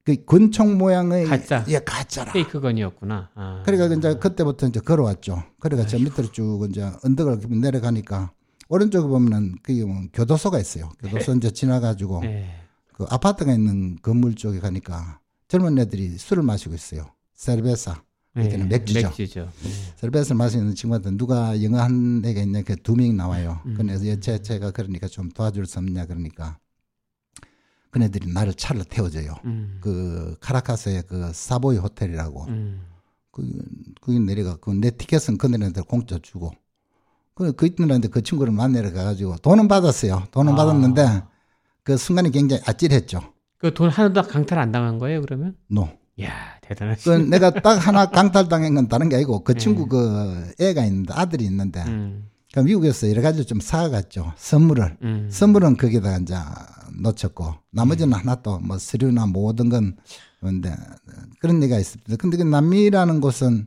그 0.04 0.26
권총 0.26 0.78
모양의 0.78 1.26
가짜. 1.28 1.64
예 1.70 1.80
가짜라. 1.80 2.34
페이크 2.34 2.60
건이었구나. 2.60 3.30
아. 3.36 3.64
그러니까 3.66 3.96
이제 3.96 4.20
그때부터 4.20 4.68
이제 4.68 4.82
걸어왔죠. 4.82 5.44
그래가 5.62 5.86
저 5.86 5.98
밑으로 5.98 6.30
쭉 6.34 6.68
이제 6.70 6.92
언덕을 7.06 7.40
내려가니까 7.50 8.32
오른쪽에 8.68 9.08
보면은 9.08 9.56
뭐 9.88 10.02
교도소가 10.12 10.60
있어요. 10.60 10.92
교도소 11.00 11.36
이제 11.36 11.52
지나가지고 11.52 12.20
네. 12.22 12.50
그 12.92 13.06
아파트가 13.10 13.54
있는 13.54 13.98
건물 14.02 14.36
쪽에 14.36 14.60
가니까 14.60 15.20
젊은 15.48 15.80
애들이 15.80 16.18
술을 16.18 16.44
마시고 16.44 16.76
있어요. 16.76 17.06
세르베사. 17.36 18.04
이때는 18.36 18.68
맥주죠. 18.68 19.02
맥주죠. 19.10 19.42
네. 19.64 19.70
세르베사를 19.98 20.36
마시는 20.36 20.74
친구한테 20.76 21.12
누가 21.12 21.62
영어 21.62 21.80
한 21.80 22.22
애가 22.26 22.42
있냐 22.42 22.64
그 22.64 22.76
두 22.78 22.96
명이 22.96 23.14
나와요. 23.14 23.60
음. 23.68 23.76
그래서 23.78 24.20
제, 24.20 24.42
제가 24.42 24.72
그러니까 24.72 25.08
좀 25.08 25.30
도와줄 25.30 25.66
수 25.68 25.78
없냐 25.80 26.06
그러니까 26.08 26.58
그네들이 27.92 28.32
나를 28.34 28.56
차를 28.56 28.86
태워줘요. 28.86 29.36
음. 29.46 29.78
그 29.82 30.36
카라카스의 30.40 31.04
그 31.08 31.32
사보이 31.32 31.78
호텔이라고 31.78 32.46
음. 32.46 32.82
그, 33.30 33.48
거기 34.02 34.20
내려가, 34.20 34.56
그, 34.58 34.72
내 34.72 34.90
티켓은 34.92 35.38
그네한테 35.38 35.82
공짜 35.82 36.18
주고. 36.22 36.52
그, 37.36 37.52
그 37.54 37.68
있는데 37.68 38.08
그 38.08 38.22
친구를 38.22 38.54
만나러 38.54 38.92
가가지고 38.94 39.38
돈은 39.38 39.68
받았어요. 39.68 40.24
돈은 40.32 40.54
아. 40.54 40.56
받았는데 40.56 41.24
그 41.84 41.98
순간이 41.98 42.30
굉장히 42.32 42.62
아찔했죠. 42.66 43.22
그 43.58 43.74
돈 43.74 43.90
하나도 43.90 44.24
강탈 44.24 44.60
안 44.60 44.72
당한 44.72 44.98
거예요, 45.00 45.22
그러면? 45.22 45.56
노. 45.68 45.88
이야, 46.18 46.32
대단하시. 46.62 47.06
그 47.06 47.10
내가 47.12 47.50
딱 47.50 47.76
하나 47.76 48.06
강탈당한 48.12 48.76
건 48.76 48.88
다른 48.88 49.10
게 49.10 49.16
아니고 49.16 49.44
그 49.44 49.54
네. 49.54 49.60
친구 49.60 49.88
그 49.88 50.52
애가 50.60 50.86
있는데 50.86 51.14
아들이 51.14 51.46
있는데 51.46 51.82
음. 51.88 52.30
그 52.54 52.60
미국에서 52.60 53.10
여러 53.10 53.22
가지 53.22 53.46
좀 53.46 53.60
사갔죠. 53.60 54.34
선물을. 54.38 54.98
음. 55.02 55.30
선물은 55.32 55.78
거기다가 55.78 56.18
이제 56.20 56.36
놓쳤고 57.02 57.56
나머지는 57.72 58.14
하나도 58.14 58.60
뭐 58.60 58.78
서류나 58.78 59.26
모든 59.26 59.70
건 59.70 59.98
근데 60.40 60.76
그런 61.40 61.64
얘기가 61.64 61.80
있습니다. 61.80 62.16
근데 62.18 62.38
그 62.38 62.44
남미라는 62.44 63.22
곳은 63.22 63.66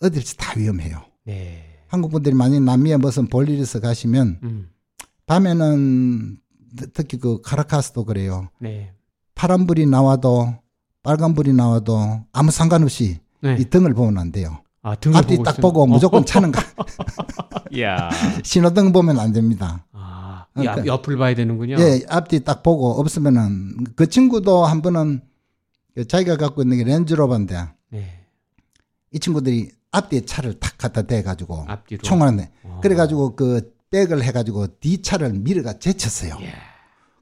어딜지 0.00 0.36
다 0.36 0.54
위험해요. 0.58 1.02
네. 1.24 1.62
한국 1.86 2.10
분들이 2.10 2.34
만약 2.34 2.62
남미에 2.62 2.96
무슨 2.96 3.28
볼일 3.28 3.60
있어 3.60 3.78
가시면 3.80 4.40
음. 4.42 4.70
밤에는 5.26 6.38
특히 6.94 7.18
그 7.18 7.40
카라카스도 7.42 8.04
그래요. 8.04 8.48
네. 8.60 8.92
파란불이 9.36 9.86
나와도 9.86 10.54
빨간불이 11.10 11.52
나와도 11.52 12.24
아무 12.32 12.50
상관없이 12.50 13.20
네. 13.40 13.56
이 13.60 13.64
등을 13.64 13.94
보면 13.94 14.18
안 14.18 14.32
돼요. 14.32 14.58
아, 14.82 14.96
등을 14.96 15.16
앞뒤 15.16 15.36
보고 15.36 15.44
딱 15.44 15.54
있으면- 15.56 15.62
보고 15.62 15.86
무조건 15.86 16.26
차는 16.26 16.50
거. 16.50 16.60
이야. 17.70 18.10
신호등 18.42 18.90
보면 18.92 19.20
안 19.20 19.32
됩니다. 19.32 19.84
아, 19.92 20.46
이 20.56 20.60
그러니까- 20.62 20.80
앞, 20.80 20.86
옆을 20.86 21.16
봐야 21.16 21.34
되는군요. 21.36 21.76
예, 21.78 22.00
앞뒤 22.08 22.40
딱 22.42 22.64
보고 22.64 22.90
없으면은 23.00 23.84
그 23.94 24.08
친구도 24.08 24.64
한 24.64 24.82
번은 24.82 25.20
그 25.94 26.08
자기가 26.08 26.36
갖고 26.38 26.62
있는 26.62 26.78
게 26.78 26.82
렌즈로버인데 26.84 27.68
네. 27.90 28.24
이 29.12 29.20
친구들이 29.20 29.70
앞뒤에 29.92 30.22
차를 30.22 30.58
탁 30.58 30.76
갖다 30.76 31.02
대가지고 31.02 31.66
앞뒤로. 31.68 32.02
총을 32.02 32.34
내. 32.34 32.50
어. 32.64 32.80
그래가지고 32.82 33.36
그 33.36 33.72
백을 33.92 34.24
해가지고 34.24 34.78
뒤 34.80 35.00
차를 35.02 35.32
밀어가 35.34 35.78
제쳤어요. 35.78 36.36
예. 36.40 36.52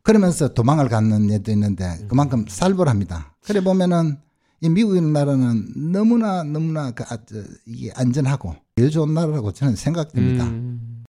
그러면서 0.03 0.55
도망을 0.55 0.88
갔는 0.88 1.31
애도 1.31 1.53
있는데 1.53 1.99
그만큼 2.09 2.47
살벌합니다. 2.49 3.34
그래 3.46 3.61
보면은 3.61 4.18
이 4.61 4.68
미국 4.68 5.00
나라는 5.02 5.92
너무나 5.92 6.42
너무나 6.42 6.90
그 6.92 7.04
아, 7.09 7.18
저, 7.26 7.37
이게 7.66 7.90
안전하고 7.94 8.54
제일 8.76 8.90
좋은 8.90 9.12
나라라고 9.12 9.52
저는 9.52 9.76
생각됩니다. 9.76 10.44
음. 10.44 11.04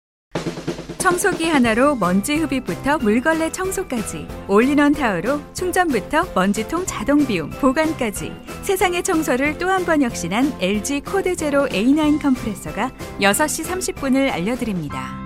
청소기 0.97 1.47
하나로 1.49 1.97
먼지 1.97 2.37
흡입부터 2.37 2.99
물걸레 2.99 3.51
청소까지 3.51 4.27
올인원 4.49 4.93
타워로 4.93 5.41
충전부터 5.53 6.33
먼지통 6.35 6.87
자동 6.87 7.27
비움 7.27 7.51
보관까지 7.51 8.31
세상의 8.63 9.03
청소를 9.03 9.59
또 9.59 9.69
한 9.69 9.85
번 9.85 10.01
혁신한 10.01 10.53
LG 10.61 11.01
코드 11.01 11.35
제로 11.35 11.67
A9 11.67 12.23
컴프레서가 12.23 12.93
6시 13.21 13.65
30분을 13.95 14.31
알려드립니다. 14.31 15.21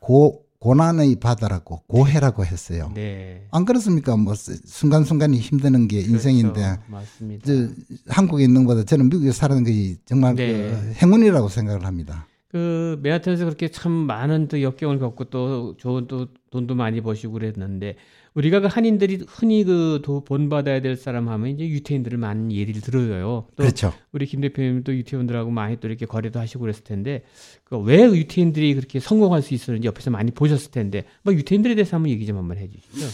고 0.00 0.45
고난의 0.66 1.20
바다라고 1.20 1.82
고해라고 1.86 2.44
했어요. 2.44 2.90
네. 2.92 3.46
안 3.52 3.64
그렇습니까? 3.64 4.16
뭐 4.16 4.34
순간순간이 4.34 5.38
힘드는 5.38 5.86
게 5.86 6.00
인생인데 6.00 6.60
그렇죠. 6.60 6.82
맞습니다. 6.88 7.44
저, 7.46 7.68
한국에 8.08 8.42
있는 8.42 8.64
것보다 8.64 8.84
저는 8.84 9.08
미국에 9.08 9.30
사는 9.30 9.62
것이 9.62 9.96
정말 10.04 10.34
네. 10.34 10.68
그 10.68 10.92
행운이라고 11.00 11.48
생각을 11.48 11.86
합니다. 11.86 12.26
그 12.48 12.98
메아튼에서 13.00 13.44
그렇게 13.44 13.68
참 13.68 13.92
많은 13.92 14.48
또 14.48 14.60
역경을 14.60 14.98
겪고 14.98 15.26
또 15.26 15.76
좋은 15.76 16.08
또 16.08 16.26
돈도 16.50 16.74
많이 16.74 17.00
버시고 17.00 17.34
그랬는데 17.34 17.94
우리가 18.36 18.60
그 18.60 18.66
한인들이 18.66 19.24
흔히 19.26 19.64
그 19.64 20.00
도- 20.04 20.22
본받아야 20.22 20.82
될 20.82 20.96
사람 20.96 21.30
하면 21.30 21.48
이제 21.48 21.66
유태인들을 21.66 22.18
많은 22.18 22.52
예를 22.52 22.74
들어요. 22.82 23.46
또 23.56 23.62
그렇죠. 23.62 23.94
우리 24.12 24.26
김 24.26 24.42
대표님도 24.42 24.94
유태인들하고 24.94 25.50
많이 25.50 25.80
또 25.80 25.88
이렇게 25.88 26.04
거래도 26.04 26.38
하시고 26.38 26.60
그랬을 26.60 26.84
텐데 26.84 27.24
그왜 27.64 28.04
유태인들이 28.14 28.74
그렇게 28.74 29.00
성공할 29.00 29.40
수 29.40 29.54
있었는지 29.54 29.88
옆에서 29.88 30.10
많이 30.10 30.30
보셨을 30.32 30.70
텐데 30.70 31.04
뭐 31.22 31.32
유태인들에 31.32 31.74
대해서 31.76 31.96
한번 31.96 32.10
얘기 32.10 32.26
좀 32.26 32.36
한번 32.36 32.58
해 32.58 32.68
주시죠. 32.68 33.06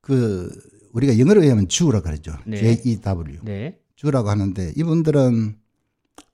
그 0.00 0.48
우리가 0.94 1.18
영어로 1.18 1.42
하면 1.42 1.68
주라 1.68 2.00
그러죠. 2.00 2.32
네. 2.46 2.56
J 2.56 2.80
E 2.92 3.00
W 3.02 3.40
네, 3.42 3.78
주라고 3.94 4.30
하는데 4.30 4.72
이분들은 4.74 5.56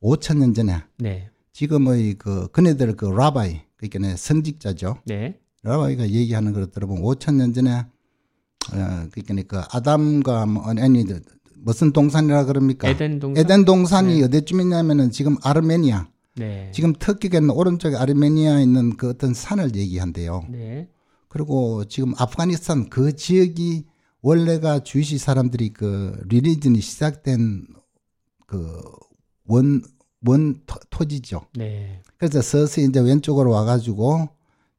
5천 0.00 0.38
년 0.38 0.54
전에 0.54 0.84
네, 0.98 1.28
지금의 1.52 2.14
그 2.18 2.48
그네들 2.52 2.94
그 2.94 3.06
라바이 3.06 3.62
그러니까 3.76 4.14
선직자죠. 4.16 4.98
네, 5.06 5.40
라바이가 5.64 6.08
얘기하는 6.10 6.52
걸 6.52 6.70
들어보면 6.70 7.02
5천 7.02 7.34
년 7.34 7.52
전에 7.52 7.84
어 8.72 9.08
그러니까 9.12 9.62
그 9.62 9.76
아담과 9.76 10.46
뭐 10.46 10.64
아니 10.64 11.04
무슨 11.56 11.92
동산이라 11.92 12.44
그럽니까? 12.44 12.88
에덴 12.88 13.18
동산. 13.18 13.44
에덴 13.44 13.64
동산이 13.64 14.20
네. 14.20 14.24
어디쯤 14.24 14.60
있냐면은 14.60 15.10
지금 15.10 15.36
아르메니아 15.42 16.08
네, 16.36 16.70
지금 16.72 16.92
터키가 16.92 17.38
있는 17.38 17.50
오른쪽에 17.50 17.96
아르메니아에 17.96 18.62
있는 18.62 18.96
그 18.96 19.08
어떤 19.10 19.34
산을 19.34 19.74
얘기한대요. 19.74 20.46
네, 20.50 20.88
그리고 21.28 21.84
지금 21.86 22.12
아프가니스탄 22.16 22.90
그 22.90 23.16
지역이 23.16 23.86
원래가 24.20 24.80
주이시 24.80 25.18
사람들이 25.18 25.72
그 25.72 26.20
리리전이 26.28 26.80
시작된 26.80 27.66
그 28.46 28.82
원, 29.46 29.82
원 30.26 30.60
토, 30.66 30.78
토지죠. 30.90 31.46
네, 31.56 32.02
그래서 32.18 32.42
서서히 32.42 32.86
이제 32.88 33.00
왼쪽으로 33.00 33.50
와가지고 33.50 34.28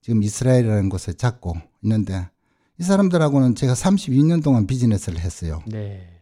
지금 0.01 0.21
이스라엘이라는 0.23 0.89
곳을 0.89 1.15
잡고 1.15 1.55
있는데 1.81 2.29
이 2.79 2.83
사람들하고는 2.83 3.55
제가 3.55 3.73
32년 3.73 4.43
동안 4.43 4.67
비즈니스를 4.67 5.19
했어요. 5.19 5.61
네, 5.67 6.21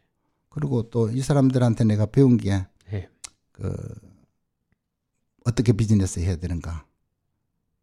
그리고 0.50 0.90
또 0.90 1.10
이 1.12 1.22
사람들한테 1.22 1.84
내가 1.84 2.06
배운 2.06 2.38
게 2.38 2.66
네, 2.90 3.10
그 3.52 3.74
어떻게 5.46 5.74
비즈니스 5.74 6.20
해야 6.20 6.36
되는가. 6.38 6.86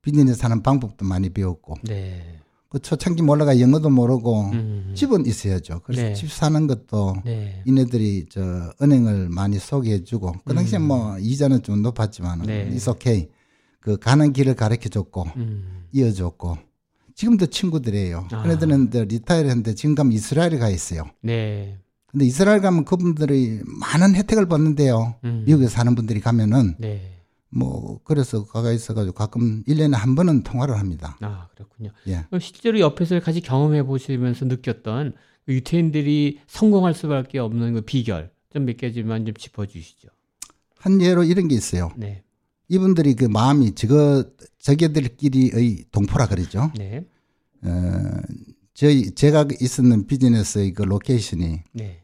비즈니스 0.00 0.42
하는 0.42 0.62
방법도 0.62 1.04
많이 1.04 1.30
배웠고 1.30 1.76
네, 1.84 2.40
그 2.68 2.80
초창기 2.80 3.22
몰라가 3.22 3.60
영어도 3.60 3.88
모르고 3.90 4.50
음, 4.52 4.92
집은 4.96 5.26
있어야죠. 5.26 5.80
그래서 5.84 6.02
네. 6.02 6.14
집 6.14 6.32
사는 6.32 6.66
것도 6.66 7.16
네, 7.24 7.62
이네들이 7.66 8.26
저 8.30 8.72
은행을 8.82 9.28
많이 9.28 9.58
소개해주고 9.58 10.32
그 10.44 10.54
당시에 10.54 10.78
음. 10.78 10.88
뭐 10.88 11.18
이자는 11.18 11.62
좀 11.62 11.82
높았지만 11.82 12.42
네. 12.42 12.68
it's 12.70 12.88
okay. 12.90 13.28
그 13.78 13.96
가는 13.98 14.32
길을 14.32 14.54
가르쳐줬고 14.56 15.22
음, 15.36 15.84
이어줬고 15.92 16.56
지금도 17.14 17.46
친구들이에요. 17.46 18.28
아. 18.32 18.42
그네들은 18.42 18.88
이제 18.88 19.04
리타이를 19.04 19.50
했는데 19.50 19.74
지금 19.74 19.94
가면 19.94 20.12
이스라엘에 20.12 20.58
가 20.58 20.68
있어요. 20.68 21.04
네, 21.20 21.78
근데 22.06 22.26
이스라엘 22.26 22.60
가면 22.60 22.84
그분들이 22.84 23.60
많은 23.64 24.14
혜택을 24.14 24.46
받는데요. 24.46 25.16
음, 25.24 25.44
미국에 25.46 25.68
사는 25.68 25.94
분들이 25.94 26.20
가면은 26.20 26.74
네, 26.78 27.20
뭐 27.50 28.00
그래서 28.04 28.44
가가 28.44 28.72
있어가지고 28.72 29.14
가끔 29.14 29.62
1년에 29.64 29.92
한 29.92 30.14
번은 30.14 30.42
통화를 30.42 30.78
합니다. 30.78 31.16
아 31.20 31.48
그렇군요. 31.54 31.90
예. 32.08 32.24
실제로 32.40 32.80
옆에서 32.80 33.20
같이 33.20 33.40
경험해 33.40 33.84
보시면서 33.84 34.44
느꼈던 34.46 35.14
그 35.46 35.54
유태인들이 35.54 36.40
성공할 36.46 36.94
수밖에 36.94 37.38
없는 37.38 37.74
그 37.74 37.80
비결 37.82 38.30
좀 38.52 38.66
몇 38.66 38.76
가지만 38.76 39.24
좀 39.24 39.34
짚어주시죠. 39.34 40.08
한 40.78 41.00
예로 41.00 41.24
이런 41.24 41.48
게 41.48 41.54
있어요. 41.54 41.90
네, 41.96 42.22
이분들이 42.72 43.14
그 43.14 43.26
마음이 43.26 43.74
저거 43.74 44.24
저게들끼리의 44.60 45.84
동포라 45.92 46.26
그러죠. 46.26 46.72
네, 46.78 47.04
어, 47.62 47.68
저희 48.72 49.10
제가 49.14 49.46
있었는 49.60 50.06
비즈니스의 50.06 50.72
그 50.72 50.82
location이 50.82 51.60
네, 51.72 52.02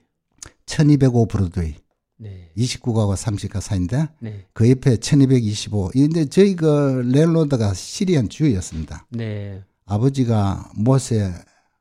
1205 0.67 1.27
브로드웨이 1.27 1.75
네, 2.19 2.53
29가구 2.55 3.17
30가 3.17 3.63
사인데 3.63 4.09
네, 4.21 4.45
그 4.53 4.69
옆에 4.69 4.99
1225. 4.99 5.93
이제 5.95 6.27
저희 6.27 6.55
그 6.55 7.03
랜로드가 7.15 7.73
시리안 7.73 8.29
주였습니다. 8.29 9.07
네, 9.09 9.65
아버지가 9.87 10.73
모세 10.75 11.33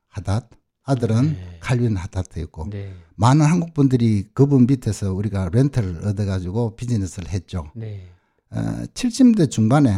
하닷, 0.06 0.48
아들은 0.84 1.32
네. 1.34 1.58
칼빈 1.60 1.94
하닷이었고 1.94 2.70
네, 2.70 2.94
많은 3.16 3.44
한국 3.44 3.74
분들이 3.74 4.24
그분 4.32 4.66
밑에서 4.66 5.12
우리가 5.12 5.50
렌트를 5.52 6.06
얻어가지고 6.06 6.76
비즈니스를 6.76 7.28
했죠. 7.28 7.70
네, 7.74 8.08
어, 8.50 8.84
70대 8.94 9.50
중반에 9.50 9.96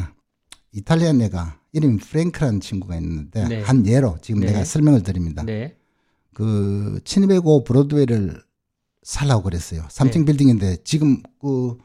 이탈리안 0.73 1.21
애가 1.21 1.61
이름이 1.73 1.99
프랭크라는 1.99 2.61
친구가 2.61 2.97
있는데 2.97 3.47
네. 3.49 3.63
한 3.63 3.87
예로 3.87 4.19
지금 4.23 4.41
네. 4.41 4.49
내가 4.49 4.65
설명을 4.65 5.03
드립니다. 5.03 5.43
네, 5.45 5.77
그1205 6.35 7.65
브로드웨이를 7.65 8.43
살라고 9.03 9.45
그랬어요. 9.45 9.83
3층 9.89 10.21
네. 10.21 10.25
빌딩인데 10.27 10.77
지금 10.85 11.23
그 11.41 11.79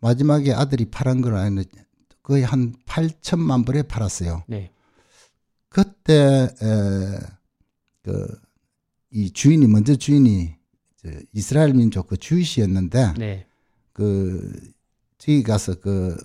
마지막에 0.00 0.52
아들이 0.52 0.86
팔은 0.86 1.20
걸 1.20 1.36
아는 1.36 1.64
거의 2.22 2.44
한 2.44 2.74
8천만 2.86 3.64
불에 3.66 3.82
팔았어요. 3.82 4.44
네, 4.46 4.70
그때 5.68 6.48
그이 8.02 9.30
주인이 9.32 9.66
먼저 9.66 9.96
주인이 9.96 10.54
저 10.96 11.08
이스라엘 11.32 11.72
민족 11.74 12.08
그 12.08 12.16
주이시였는데 12.16 13.14
네, 13.18 13.46
그 13.92 14.52
저기 15.20 15.42
가서 15.42 15.74
그 15.80 16.16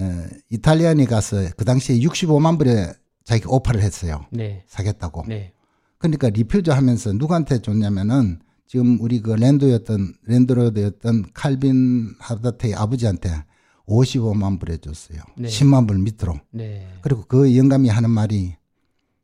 에, 0.00 0.28
이탈리안이 0.48 1.06
가서 1.06 1.36
그 1.56 1.64
당시에 1.64 1.98
65만 1.98 2.56
불에 2.56 2.92
자기가 3.24 3.50
오파를 3.50 3.82
했어요. 3.82 4.24
네, 4.30 4.64
사겠다고. 4.68 5.24
네, 5.26 5.52
그러니까 5.98 6.30
리퓨즈 6.30 6.70
하면서 6.70 7.12
누구한테 7.12 7.60
줬냐면은 7.60 8.38
지금 8.66 8.98
우리 9.00 9.20
그 9.20 9.32
랜드였던 9.32 10.14
랜드로드였던 10.22 11.32
칼빈 11.34 12.14
하다테의 12.20 12.76
아버지한테 12.76 13.44
55만 13.86 14.60
불에 14.60 14.76
줬어요. 14.78 15.20
네. 15.36 15.48
10만 15.48 15.88
불 15.88 15.98
밑으로. 15.98 16.38
네, 16.52 16.88
그리고 17.02 17.24
그 17.26 17.56
영감이 17.56 17.88
하는 17.88 18.08
말이 18.10 18.56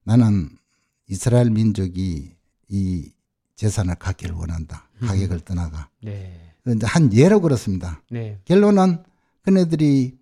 나는 0.02 0.50
이스라엘 1.08 1.50
민족이 1.50 2.34
이 2.68 3.12
재산을 3.54 3.94
갖기를 3.94 4.34
원한다. 4.34 4.88
가격을 5.00 5.40
떠나가. 5.40 5.88
네, 6.02 6.45
한 6.82 7.12
예로 7.12 7.40
그렇습니다. 7.40 8.02
네, 8.10 8.40
결론은 8.44 9.02
그네들이 9.42 10.18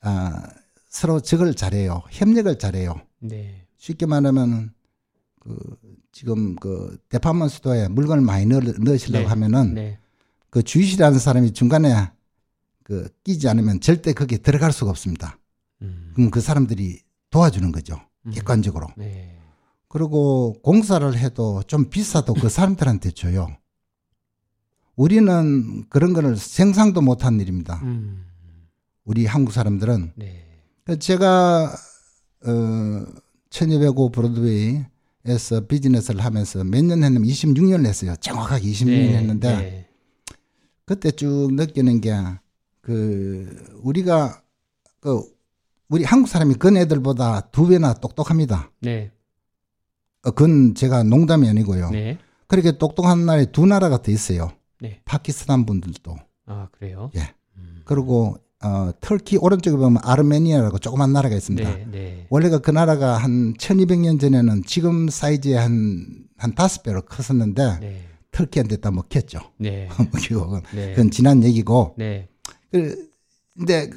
아, 0.00 0.48
서로 0.88 1.20
적을 1.20 1.54
잘해요. 1.54 2.02
협력을 2.10 2.58
잘해요. 2.58 3.00
네, 3.20 3.66
쉽게 3.76 4.06
말하면은 4.06 4.70
그 5.40 5.58
지금 6.12 6.56
그 6.56 6.98
대파먼 7.08 7.48
수도에 7.48 7.88
물건을 7.88 8.22
많이 8.22 8.46
넣, 8.46 8.60
넣으시려고 8.60 9.24
네. 9.24 9.28
하면은 9.28 9.74
네, 9.74 9.98
그 10.50 10.62
주이시라는 10.62 11.18
사람이 11.18 11.52
중간에 11.52 12.10
그 12.84 13.08
끼지 13.24 13.48
않으면 13.48 13.80
절대 13.80 14.12
거기에 14.12 14.38
들어갈 14.38 14.72
수가 14.72 14.90
없습니다. 14.90 15.38
음, 15.82 16.12
그럼 16.14 16.30
그 16.30 16.40
사람들이 16.40 17.00
도와주는 17.30 17.70
거죠. 17.72 18.00
음. 18.26 18.30
객관적으로. 18.30 18.88
네, 18.96 19.38
그리고 19.88 20.54
공사를 20.62 21.16
해도 21.16 21.62
좀 21.66 21.90
비싸도 21.90 22.34
그 22.34 22.48
사람들한테 22.48 23.10
줘요. 23.10 23.48
우리는 25.02 25.84
그런 25.88 26.12
거를 26.12 26.36
생상도 26.36 27.00
못한 27.00 27.38
일입니다. 27.40 27.80
음, 27.84 28.26
우리 29.04 29.26
한국 29.26 29.52
사람들은 29.52 30.12
네, 30.16 30.44
그 30.84 30.98
제가 30.98 31.72
어 32.44 33.06
1205 33.50 34.10
브로드웨이에서 34.10 35.66
비즈니스를 35.68 36.24
하면서 36.24 36.64
몇 36.64 36.82
년 36.84 37.04
했냐면 37.04 37.22
26년을 37.28 37.86
했어요. 37.86 38.16
정확하게 38.20 38.68
26년 38.70 38.86
네, 38.86 39.16
했는데 39.18 39.56
네, 39.56 39.88
그때 40.84 41.10
쭉 41.12 41.50
느끼는 41.52 42.00
게 42.00 42.12
그 42.80 43.76
우리가 43.82 44.42
그 45.00 45.22
우리 45.90 46.02
한국 46.04 46.26
사람이 46.28 46.54
그 46.54 46.76
애들보다 46.76 47.50
두 47.52 47.68
배나 47.68 47.94
똑똑합니다. 47.94 48.70
네, 48.80 49.12
어, 50.24 50.30
그건 50.32 50.74
제가 50.74 51.02
농담이 51.04 51.48
아니고요. 51.48 51.90
네, 51.90 52.18
그렇게 52.48 52.78
똑똑한 52.78 53.26
나라에 53.26 53.52
두 53.52 53.64
나라가 53.66 54.00
더 54.02 54.10
있어요. 54.10 54.50
네. 54.80 55.00
파키스탄 55.04 55.66
분들도 55.66 56.16
아 56.46 56.68
그래요? 56.72 57.10
예. 57.16 57.34
음, 57.56 57.82
그리고 57.84 58.36
어, 58.62 58.90
터키 59.00 59.36
오른쪽에 59.36 59.76
보면 59.76 60.02
아르메니아라고 60.02 60.78
조그만 60.78 61.12
나라가 61.12 61.36
있습니다. 61.36 61.68
네, 61.76 61.86
네. 61.90 62.26
원래가 62.30 62.58
그 62.58 62.70
나라가 62.72 63.16
한 63.16 63.54
1200년 63.54 64.18
전에는 64.20 64.64
지금 64.64 65.08
사이즈의 65.08 65.54
한, 65.54 66.24
한 66.36 66.54
다섯 66.56 66.82
배로 66.82 67.02
컸었는데, 67.02 67.78
네. 67.80 68.00
터키한테 68.32 68.78
다 68.78 68.90
먹혔죠. 68.90 69.38
네. 69.58 69.88
결국은. 70.28 70.62
네. 70.74 70.90
그건 70.90 71.12
지난 71.12 71.44
얘기고. 71.44 71.94
네. 71.98 72.28
그, 72.72 73.08
근데 73.56 73.90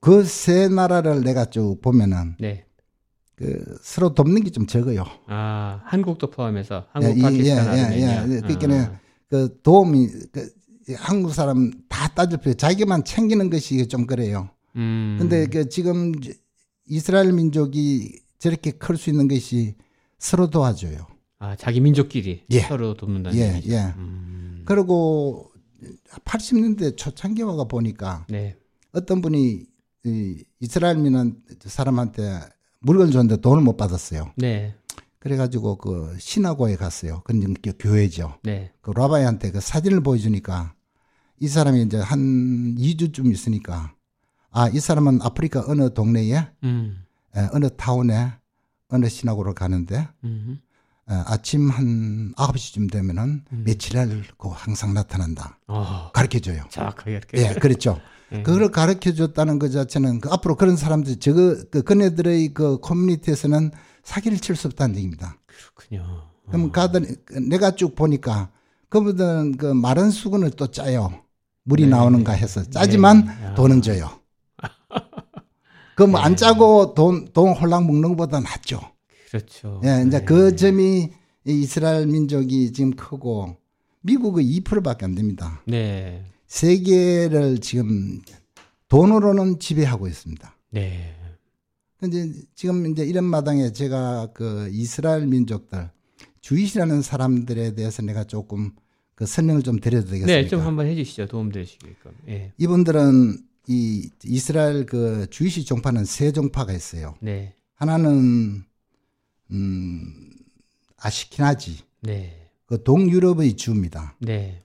그 0.00 0.24
세 0.24 0.66
나라를 0.68 1.22
내가 1.22 1.44
쭉 1.44 1.78
보면은, 1.80 2.34
네. 2.40 2.64
그 3.36 3.78
서로 3.82 4.14
돕는 4.14 4.42
게 4.42 4.50
좀 4.50 4.66
적어요. 4.66 5.04
아, 5.28 5.80
한국도 5.84 6.30
포함해서 6.30 6.86
한국, 6.92 7.10
예, 7.10 7.14
이- 7.14 7.22
파키스탄, 7.22 7.66
예, 7.76 7.78
예, 7.78 7.82
아르메니아. 7.84 8.22
예. 8.24 8.40
그러니까는 8.40 8.80
아, 8.84 9.00
그 9.32 9.48
도움이, 9.62 10.08
그 10.30 10.50
한국 10.94 11.32
사람 11.32 11.70
다 11.88 12.06
따질 12.08 12.36
필요, 12.36 12.52
자기만 12.52 13.04
챙기는 13.04 13.48
것이 13.48 13.88
좀 13.88 14.06
그래요. 14.06 14.50
음. 14.76 15.16
근데 15.18 15.46
그 15.46 15.70
지금 15.70 16.12
이스라엘 16.86 17.32
민족이 17.32 18.20
저렇게 18.38 18.72
클 18.72 18.98
수 18.98 19.08
있는 19.08 19.28
것이 19.28 19.74
서로 20.18 20.50
도와줘요. 20.50 21.06
아, 21.38 21.56
자기 21.56 21.80
민족끼리 21.80 22.44
예. 22.50 22.60
서로 22.60 22.92
돕는다는 22.92 23.38
예, 23.38 23.54
얘기죠. 23.56 23.74
예. 23.74 23.94
음. 23.96 24.64
그리고 24.66 25.50
80년대 26.26 26.98
초창기 26.98 27.40
와가 27.40 27.64
보니까 27.64 28.26
네. 28.28 28.58
어떤 28.92 29.22
분이 29.22 29.64
이 30.04 30.44
이스라엘 30.60 30.98
민한 30.98 31.36
사람한테 31.64 32.38
물건을 32.80 33.12
줬는데 33.12 33.40
돈을 33.40 33.62
못 33.62 33.78
받았어요. 33.78 34.30
네. 34.36 34.74
그래가지고 35.22 35.76
그 35.76 36.16
신화고에 36.18 36.74
갔어요. 36.74 37.22
그건 37.24 37.54
그 37.62 37.72
교회죠. 37.78 38.38
네. 38.42 38.72
그 38.80 38.90
라바이한테 38.90 39.52
그 39.52 39.60
사진을 39.60 40.00
보여주니까 40.00 40.74
이 41.38 41.46
사람이 41.46 41.80
이제 41.82 41.96
한 41.98 42.74
2주쯤 42.76 43.32
있으니까 43.32 43.94
아, 44.50 44.68
이 44.68 44.80
사람은 44.80 45.20
아프리카 45.22 45.62
어느 45.68 45.94
동네에 45.94 46.48
음. 46.64 47.04
에, 47.36 47.48
어느 47.52 47.68
타운에 47.76 48.32
어느 48.88 49.08
신학으로 49.08 49.54
가는데 49.54 50.08
음. 50.24 50.60
에, 51.08 51.14
아침 51.14 51.70
한 51.70 52.32
9시쯤 52.34 52.90
되면은 52.90 53.44
며칠 53.64 53.96
날 53.98 54.24
그 54.36 54.48
항상 54.48 54.92
나타난다. 54.92 55.56
어. 55.68 56.10
가르쳐 56.12 56.40
줘요. 56.40 56.64
정확하게 56.68 57.12
이렇게. 57.12 57.38
예, 57.38 57.54
그렇죠. 57.54 58.00
예. 58.32 58.42
그걸 58.42 58.72
가르쳐 58.72 59.12
줬다는 59.14 59.60
것 59.60 59.70
자체는 59.70 60.18
그 60.18 60.30
앞으로 60.32 60.56
그런 60.56 60.76
사람들 60.76 61.20
저거 61.20 61.58
그 61.70 61.82
그네들의 61.82 62.54
그 62.54 62.80
커뮤니티에서는 62.80 63.70
사기를 64.02 64.38
칠 64.38 64.56
수 64.56 64.68
없다는 64.68 64.96
얘기입니다. 64.96 65.38
그렇군요. 65.46 66.22
그럼 66.48 66.70
가더니 66.72 67.06
그 67.24 67.34
내가 67.38 67.72
쭉 67.72 67.94
보니까 67.94 68.50
그분들은 68.88 69.56
그 69.56 69.66
마른 69.66 70.10
수건을 70.10 70.50
또 70.50 70.70
짜요. 70.70 71.22
물이 71.64 71.84
네. 71.84 71.90
나오는가 71.90 72.32
해서 72.32 72.62
짜지만 72.64 73.24
네. 73.26 73.46
아. 73.46 73.54
돈은 73.54 73.82
줘요. 73.82 74.10
그뭐안 75.96 76.32
네. 76.32 76.36
짜고 76.36 76.94
돈, 76.94 77.28
돈 77.32 77.52
홀랑 77.56 77.86
먹는 77.86 78.10
것보다 78.10 78.40
낫죠. 78.40 78.80
그렇죠. 79.28 79.80
예, 79.84 80.04
이제 80.06 80.18
네. 80.18 80.24
그 80.24 80.56
점이 80.56 81.10
이 81.44 81.60
이스라엘 81.62 82.06
민족이 82.06 82.72
지금 82.72 82.90
크고 82.92 83.56
미국은 84.02 84.42
2%밖에 84.42 85.04
안 85.04 85.14
됩니다. 85.14 85.62
네. 85.66 86.24
세계를 86.46 87.58
지금 87.60 88.20
돈으로는 88.88 89.58
지배하고 89.58 90.06
있습니다. 90.06 90.54
네. 90.70 91.14
근데 92.02 92.32
지금 92.56 92.90
이제 92.90 93.04
이런 93.04 93.22
마당에 93.22 93.70
제가 93.70 94.30
그 94.34 94.68
이스라엘 94.72 95.24
민족들 95.28 95.88
주이시라는 96.40 97.00
사람들에 97.00 97.76
대해서 97.76 98.02
내가 98.02 98.24
조금 98.24 98.72
그 99.14 99.24
설명을 99.24 99.62
좀 99.62 99.78
드려도 99.78 100.06
되겠습니까? 100.06 100.26
네, 100.26 100.48
좀 100.48 100.62
한번 100.62 100.88
해 100.88 100.96
주시죠. 100.96 101.28
도움 101.28 101.52
되시게끔. 101.52 102.10
예. 102.26 102.52
이분들은 102.58 103.38
이 103.68 104.10
이스라엘 104.24 104.84
그 104.84 105.28
주이시 105.30 105.64
종파는 105.64 106.04
세 106.04 106.32
종파가 106.32 106.72
있어요. 106.72 107.14
네. 107.20 107.54
하나는 107.76 108.64
음 109.52 110.30
아시키나지 110.96 111.84
네. 112.00 112.48
그 112.66 112.82
동유럽의 112.82 113.54
주입니다. 113.54 114.16
네. 114.18 114.64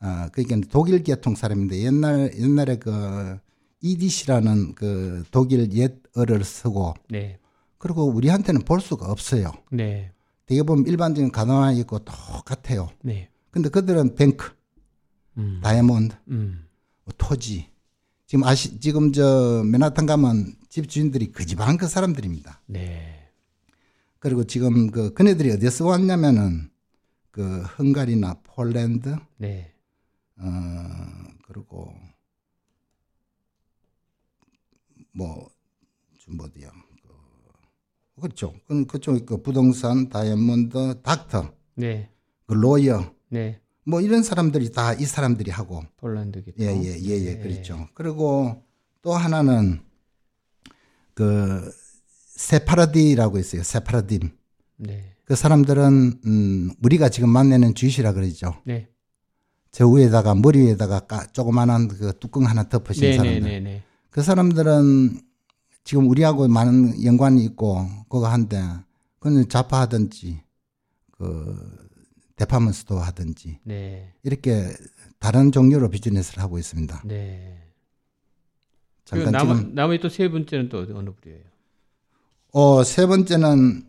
아 0.00 0.30
그러니까 0.32 0.66
독일 0.70 1.02
계통 1.02 1.34
사람인데 1.34 1.82
옛날 1.82 2.32
옛날에 2.40 2.76
그 2.76 3.38
이디시라는 3.80 4.74
그 4.74 5.24
독일 5.30 5.72
옛어를 5.72 6.44
쓰고 6.44 6.94
네. 7.10 7.38
그리고 7.78 8.04
우리한테는 8.04 8.62
볼 8.62 8.80
수가 8.80 9.10
없어요. 9.10 9.52
네. 9.70 10.12
되게 10.46 10.62
보면 10.62 10.86
일반적인 10.86 11.30
가나와 11.30 11.72
있고 11.72 12.00
똑같아요. 12.00 12.90
네. 13.02 13.30
근데 13.50 13.68
그들은 13.68 14.14
뱅크, 14.14 14.50
음. 15.36 15.60
다이아몬드, 15.62 16.14
음. 16.28 16.66
뭐 17.04 17.14
토지. 17.16 17.68
지금 18.26 18.44
아시 18.44 18.78
지금 18.80 19.12
저 19.12 19.62
맨하탄 19.64 20.06
가면 20.06 20.54
집 20.68 20.88
주인들이 20.88 21.32
그 21.32 21.46
집안 21.46 21.76
그 21.76 21.86
사람들입니다. 21.86 22.62
네. 22.66 23.30
그리고 24.18 24.44
지금 24.44 24.90
그 24.90 25.12
그네들이 25.14 25.52
어디서 25.52 25.86
왔냐면은 25.86 26.70
그 27.30 27.62
헝가리나 27.78 28.40
폴란드 28.42 29.16
네. 29.36 29.72
어 30.38 30.44
그리고 31.46 31.94
뭐좀 35.18 36.40
어디야 36.40 36.70
그, 37.02 38.20
그렇죠. 38.22 38.54
그 38.66 38.86
그쪽 38.86 39.26
그 39.26 39.42
부동산 39.42 40.08
다이아몬드 40.08 41.00
닥터 41.02 41.52
네. 41.74 42.10
그 42.46 42.54
로이어 42.54 43.12
네. 43.30 43.60
뭐 43.84 44.00
이런 44.00 44.22
사람들이 44.22 44.70
다 44.72 44.94
이 44.94 45.04
사람들이 45.04 45.50
하고 45.50 45.82
폴란드 45.96 46.44
기도. 46.44 46.62
예, 46.62 46.66
예, 46.68 46.98
예, 47.00 47.10
예, 47.26 47.34
네. 47.34 47.38
그렇죠. 47.38 47.88
그리고 47.94 48.62
또 49.02 49.12
하나는 49.14 49.80
그 51.14 51.72
Sephardi라고 52.36 53.38
있어요. 53.38 53.62
Sephardim. 53.62 54.30
네. 54.76 55.14
그 55.24 55.34
사람들은 55.34 56.20
음 56.26 56.70
우리가 56.82 57.08
지금 57.08 57.28
만나는 57.30 57.74
Jewish라 57.74 58.12
그러죠. 58.12 58.54
네. 58.64 58.88
저 59.70 59.86
위에다가 59.88 60.34
머리 60.34 60.60
위에다가 60.60 61.00
까, 61.00 61.26
조그만한 61.32 61.88
그 61.88 62.18
뚜껑 62.18 62.46
하나 62.46 62.68
덮으신 62.68 63.02
네, 63.02 63.10
네, 63.10 63.16
사람들. 63.16 63.82
그 64.10 64.22
사람들은 64.22 65.20
지금 65.84 66.08
우리하고 66.08 66.48
많은 66.48 67.04
연관이 67.04 67.44
있고 67.44 67.86
그거 68.08 68.28
한데 68.28 68.62
그는 69.18 69.48
jobber하든지 69.48 70.42
그 71.12 71.88
department 72.36 72.72
store 72.72 73.00
하든지 73.00 73.60
네. 73.64 74.12
이렇게 74.22 74.72
다른 75.18 75.50
종류로 75.50 75.90
비즈니스를 75.90 76.42
하고 76.42 76.58
있습니다. 76.58 77.02
네. 77.04 77.58
그 79.10 79.24
잠깐 79.24 79.32
나머, 79.32 79.56
지금 79.56 79.74
나머지 79.74 80.00
또세 80.00 80.28
번째는 80.28 80.68
또 80.68 80.78
어느 80.78 81.10
부류예요? 81.10 81.44
어, 82.52 82.84
세 82.84 83.06
번째는 83.06 83.87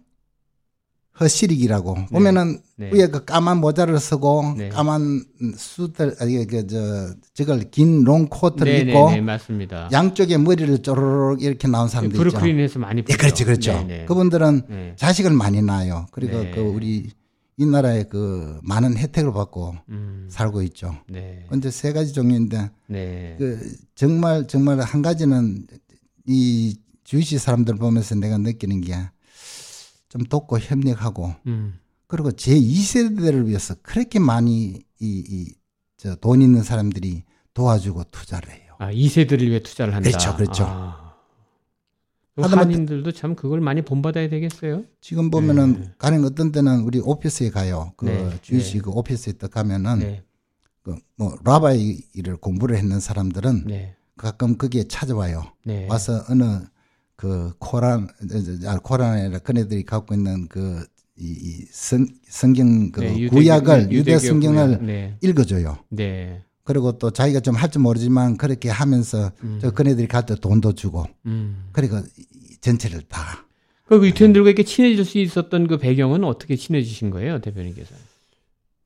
Hasidic이라고 1.20 2.06
보면은 2.12 2.60
네. 2.78 2.92
위에 2.94 3.08
그 3.08 3.26
까만 3.26 3.58
모자를 3.58 4.00
쓰고 4.00 4.56
네. 4.58 4.70
까만 4.70 5.24
슈트를 5.58 6.16
아니 6.20 6.46
그저 6.48 7.14
저걸 7.34 7.70
긴 7.72 8.04
롱 8.04 8.28
코트를 8.30 8.72
네, 8.72 8.84
네, 8.84 8.92
입고 8.92 9.12
네. 9.12 9.78
양쪽에 9.92 10.38
머리를 10.38 10.82
쪼르륵 10.82 11.42
이렇게 11.44 11.68
나온 11.68 11.88
사람들 11.90 12.16
있죠. 12.16 12.30
브루클린에서 12.30 12.80
많이 12.80 13.00
예, 13.00 13.04
보죠. 13.04 13.18
그렇죠, 13.18 13.46
그렇죠. 13.46 13.74
네, 13.74 13.84
네. 14.00 14.06
그분들은 14.06 14.62
네. 14.70 14.94
자식을 14.96 15.32
많이 15.32 15.62
낳아요. 15.62 16.06
그리고 16.12 16.44
네. 16.44 16.52
그 16.52 16.62
우리 16.62 17.10
이 17.58 17.66
나라에 17.66 18.04
그 18.04 18.58
많은 18.64 18.96
혜택을 18.96 19.34
받고 19.34 19.76
음. 19.90 20.28
살고 20.30 20.62
있죠. 20.64 20.96
네. 21.10 21.46
근데 21.50 21.70
세 21.70 21.92
가지 21.92 22.14
종류인데 22.14 22.70
네. 22.88 23.36
그 23.38 23.60
정말 23.96 24.48
정말 24.48 24.80
한 24.80 25.02
가지는 25.02 25.68
이 26.26 26.78
주이시 27.04 27.38
사람들 27.40 27.76
보면서 27.76 28.16
내가 28.16 28.38
느끼는 28.38 28.80
게 28.82 28.96
좀 30.10 30.24
돕고 30.24 30.60
협력하고 30.60 31.36
음. 31.48 31.80
그리고 32.08 32.32
제 32.32 32.60
2세대를 32.60 33.46
위해서 33.46 33.76
그렇게 33.82 34.20
많이 34.20 34.82
이, 35.00 35.24
이, 35.28 35.54
돈 36.22 36.42
있는 36.42 36.64
사람들이 36.64 37.24
도와주고 37.54 38.06
투자를 38.06 38.52
해요. 38.52 38.74
아, 38.80 38.92
2세들을 38.92 39.42
위해 39.42 39.60
투자를 39.62 39.94
한다. 39.94 40.10
그렇죠, 40.10 40.36
그렇죠. 40.36 40.64
아. 40.66 41.10
한인들도 42.42 43.12
참 43.12 43.36
그걸 43.36 43.60
많이 43.60 43.82
본받아야 43.82 44.30
되겠어요. 44.30 44.86
지금 45.02 45.30
보면은 45.30 45.82
네. 45.82 45.92
가령 45.98 46.24
어떤 46.24 46.52
때는 46.52 46.82
우리 46.82 47.00
오피스에 47.00 47.50
가요. 47.50 47.92
그 47.98 48.06
네, 48.06 48.40
주이시 48.42 48.76
네. 48.76 48.80
그 48.80 48.92
오피스에 48.92 49.34
딱 49.34 49.52
가면은 49.52 50.00
네. 50.00 50.24
그뭐 50.84 51.38
라바이를 51.44 52.38
공부를 52.40 52.78
했는 52.78 53.00
사람들은 53.00 53.66
네. 53.68 53.96
가끔 54.18 54.58
거기에 54.58 54.86
찾아와요. 54.86 55.52
네. 55.66 55.86
와서 55.90 56.24
어느 56.30 56.62
그 57.20 57.52
코란 57.60 58.08
아 58.66 58.78
코란이 58.80 59.24
아니라 59.24 59.40
그네들이 59.40 59.84
갖고 59.84 60.14
있는 60.16 60.48
그 60.48 60.86
이, 61.18 61.26
이 61.28 61.66
성, 61.70 62.06
성경 62.30 62.92
그 62.94 63.02
네, 63.02 63.28
구약을 63.28 63.90
네, 63.90 63.92
유대 63.92 64.14
유대교 64.14 64.20
성경을 64.20 64.68
구약. 64.68 64.84
네. 64.86 65.18
읽어줘요. 65.22 65.80
네. 65.90 66.42
그리고 66.64 66.98
또 66.98 67.12
자기가 67.12 67.42
좀 67.42 67.56
할 67.58 67.72
줄 67.72 67.82
모르지만 67.82 68.38
그렇게 68.38 68.70
하면서 68.70 69.34
음. 69.44 69.60
저 69.62 69.70
그네들이 69.72 70.08
갈 70.08 70.26
때 70.26 70.36
돈도 70.36 70.76
주고 70.76 71.08
음. 71.26 71.66
그리고 71.74 71.98
이 71.98 72.56
전체를 72.62 73.02
다그 73.10 74.08
유태인들과 74.08 74.48
이렇게 74.48 74.64
친해질 74.64 75.04
수 75.04 75.18
있었던 75.18 75.68
그 75.68 75.78
배경은 75.78 76.24
어떻게 76.24 76.56
친해지신 76.56 77.10
거예요, 77.10 77.42
대표님께서? 77.42 77.96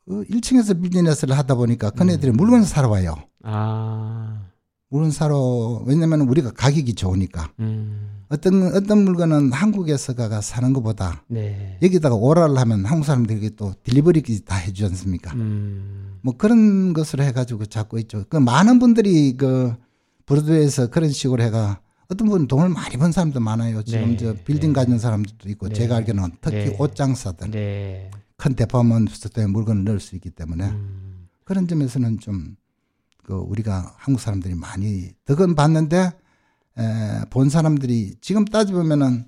그 0.07 0.23
1층에서 0.25 0.81
비즈니스를 0.81 1.37
하다 1.37 1.53
보니까 1.53 1.91
그네들이 1.91 2.31
음. 2.31 2.37
물건을 2.37 2.65
사러 2.65 2.89
와요. 2.89 3.13
아. 3.43 4.47
물건 4.93 5.09
사러 5.09 5.81
왜냐면 5.87 6.21
우리가 6.21 6.51
가격이 6.51 6.93
좋으니까 6.93 7.51
음. 7.59 8.25
어떤 8.29 8.75
어떤 8.75 9.03
물건은 9.03 9.51
한국에서 9.51 10.13
가 10.13 10.39
사는 10.39 10.71
것보다 10.71 11.23
네. 11.27 11.79
여기다가 11.81 12.13
오라를 12.13 12.55
하면 12.59 12.85
한국 12.85 13.03
사람들이 13.03 13.55
또 13.55 13.73
딜리버리까지 13.81 14.45
다 14.45 14.55
해주지 14.55 14.85
않습니까? 14.85 15.33
음. 15.33 16.19
뭐 16.21 16.37
그런 16.37 16.93
것으로 16.93 17.23
해가지고 17.23 17.65
잡고 17.65 17.97
있죠. 18.01 18.25
그 18.29 18.37
많은 18.37 18.77
분들이 18.77 19.35
그 19.35 19.73
브로드웨이에서 20.27 20.91
그런 20.91 21.09
식으로 21.09 21.41
해가 21.41 21.81
어떤 22.07 22.29
분은 22.29 22.45
돈을 22.45 22.69
많이 22.69 22.95
번 22.97 23.11
사람도 23.11 23.39
많아요. 23.39 23.81
지금 23.81 24.11
네, 24.11 24.17
저 24.17 24.35
빌딩 24.45 24.73
네. 24.73 24.73
가진 24.73 24.99
사람들도 24.99 25.49
있고 25.49 25.69
네. 25.69 25.73
제가 25.73 25.95
알기로는 25.95 26.37
특히 26.39 26.65
네. 26.65 26.75
옷장사들 26.77 27.49
네. 27.49 28.11
큰 28.37 28.55
department 28.55 29.15
store에 29.15 29.47
물건을 29.47 29.85
넣을 29.85 29.99
수 29.99 30.13
있기 30.13 30.29
때문에 30.29 30.65
음. 30.65 31.29
그런 31.45 31.67
점에서는 31.67 32.19
좀 32.19 32.55
그 33.23 33.33
우리가 33.33 33.95
한국 33.97 34.19
사람들이 34.19 34.55
많이 34.55 35.11
덕은 35.25 35.55
봤는데 35.55 36.11
에, 36.77 37.25
본 37.29 37.49
사람들이 37.49 38.15
지금 38.21 38.45
따져보면은 38.45 39.25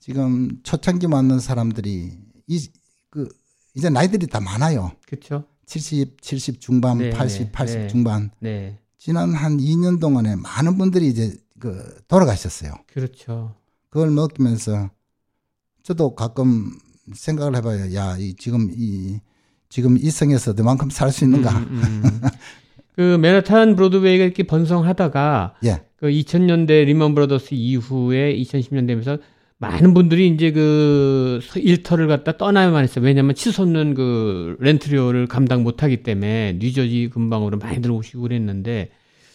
지금 0.00 0.60
초창기 0.62 1.06
맞는 1.08 1.40
사람들이 1.40 2.18
이 2.46 2.68
그 3.14 3.28
이제 3.74 3.88
나이들이 3.88 4.26
다 4.26 4.40
많아요. 4.40 4.90
그렇죠. 5.06 5.44
70, 5.66 6.20
70 6.20 6.60
중반, 6.60 6.98
네, 6.98 7.10
80, 7.10 7.42
네, 7.46 7.52
80 7.52 7.78
네. 7.78 7.86
중반. 7.86 8.30
네. 8.40 8.78
지난 8.98 9.32
한 9.34 9.58
2년 9.58 10.00
동안에 10.00 10.34
많은 10.34 10.76
분들이 10.76 11.06
이제 11.08 11.32
그 11.60 12.02
돌아가셨어요. 12.08 12.72
그렇죠. 12.92 13.54
그걸 13.90 14.12
느끼면서 14.12 14.90
저도 15.84 16.16
가끔 16.16 16.76
생각을 17.14 17.54
해봐요. 17.56 17.94
야, 17.94 18.16
이 18.18 18.34
지금 18.34 18.68
이 18.74 19.20
지금 19.68 19.96
이 19.96 20.10
생에서 20.10 20.54
얼만큼 20.54 20.90
살 20.90 21.12
수 21.12 21.24
있는가? 21.24 21.50
음, 21.56 21.64
음, 21.70 22.02
음. 22.04 22.20
그 22.94 23.16
맨하탄 23.18 23.76
브로드웨이가 23.76 24.24
이렇게 24.24 24.42
번성하다가 24.44 25.54
예, 25.64 25.80
그 25.96 26.06
2000년대 26.06 26.84
리먼 26.84 27.14
브라더스 27.14 27.54
이후에 27.54 28.36
2010년 28.36 28.86
되면서 28.86 29.18
많은 29.58 29.94
분들이 29.94 30.28
이제 30.28 30.50
그 30.52 31.40
일터를 31.56 32.06
갖다 32.06 32.36
떠나야만 32.36 32.82
했어요. 32.84 33.04
왜냐하면 33.04 33.34
치솟는 33.34 33.94
그 33.94 34.56
렌트료를 34.60 35.26
감당 35.26 35.62
못하기 35.62 36.02
때문에 36.02 36.58
뉴저지 36.60 37.10
근방으로 37.12 37.58
많이들 37.58 37.90
오시고 37.90 38.22
그랬는데 38.22 38.90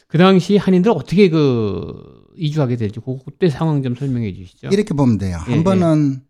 그 0.07 0.17
당시 0.17 0.57
한인들 0.57 0.91
어떻게 0.91 1.29
그 1.29 1.93
이주하게 2.37 2.75
될지 2.77 2.99
그- 2.99 3.17
그때 3.25 3.49
상황 3.49 3.81
좀 3.83 3.95
설명해 3.95 4.33
주시죠. 4.33 4.67
이렇게 4.71 4.93
보면 4.93 5.17
돼요. 5.17 5.37
예, 5.49 5.53
한 5.53 5.63
번은 5.63 6.21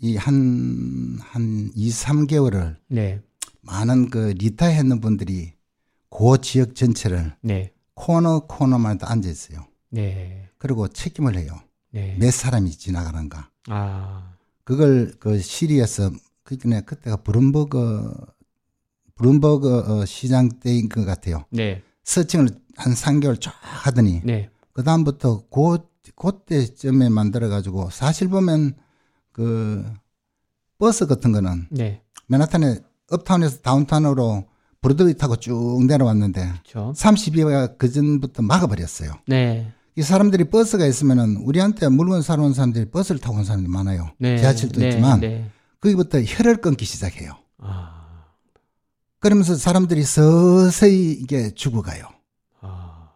이한한 0.00 1.70
2, 1.74 1.88
3개월을 1.90 2.76
네, 2.88 3.20
많은 3.62 4.10
그 4.10 4.34
리타에 4.38 4.74
했는 4.74 5.00
분들이 5.00 5.52
그 6.16 6.40
지역 6.40 6.76
전체를 6.76 7.34
네, 7.40 7.72
코너 7.94 8.46
코너마다 8.46 9.10
앉아 9.10 9.28
있어요. 9.28 9.66
네, 9.90 10.48
그리고 10.58 10.86
책임을 10.86 11.36
해요. 11.36 11.58
네. 11.90 12.16
몇 12.20 12.32
사람이 12.32 12.70
지나가는가. 12.70 13.50
아, 13.68 14.34
그걸 14.62 15.14
그 15.18 15.40
시리에서 15.40 16.12
그니까 16.44 16.82
그때가 16.82 17.16
브룸버그 17.16 18.14
브룸버그 19.16 19.78
어, 19.78 20.04
시장 20.04 20.48
때인 20.60 20.88
것 20.88 21.04
같아요. 21.04 21.46
네, 21.50 21.82
searching을 22.04 22.48
한 22.76 22.92
3개월 22.92 23.40
쫙 23.40 23.52
하더니 23.60 24.20
네, 24.24 24.50
그 24.72 24.84
다음부터 24.84 25.46
그 25.50 25.78
그때쯤에 26.14 27.08
만들어 27.08 27.48
가지고 27.48 27.90
사실 27.90 28.28
보면 28.28 28.76
그 29.32 29.84
버스 30.78 31.08
같은 31.08 31.32
거는 31.32 31.66
네, 31.70 32.02
맨하탄에 32.28 32.78
uptown에서 33.10 33.62
downtown으로 33.62 34.53
브로드웨이 34.84 35.14
타고 35.14 35.36
쭉 35.36 35.82
내려왔는데 35.86 36.46
그렇죠. 36.68 36.92
30여가 36.94 37.78
그 37.78 37.90
전부터 37.90 38.42
막아버렸어요. 38.42 39.14
네, 39.26 39.72
이 39.96 40.02
사람들이 40.02 40.44
버스가 40.50 40.84
있으면은 40.84 41.36
우리한테 41.38 41.88
물건 41.88 42.20
사러 42.20 42.42
온 42.42 42.52
사람들이 42.52 42.90
버스를 42.90 43.18
타고 43.18 43.38
온 43.38 43.44
사람들이 43.44 43.72
많아요. 43.72 44.10
네, 44.18 44.36
지하철도 44.36 44.80
네, 44.80 44.88
있지만 44.88 45.20
네. 45.20 45.50
거기부터 45.80 46.20
혈을 46.20 46.58
끊기 46.58 46.84
시작해요. 46.84 47.32
아, 47.58 48.26
그러면서 49.20 49.54
사람들이 49.54 50.02
서서히 50.02 51.12
이게 51.12 51.54
죽어가요. 51.54 52.04
아, 52.60 53.08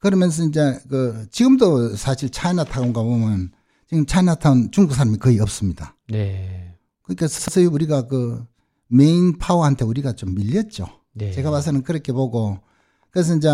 그러면서 0.00 0.44
이제 0.44 0.78
그 0.90 1.28
지금도 1.30 1.96
사실 1.96 2.28
차이나타운 2.28 2.92
가보면 2.92 3.52
지금 3.88 4.04
차이나타운 4.04 4.70
중국 4.70 4.94
사람이 4.94 5.16
거의 5.16 5.40
없습니다. 5.40 5.96
네, 6.10 6.76
그러니까 7.04 7.26
서서히 7.26 7.64
우리가 7.64 8.06
그 8.06 8.44
메인 8.92 9.38
파워한테 9.38 9.84
우리가 9.84 10.12
좀 10.12 10.34
밀렸죠. 10.34 10.86
네. 11.14 11.32
제가 11.32 11.50
봐서는 11.50 11.82
그렇게 11.82 12.12
보고 12.12 12.58
그래서 13.10 13.34
이제 13.36 13.48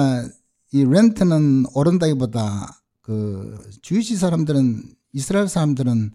이 0.73 0.85
렌트는 0.85 1.67
오른다기보다 1.75 2.83
그 3.01 3.57
주위시 3.83 4.17
사람들은 4.17 4.83
이스라엘 5.13 5.49
사람들은 5.49 6.11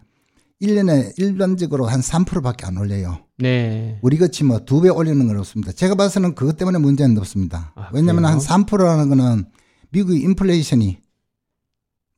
1년에 0.62 1.18
일반적으로 1.18 1.86
한 1.86 2.00
3%밖에 2.00 2.64
안 2.66 2.76
올려요. 2.76 3.18
네, 3.38 3.98
우리 4.02 4.16
같이 4.18 4.44
뭐 4.44 4.60
두 4.64 4.80
배 4.80 4.88
올리는 4.88 5.26
건 5.26 5.36
없습니다. 5.38 5.72
제가 5.72 5.94
봐서는 5.96 6.34
그것 6.34 6.56
때문에 6.56 6.78
문제는 6.78 7.18
없습니다. 7.18 7.72
아, 7.74 7.90
왜냐하면 7.92 8.24
한 8.26 8.38
그래요? 8.38 8.48
3%라는 8.64 9.08
거는 9.08 9.46
미국의 9.90 10.20
인플레이션이 10.20 10.98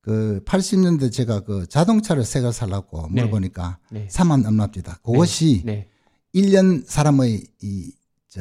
그 0.03 0.43
80년대 0.45 1.11
제가 1.11 1.41
그 1.41 1.67
자동차를 1.67 2.25
새거 2.25 2.53
살라고 2.53 3.09
네. 3.11 3.23
물어보니까 3.23 3.79
네, 3.91 4.07
3만 4.09 4.45
얼마입니다. 4.47 4.99
그것이 5.05 5.63
네, 5.65 5.89
1년 6.37 6.85
사람의 6.87 7.47
이, 7.63 7.93
저, 8.29 8.41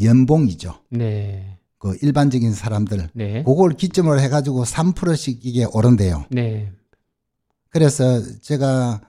연봉이죠. 0.00 0.74
네, 0.90 1.58
그 1.78 1.96
일반적인 2.00 2.52
사람들. 2.54 3.10
네, 3.12 3.42
그걸 3.44 3.74
기점으로 3.74 4.20
해가지고 4.20 4.64
3%씩 4.64 5.44
이게 5.44 5.64
오른대요. 5.64 6.26
네, 6.30 6.72
그래서 7.68 8.22
제가, 8.40 9.00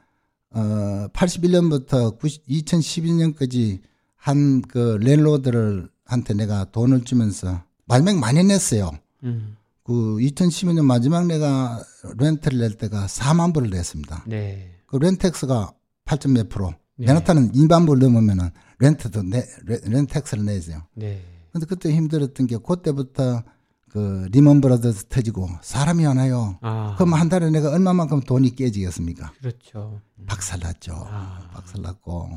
어, 0.51 1.07
81년부터 1.13 2.19
2012년까지 2.19 3.79
한 4.15 4.61
그 4.61 4.97
랜로드를 5.01 5.89
한테 6.05 6.33
내가 6.33 6.65
돈을 6.71 7.03
주면서 7.03 7.63
말명 7.85 8.19
많이 8.19 8.43
냈어요. 8.43 8.91
음, 9.23 9.57
그 9.83 9.93
2012년 10.17 10.85
마지막 10.85 11.27
내가 11.27 11.83
렌트를 12.17 12.59
낼 12.59 12.73
때가 12.77 13.05
4만 13.07 13.53
불을 13.53 13.69
냈습니다. 13.69 14.23
네, 14.27 14.75
그 14.85 14.95
렌텍스가 14.97 15.73
8. 16.05 16.19
몇 16.29 16.49
프로. 16.49 16.73
네. 16.97 17.05
2만 17.51 17.85
불 17.85 17.99
넘으면은 17.99 18.49
렌트도 18.79 19.23
내, 19.23 19.43
렌- 19.65 19.81
렌텍스를 19.83 20.45
내죠. 20.45 20.83
네, 20.95 21.21
근데 21.51 21.65
그때 21.65 21.91
힘들었던 21.93 22.47
게 22.47 22.57
그때부터 22.57 23.43
그 23.89 24.27
리먼 24.31 24.59
브라더스 24.61 25.05
터지고 25.05 25.47
사람이 25.61 26.03
하나요. 26.03 26.57
아, 26.61 26.95
그럼 26.97 27.13
한 27.13 27.29
달에 27.29 27.49
내가 27.51 27.69
얼마만큼 27.71 28.21
돈이 28.21 28.55
깨지겠습니까? 28.55 29.31
그렇죠. 29.39 30.01
박살났죠. 30.25 30.93
아. 31.07 31.49
박살났고 31.53 32.29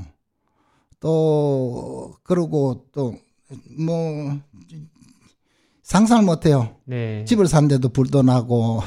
또 1.00 2.14
그러고 2.22 2.86
또 2.92 3.14
뭐 3.78 4.36
상상을 5.86 6.24
못해요. 6.24 6.70
네, 6.84 7.24
집을 7.26 7.46
사는데도 7.46 7.90
불도 7.90 8.22
나고 8.22 8.82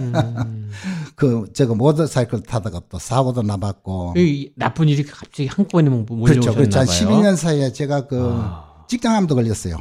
음, 0.00 0.70
그 1.14 1.44
저거 1.52 1.74
모터사이클 1.74 2.44
타다가 2.44 2.80
또 2.88 2.98
사고도 2.98 3.42
나봤고 3.42 4.14
이 4.16 4.50
나쁜 4.56 4.88
일이 4.88 5.04
갑자기 5.04 5.46
한꺼번에 5.46 5.90
뭐 5.90 6.06
그렇죠. 6.06 6.50
몰려오셨나 6.50 6.54
그렇죠. 6.56 6.78
한 6.78 6.86
봐요. 6.86 6.96
12년 6.96 7.36
사이에 7.36 7.72
제가 7.74 8.06
그 8.06 8.30
아. 8.32 8.86
직장암도 8.88 9.34
걸렸어요. 9.34 9.76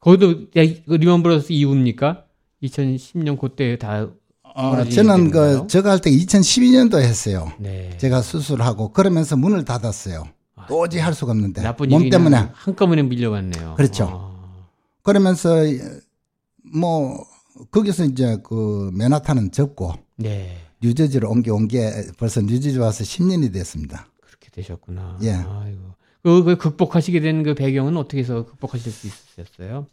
거기도 0.00 0.32
야, 0.32 0.68
그 0.86 0.94
리먼 0.96 1.22
브라더스 1.22 1.54
이후입니까? 1.54 2.24
2010년 2.62 3.40
그때 3.40 3.78
다 3.78 4.06
어, 4.54 4.84
저는? 4.84 5.30
그 5.30 5.66
저거 5.66 5.88
할때 5.88 6.10
2012년도 6.10 7.00
했어요. 7.00 7.50
네. 7.58 7.96
제가 7.96 8.20
수술하고 8.20 8.92
그러면서 8.92 9.38
문을 9.38 9.64
닫았어요. 9.64 10.24
아, 10.56 10.66
도저히 10.66 11.00
할 11.00 11.14
수가 11.14 11.32
없는데 11.32 11.62
나쁜 11.62 11.88
몸 11.88 12.02
일이 12.02 12.10
때문에 12.10 12.50
한꺼번에 12.52 13.02
밀려왔네요. 13.02 13.76
그렇죠. 13.78 14.04
아, 14.12 14.31
그러면서 15.02 15.56
뭐 16.74 17.24
거기서 17.70 18.04
이제 18.04 18.38
그 18.42 18.90
맨하탄은 18.94 19.52
접고 19.52 19.94
네. 20.16 20.56
뉴저지로 20.82 21.30
옮겨온 21.30 21.68
게 21.68 21.90
벌써 22.18 22.40
뉴저지 22.40 22.78
와서 22.78 23.04
10년이 23.04 23.52
됐습니다. 23.52 24.06
그렇게 24.20 24.50
되셨구나. 24.50 25.18
예. 25.22 25.32
아이고. 25.32 25.92
그, 26.22 26.44
그 26.44 26.56
극복하시게 26.56 27.20
된 27.20 27.42
그 27.42 27.54
배경은 27.54 27.96
어떻게 27.96 28.18
해서 28.20 28.44
극복하실 28.46 28.92
수 28.92 29.06
있으셨어요? 29.08 29.86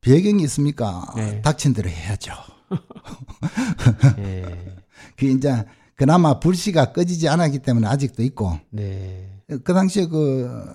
배경이 0.00 0.42
있습니까? 0.44 1.12
네. 1.16 1.42
닥친 1.42 1.72
대로 1.74 1.88
해야죠. 1.88 2.32
네. 4.16 4.76
그 5.16 5.26
이제 5.26 5.64
그나마 5.94 6.40
불씨가 6.40 6.92
꺼지지 6.92 7.28
않았기 7.28 7.60
때문에 7.60 7.86
아직도 7.86 8.22
있고 8.24 8.58
네. 8.70 9.42
그 9.64 9.74
당시에 9.74 10.06
그, 10.06 10.72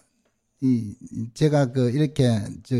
이, 0.61 0.95
제가 1.33 1.71
그 1.71 1.89
이렇게 1.91 2.39
저 2.63 2.75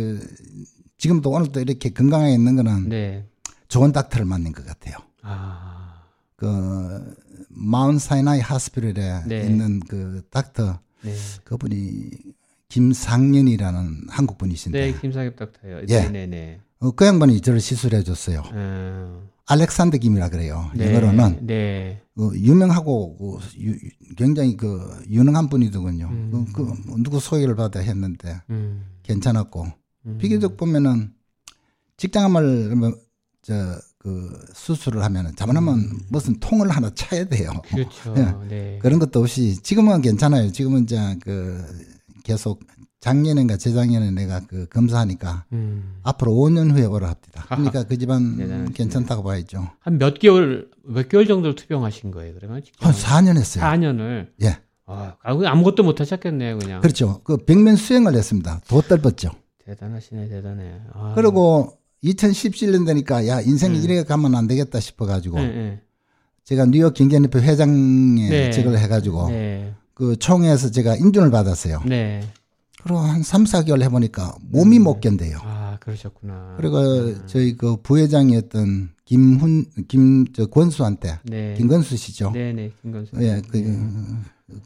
지금도 0.98 1.30
오늘도 1.30 1.60
이렇게 1.60 1.90
건강하게 1.90 2.34
있는 2.34 2.56
거는 2.56 2.90
네. 2.90 3.26
좋은 3.68 3.92
닥터를 3.92 4.26
만난 4.26 4.52
것 4.52 4.66
같아요. 4.66 4.96
아. 5.22 6.04
그 6.36 7.16
마운 7.50 7.98
사이나이 8.00 8.40
하스피럴에 8.40 9.24
네. 9.28 9.46
있는 9.46 9.80
그 9.82 10.24
닥터 10.30 10.80
네. 11.04 11.14
그분이 11.44 12.10
김상년이라는 12.70 14.08
한국 14.10 14.38
분이신데 14.38 14.80
네, 14.92 15.00
김상엽 15.00 15.36
닥터요. 15.36 15.82
예. 15.82 15.86
네, 15.86 16.10
네, 16.10 16.28
네. 16.28 16.60
어, 16.80 16.92
그 16.92 17.06
양반이 17.06 17.42
저를 17.42 17.60
시술해 17.60 18.04
줬어요. 18.04 18.44
어, 18.54 19.28
알렉산더 19.48 19.98
김이라 19.98 20.30
그래요. 20.30 20.70
네, 20.76 20.88
영어로는 20.94 21.46
네. 21.48 22.02
어, 22.20 22.30
유명하고 22.36 23.18
그 23.18 23.40
유- 23.62 23.78
굉장히 24.16 24.58
그 24.58 25.04
유능한 25.10 25.50
분이더군요. 25.50 26.08
음. 26.08 26.46
그, 26.54 26.66
그 26.66 26.74
누구 27.02 27.20
소개를 27.20 27.56
받아 27.56 27.80
했는데 27.80 28.42
음, 28.50 28.86
괜찮았고 29.04 29.68
음. 30.06 30.18
비교적 30.20 30.58
보면은 30.58 31.14
직장암을 31.98 32.76
뭐, 32.76 32.94
저그 33.42 34.46
수술을 34.54 35.04
하면은 35.04 35.36
잘못하면 35.36 36.00
무슨 36.10 36.40
통을 36.40 36.70
하나 36.70 36.90
차야 36.94 37.26
돼요. 37.26 37.52
음. 37.52 37.62
그렇죠. 37.76 38.14
예. 38.18 38.48
네. 38.48 38.80
그런 38.82 39.00
것도 39.00 39.20
없이 39.22 39.62
지금은 39.62 40.02
괜찮아요. 40.02 40.52
지금은 40.52 40.84
이제 40.84 40.98
그 41.22 41.64
계속 42.24 42.60
작년인가 43.00 43.58
재작년에 43.58 44.12
내가 44.12 44.42
그 44.48 44.68
검사하니까 44.68 45.46
음. 45.54 46.00
앞으로 46.04 46.32
5년 46.34 46.72
후에 46.72 46.84
오라 46.86 47.08
합니다. 47.10 47.46
그러니까 47.48 47.84
그 47.84 47.98
집안. 47.98 48.72
괜찮다고 48.74 49.24
봐야죠. 49.24 49.70
한 49.80 49.98
몇 49.98 50.20
개월 50.20 50.70
몇 50.84 51.08
개월 51.08 51.26
정도를 51.28 51.56
투병하신 51.56 52.12
거예요, 52.12 52.34
그러면? 52.36 52.62
한 52.80 52.94
4년 52.94 53.38
했어요. 53.38 53.64
4년을. 53.64 54.30
예. 54.44 54.58
아, 54.88 55.16
아무것도 55.24 55.84
못 55.84 56.00
하셨겠네요, 56.02 56.58
그냥. 56.60 56.82
그렇죠. 56.82 57.22
그 57.24 57.38
벽면 57.38 57.76
수행을 57.76 58.14
했습니다. 58.16 58.62
도 58.68 58.82
떨었죠. 58.82 59.32
대단하시네, 59.68 60.30
대단해. 60.30 60.80
아. 60.94 61.12
그리고 61.14 61.78
2017년 62.04 62.86
되니까 62.86 63.28
야 63.28 63.42
인생이 63.42 63.80
음. 63.80 63.84
이래 63.84 64.04
가면 64.04 64.34
안 64.36 64.48
되겠다 64.48 64.80
싶어가지고 64.80 65.38
네, 65.40 65.48
네. 65.48 65.82
제가 66.46 66.66
뉴욕 66.68 66.94
경제협회 66.94 67.40
회장에 67.40 68.30
네. 68.30 68.52
직을 68.52 68.78
해가지고 68.78 69.30
네. 69.30 69.74
그 69.94 70.16
총회에서 70.16 70.72
제가 70.72 70.96
인준을 70.96 71.32
받았어요. 71.32 71.82
네. 71.86 72.22
그리고 72.82 73.00
한 73.00 73.22
3, 73.22 73.44
4개월 73.44 73.82
해보니까 73.82 74.36
몸이 74.42 74.78
음. 74.78 74.84
못 74.84 75.02
견뎌요. 75.02 75.40
아, 75.42 75.78
그러셨구나. 75.82 76.54
그리고 76.56 76.78
음. 76.78 77.24
저희 77.26 77.58
그 77.58 77.76
부회장이었던 77.82 78.92
김훈 79.04 79.66
김저 79.90 80.46
권수한테 80.46 81.20
네. 81.24 81.56
김건수 81.58 81.98
씨죠. 81.98 82.32
네, 82.32 82.54
네. 82.54 82.72
김건수. 82.82 83.12
예, 83.20 83.42
그, 83.50 84.18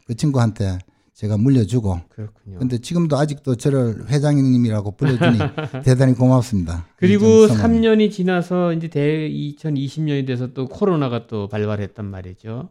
그 0.06 0.14
친구한테 0.14 0.78
제가 1.22 1.36
물려주고 1.36 2.00
그렇군요. 2.08 2.58
근데 2.58 2.78
지금도 2.78 3.16
아직도 3.16 3.54
저를 3.54 4.10
회장님이라고 4.10 4.96
불러주니 4.96 5.38
대단히 5.84 6.14
고맙습니다. 6.14 6.88
그리고 6.96 7.46
좀 7.46 7.56
성함이. 7.56 7.78
3년이 7.78 8.10
지나서 8.10 8.72
이제 8.72 8.88
대 8.88 9.28
2020년이 9.28 10.26
돼서 10.26 10.52
또 10.52 10.66
코로나가 10.66 11.28
또 11.28 11.46
발발했단 11.46 12.04
말이죠. 12.04 12.70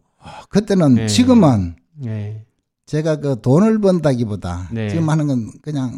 그때는 0.50 0.96
네. 0.96 1.08
지금은 1.08 1.76
네. 1.96 2.46
제가 2.88 3.22
그 3.22 3.40
돈을 3.42 3.80
번다기보다 3.80 4.68
네. 4.74 4.90
지금 4.90 5.08
하는 5.08 5.28
건 5.28 5.50
그냥 5.62 5.98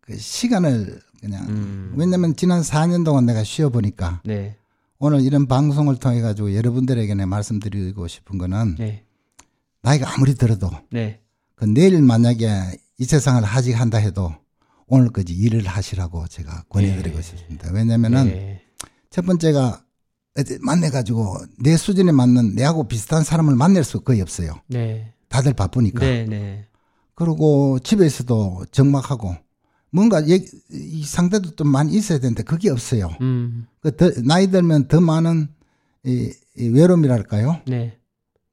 그 0.00 0.16
시간을 0.16 1.00
그냥 1.20 1.44
음. 1.48 1.94
왜냐면 1.96 2.36
지난 2.36 2.62
4년 2.62 3.04
동안 3.04 3.26
내가 3.26 3.42
쉬어 3.42 3.68
보니까 3.68 4.20
네. 4.24 4.56
오늘 5.00 5.22
이런 5.22 5.48
방송을 5.48 5.96
통해 5.96 6.20
가지고 6.20 6.54
여러분들에게 6.54 7.12
내 7.16 7.26
말씀드리고 7.26 8.06
싶은 8.06 8.38
거는 8.38 8.76
네. 8.78 9.02
나이가 9.82 10.14
아무리 10.14 10.34
들어도 10.34 10.70
네. 10.90 11.20
그 11.60 11.66
내일 11.66 12.00
만약에 12.00 12.48
이 12.98 13.04
세상을 13.04 13.42
하직한다 13.44 13.98
해도 13.98 14.34
오늘까지 14.86 15.34
일을 15.34 15.66
하시라고 15.66 16.26
제가 16.26 16.64
권해드리고 16.70 17.16
네. 17.16 17.22
싶습니다. 17.22 17.70
왜냐면은 17.70 18.28
네. 18.28 18.62
첫 19.10 19.26
번째가 19.26 19.84
만나가지고 20.62 21.36
내 21.62 21.76
수준에 21.76 22.12
맞는 22.12 22.54
내하고 22.54 22.88
비슷한 22.88 23.24
사람을 23.24 23.56
만날 23.56 23.84
수 23.84 24.00
거의 24.00 24.22
없어요. 24.22 24.54
네. 24.68 25.12
다들 25.28 25.52
바쁘니까. 25.52 26.00
네. 26.00 26.24
네. 26.24 26.66
그리고 27.14 27.78
집에서도 27.80 28.64
적막하고 28.72 29.36
뭔가 29.90 30.26
얘기- 30.28 30.46
이 30.70 31.04
상대도 31.04 31.56
좀 31.56 31.68
많이 31.68 31.92
있어야 31.94 32.20
되는데 32.20 32.42
그게 32.42 32.70
없어요. 32.70 33.10
음. 33.20 33.66
그 33.80 33.94
더, 33.96 34.10
나이 34.24 34.46
들면 34.50 34.88
더 34.88 35.02
많은 35.02 35.48
이, 36.06 36.32
이 36.56 36.68
외로움이랄까요? 36.68 37.60
네. 37.66 37.98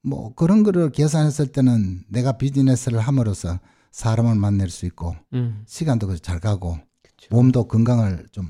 뭐 0.08 0.34
그런 0.34 0.62
거를 0.62 0.90
계산했을 0.90 1.48
때는 1.48 2.04
내가 2.08 2.32
비즈니스를 2.38 3.00
함으로써 3.00 3.60
사람을 3.90 4.34
만날 4.34 4.70
수 4.70 4.86
있고 4.86 5.14
음. 5.32 5.62
시간도 5.66 6.16
잘 6.18 6.40
가고 6.40 6.78
그렇죠. 7.02 7.34
몸도 7.34 7.68
건강을 7.68 8.26
좀 8.32 8.48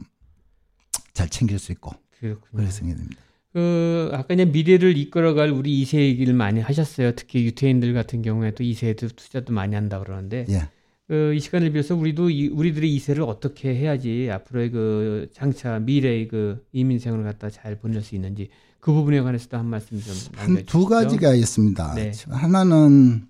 잘 1.19 1.29
챙길 1.29 1.59
수 1.59 1.73
있고 1.73 1.91
그렇군요. 2.21 2.49
그래서 2.55 2.71
생각됩니다. 2.79 3.21
그 3.53 4.11
아까 4.13 4.35
이제 4.35 4.45
미래를 4.45 4.97
이끌어갈 4.97 5.51
우리 5.51 5.83
2세 5.83 5.99
얘기를 5.99 6.33
많이 6.33 6.61
하셨어요. 6.61 7.13
특히 7.17 7.45
유태인들 7.45 7.93
같은 7.93 8.23
경우에 8.23 8.53
또 8.53 8.63
2세도 8.63 9.17
투자도 9.17 9.53
많이 9.53 9.75
한다 9.75 9.99
그러는데 9.99 10.47
예. 10.49 10.69
그 11.09 11.33
이 11.35 11.41
시간을 11.41 11.73
빌어서 11.73 11.97
우리도 11.97 12.31
이, 12.31 12.49
우리들의 12.49 12.89
2세를 12.99 13.27
어떻게 13.27 13.75
해야지 13.75 14.29
앞으로의 14.31 14.71
그 14.71 15.29
장차 15.33 15.81
미래의 15.81 16.29
그 16.29 16.65
이민 16.71 17.01
생활을 17.01 17.25
갖다 17.25 17.51
잘 17.51 17.77
보낼 17.81 18.03
수 18.03 18.15
있는지 18.15 18.51
그 18.81 18.93
부분에 18.93 19.21
관해서도 19.21 19.57
한 19.57 19.67
말씀 19.67 20.01
좀 20.01 20.15
한 20.37 20.65
두. 20.65 20.87
가지가 20.87 21.35
있습니다. 21.35 21.95
네. 21.95 22.13
하나는 22.31 23.29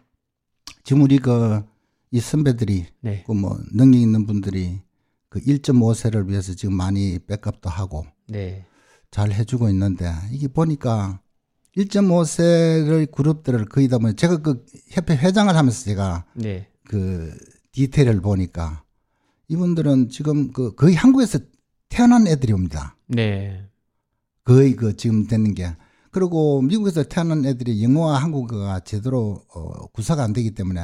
지금 0.85 1.03
우리 1.03 1.19
그 1.19 1.63
이 2.11 2.21
선배들이 2.21 2.87
네. 3.01 3.23
그뭐 3.27 3.59
능력 3.75 3.99
있는 4.01 4.27
분들이 4.27 4.81
그 5.29 5.41
1.5세를 5.41 6.29
위해서 6.29 6.55
지금 6.55 6.75
많이 6.75 7.19
백업도 7.19 7.69
하고 7.69 8.07
네. 8.29 8.65
잘 9.11 9.31
해주고 9.33 9.69
있는데 9.71 10.11
이게 10.31 10.49
보니까 10.49 11.21
1.5세를 11.77 13.11
그룹들을 13.11 13.67
거의 13.67 13.89
다뭐 13.89 14.13
제가 14.13 14.39
그 14.39 14.65
협회 14.89 15.15
회장을 15.17 15.55
하면서 15.55 15.85
제가 15.85 16.25
네. 16.35 16.69
그 16.85 17.37
디테일을 17.73 18.23
보니까 18.23 18.85
이분들은 19.49 20.09
지금 20.09 20.51
그 20.53 20.75
거의 20.75 20.95
한국에서 20.95 21.39
태어난 21.91 22.27
애들이 22.27 22.53
옵니다. 22.55 22.97
네. 23.07 23.68
거의 24.49 24.75
그 24.77 24.97
지금 24.97 25.27
되는 25.27 25.55
게 25.55 25.77
그리고 26.11 26.63
미국에서 26.63 27.03
태어난 27.05 27.45
애들이 27.45 27.83
영어와 27.85 28.17
한국어가 28.23 28.81
제대로 28.81 29.43
어, 29.55 29.87
구사가 29.89 30.23
안 30.25 30.33
되기 30.33 30.53
때문에 30.53 30.81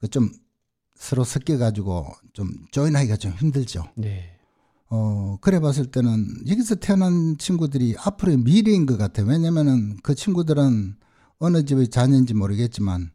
그 0.00 0.08
좀 0.08 0.30
서로 0.96 1.24
섞여 1.24 1.56
가지고 1.56 2.06
좀 2.34 2.50
조인하기가 2.72 3.16
좀 3.16 3.32
힘들죠. 3.32 3.84
네. 3.96 4.36
어 4.90 5.38
그래 5.40 5.58
봤을 5.60 5.86
때는 5.86 6.26
여기서 6.48 6.74
태어난 6.74 7.38
친구들이 7.38 7.94
앞으로의 7.98 8.36
미래인 8.38 8.84
것 8.84 8.98
같아요. 8.98 9.26
왜냐면은 9.26 9.96
그 10.02 10.14
친구들은 10.14 10.96
어느 11.38 11.64
집의 11.64 11.88
자녀인지 11.88 12.34
모르겠지만 12.34 13.12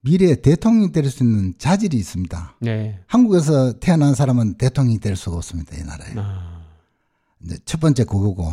미래에 0.00 0.36
대통령이 0.36 0.90
될 0.90 1.08
수 1.10 1.22
있는 1.22 1.54
자질이 1.58 1.96
있습니다. 1.96 2.56
네. 2.62 2.98
한국에서 3.06 3.78
태어난 3.78 4.14
사람은 4.14 4.54
대통령이 4.54 4.98
될 4.98 5.14
수가 5.16 5.36
없습니다. 5.36 5.76
이 5.76 5.84
나라에. 5.84 6.14
아. 6.16 6.66
첫 7.66 7.78
번째 7.80 8.02
그거고 8.04 8.52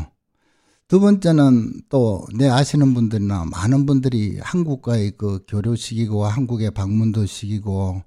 두 0.88 1.00
번째는 1.00 1.84
또 1.90 2.28
내 2.36 2.48
아시는 2.50 2.94
분들이나 2.94 3.46
많은 3.46 3.86
분들이 3.86 4.40
한국과의 4.40 5.14
그 5.18 5.44
교류 5.48 5.87
시키고 5.87 6.26
한국의 6.26 6.72
방문도 6.72 7.26
시키고 7.26 8.04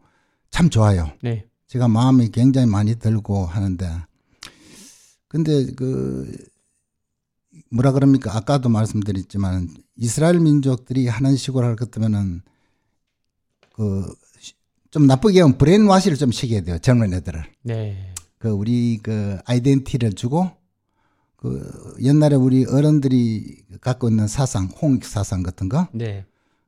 참 0.50 0.70
좋아요. 0.70 1.10
네. 1.22 1.46
제가 1.66 1.88
마음이 1.88 2.30
굉장히 2.30 2.66
많이 2.66 2.96
들고 2.96 3.46
하는데 3.46 3.88
근데 5.28 5.66
그 5.74 6.32
뭐라 7.70 7.92
그럽니까 7.92 8.36
아까도 8.36 8.68
말씀드렸지만 8.68 9.68
이스라엘 9.96 10.40
민족들이 10.40 11.08
하는 11.08 11.36
식으로 11.36 11.66
할것 11.66 11.90
같으면은 11.90 12.42
그좀 13.74 15.06
나쁘게 15.06 15.40
하면 15.40 15.58
brainwash를 15.58 16.16
좀 16.16 16.30
시켜야 16.30 16.60
돼요 16.62 16.78
젊은 16.78 17.12
애들을 17.12 17.44
네. 17.62 18.14
그 18.38 18.48
우리 18.48 18.98
그 19.02 19.38
identity를 19.44 20.12
주고 20.12 20.50
그 21.46 21.94
옛날에 22.02 22.36
우리 22.36 22.64
어른들이 22.64 23.62
갖고 23.80 24.08
있는 24.08 24.26
사상, 24.26 24.66
홍익 24.66 25.04
사상 25.04 25.42
같은 25.42 25.68
거 25.68 25.88
네. 25.92 26.24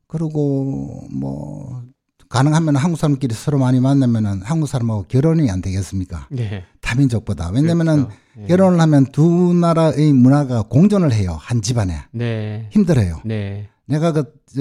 그리고 0.06 1.06
뭐 1.10 1.82
가능하면 2.28 2.76
한국 2.76 2.98
사람끼리 2.98 3.34
서로 3.34 3.58
많이 3.58 3.80
만나면은 3.80 4.42
한국 4.42 4.66
사람하고 4.66 5.04
결혼이 5.08 5.50
안 5.50 5.60
되겠습니까? 5.62 6.28
네. 6.30 6.64
타민족보다 6.80 7.50
왜냐면은 7.50 8.04
그렇죠. 8.04 8.16
네. 8.36 8.46
결혼을 8.46 8.80
하면 8.80 9.06
두 9.06 9.54
나라의 9.54 10.12
문화가 10.12 10.62
공존을 10.62 11.12
해요 11.12 11.36
한 11.40 11.62
집안에 11.62 11.94
네. 12.12 12.68
힘들어요. 12.70 13.22
네. 13.24 13.68
내가 13.86 14.12
그, 14.12 14.24
저, 14.54 14.60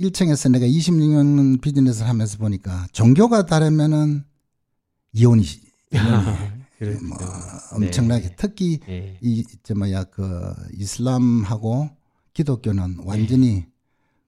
1층에서 0.00 0.50
내가 0.50 0.66
26년 0.66 1.60
비즈니스를 1.60 2.08
하면서 2.08 2.38
보니까 2.38 2.86
종교가 2.92 3.44
다르면은 3.44 4.24
이혼이, 5.12 5.44
그렇죠. 6.78 7.04
뭐 7.04 7.16
네. 7.18 7.24
엄청나게 7.86 8.34
특히 8.36 8.78
네. 8.86 9.18
이, 9.22 9.44
저, 9.62 9.74
뭐야, 9.74 10.04
그, 10.04 10.54
이슬람하고 10.74 11.90
기독교는 12.34 12.98
완전히 13.04 13.66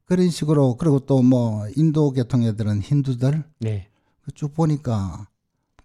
그런 0.07 0.31
식으로, 0.31 0.77
그리고 0.77 1.01
또 1.01 1.23
뭐, 1.23 1.67
인도 1.77 2.11
계통 2.13 2.43
애들은 2.45 2.81
힌두들, 2.81 3.45
네. 3.61 3.89
쭉 4.35 4.55
보니까 4.55 5.29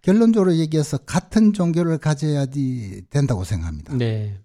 결론적으로 0.02 0.56
얘기해서 0.56 0.98
같은 0.98 1.52
종교를 1.52 1.98
가져야지 1.98 3.04
된다고 3.10 3.44
생각합니다. 3.44 3.94
네. 3.96 4.38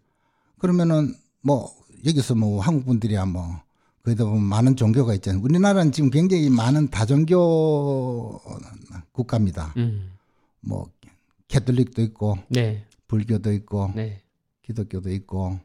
그러면은 0.58 1.16
뭐, 1.42 1.74
여기서 2.06 2.36
뭐, 2.36 2.62
한국 2.62 2.86
분들이야 2.86 3.26
뭐, 3.26 3.62
보면 4.04 4.42
많은 4.42 4.76
종교가 4.76 5.14
있잖아요. 5.16 5.42
우리나라는 5.44 5.92
지금 5.92 6.10
굉장히 6.10 6.50
많은 6.50 6.90
다종교 6.90 8.42
국가입니다. 9.12 9.74
음. 9.78 10.12
뭐, 10.62 10.90
캐톨릭도 11.50 12.02
있고, 12.04 12.38
네. 12.48 12.86
불교도 13.08 13.52
있고 13.54 13.92
네. 13.96 14.22
기독교도 14.62 15.12
있고 15.12 15.60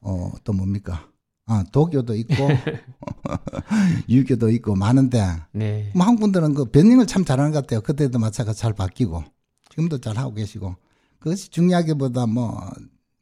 어 0.00 0.32
또 0.44 0.52
뭡니까? 0.52 1.08
아 1.46 1.64
도교도 1.72 2.14
있고 2.16 2.34
유교도 4.08 4.50
있고 4.50 4.74
많은데 4.74 5.24
네. 5.52 5.90
뭐 5.94 6.04
한국 6.06 6.20
분들은 6.22 6.54
그 6.54 6.64
변형을 6.66 7.06
참 7.06 7.24
잘하는 7.24 7.52
것 7.52 7.60
같아요. 7.62 7.80
그때도 7.80 8.18
마찬가지 8.18 8.60
잘 8.60 8.72
바뀌고 8.72 9.24
지금도 9.70 9.98
잘 9.98 10.16
하고 10.18 10.34
계시고 10.34 10.74
그것이 11.18 11.50
중요하기보다 11.50 12.26
뭐 12.26 12.72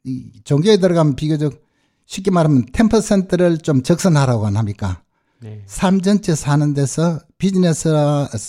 이 0.07 0.31
종교에 0.43 0.77
들어가면 0.77 1.15
비교적 1.15 1.63
쉽게 2.05 2.29
말하면 2.29 2.67
10%를 2.67 3.57
좀 3.57 3.81
적선하라고 3.81 4.45
합니까? 4.45 5.01
네. 5.39 5.63
삶 5.65 5.99
전체 5.99 6.35
사는 6.35 6.75
데서 6.75 7.19
비즈니스 7.39 7.89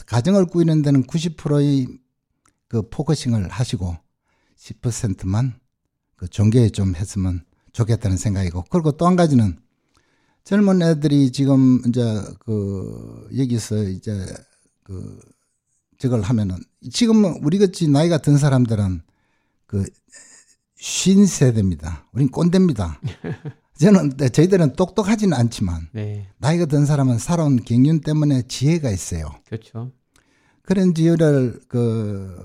가정을 0.06 0.44
꾸리는 0.48 0.82
데는 0.82 1.04
90%의 1.04 1.86
그 2.68 2.88
focusing을 2.88 3.48
하시고 3.48 3.96
10%만 4.58 5.58
그 6.16 6.28
종교에 6.28 6.70
좀 6.70 6.94
했으면 6.94 7.44
좋겠다는 7.72 8.16
생각이고 8.16 8.64
그리고 8.70 8.92
또 8.92 9.06
한 9.06 9.16
가지는 9.16 9.58
젊은 10.44 10.80
애들이 10.82 11.32
지금 11.32 11.82
이제 11.88 12.02
그 12.40 13.28
여기서 13.36 13.84
이제 13.84 14.26
그 14.82 15.18
저걸 15.98 16.22
하면은 16.22 16.56
지금 16.92 17.24
우리 17.44 17.58
같이 17.58 17.88
나이가 17.88 18.18
든 18.18 18.38
사람들은 18.38 19.02
그 19.66 19.84
쉰 20.78 21.26
세대입니다. 21.26 22.06
우린 22.12 22.30
꼰대입니다. 22.30 23.00
저는 23.80 24.16
저희들은 24.32 24.74
똑똑하지는 24.74 25.36
않지만 25.36 25.88
네. 25.92 26.28
나이가 26.38 26.66
든 26.66 26.86
사람은 26.86 27.18
살아온 27.18 27.56
경륜 27.64 28.00
때문에 28.00 28.42
지혜가 28.42 28.90
있어요. 28.90 29.34
그렇죠. 29.46 29.92
그런 30.66 30.94
지혜를 30.94 31.60
그 31.68 32.36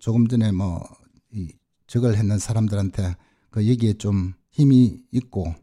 조금 0.00 0.26
전에 0.26 0.50
뭐이 0.52 1.48
저걸 1.86 2.16
했는 2.16 2.38
사람들한테 2.38 3.14
그 3.50 3.68
여기에 3.70 3.94
좀 3.94 4.32
힘이 4.50 5.00
있고 5.12 5.54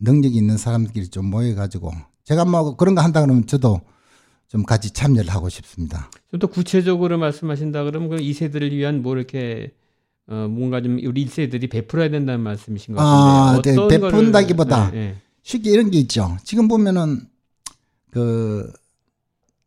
능력이 0.00 0.36
있는 0.36 0.56
사람들끼리 0.56 1.08
좀 1.08 1.26
모여가지고 1.26 1.92
제가 2.24 2.44
뭐 2.44 2.76
그런 2.76 2.94
거 2.94 3.02
한다 3.02 3.20
그러면 3.22 3.46
저도 3.46 3.80
좀 4.48 4.64
같이 4.64 4.90
참여를 4.90 5.30
하고 5.30 5.48
싶습니다. 5.48 6.10
좀 6.30 6.40
더 6.40 6.46
구체적으로 6.48 7.18
말씀하신다 7.18 7.84
그러면 7.84 8.08
그 8.08 8.16
2세들을 8.16 8.72
위한 8.72 9.02
뭐 9.02 9.14
이렇게 9.16 9.72
어 10.26 10.48
뭔가 10.48 10.80
좀 10.80 10.98
우리 11.04 11.26
1세들이 11.26 11.70
베풀어야 11.70 12.08
된다는 12.08 12.40
말씀이신 12.40 12.94
것 12.94 13.02
아, 13.02 13.56
같은데. 13.56 13.72
네, 13.72 13.76
어떤 13.78 14.00
거를- 14.00 14.10
베푼다기보다 14.10 14.90
네, 14.92 14.96
네. 14.98 15.16
쉽게 15.42 15.70
이런 15.70 15.90
게 15.90 15.98
있죠. 16.00 16.36
지금 16.44 16.68
보면은 16.68 17.20
그 18.10 18.72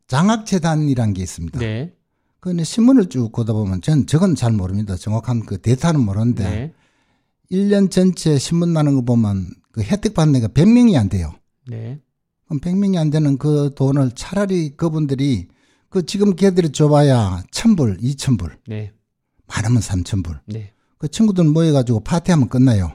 장학재단이란 0.06 1.14
게 1.14 1.22
있습니다. 1.22 1.58
네. 1.58 1.94
그 2.40 2.62
신문을 2.62 3.08
쭉 3.08 3.32
보다 3.32 3.52
보면 3.52 3.80
전 3.80 4.06
저건 4.06 4.34
잘 4.34 4.52
모릅니다. 4.52 4.96
정확한 4.96 5.46
그 5.46 5.60
데이터는 5.60 6.00
모르는데 6.00 6.44
네. 6.44 6.74
1년 7.50 7.90
전체 7.90 8.38
신문 8.38 8.72
나는 8.72 8.94
거 8.94 9.02
보면 9.02 9.46
그 9.72 9.82
혜택 9.82 10.14
받는 10.14 10.36
애가 10.36 10.48
100명이 10.48 10.98
안 10.98 11.08
돼요. 11.08 11.32
네. 11.66 12.00
그럼 12.44 12.60
100명이 12.60 12.98
안 12.98 13.10
되는 13.10 13.38
그 13.38 13.70
돈을 13.74 14.12
차라리 14.14 14.76
그분들이 14.76 15.48
그 15.88 16.04
지금 16.04 16.36
걔들이 16.36 16.70
줘봐야 16.70 17.44
1000불, 17.50 18.02
2000불, 18.02 18.58
네. 18.66 18.92
많으면 19.46 19.80
3000불. 19.80 20.40
네. 20.46 20.72
그 20.98 21.08
친구들 21.08 21.44
모여가지고 21.44 22.00
파티하면 22.00 22.48
끝나요. 22.48 22.92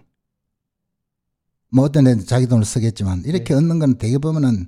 뭐 1.72 1.86
어떤 1.86 2.08
애는 2.08 2.26
자기 2.26 2.48
돈을 2.48 2.66
쓰겠지만 2.66 3.24
이렇게 3.26 3.54
얻는 3.54 3.80
건 3.80 3.98
되게 3.98 4.18
보면은 4.18 4.68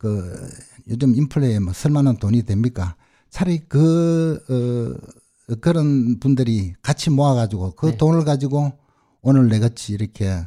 그 0.00 0.48
요즘 0.88 1.14
인플레에 1.14 1.58
뭐 1.58 1.74
쓸만한 1.74 2.16
돈이 2.16 2.44
됩니까? 2.44 2.96
차라리 3.28 3.58
그, 3.68 4.42
어, 4.48 5.56
그런 5.60 6.18
분들이 6.18 6.72
같이 6.80 7.10
모아가지고 7.10 7.72
그 7.72 7.86
네. 7.86 7.96
돈을 7.98 8.24
가지고 8.24 8.72
오늘 9.20 9.48
내같이 9.48 9.92
이렇게 9.92 10.46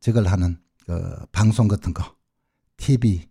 저걸 0.00 0.26
하는 0.26 0.58
그 0.84 1.16
방송 1.32 1.66
같은 1.66 1.94
거, 1.94 2.04
TV, 2.76 3.26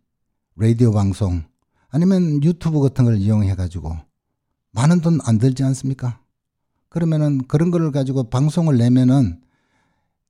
라디오 0.56 0.92
방송 0.92 1.44
아니면 1.90 2.44
유튜브 2.44 2.80
같은 2.82 3.06
걸 3.06 3.18
이용해가지고 3.18 3.96
많은 4.72 5.02
돈 5.02 5.20
안 5.24 5.38
들지 5.38 5.64
않습니까? 5.64 6.20
그러면은 6.90 7.46
그런 7.48 7.70
거를 7.70 7.92
가지고 7.92 8.32
방송을 8.32 8.80
내면은 8.80 9.40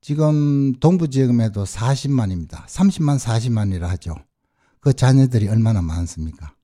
지금 0.02 0.74
동부 0.80 1.08
지역에도 1.08 1.64
40만입니다. 1.64 2.66
30만, 2.66 3.18
40만이라 3.18 3.80
하죠. 3.82 4.16
그 4.80 4.92
자녀들이 4.92 5.48
얼마나 5.48 5.82
많습니까? 5.82 6.54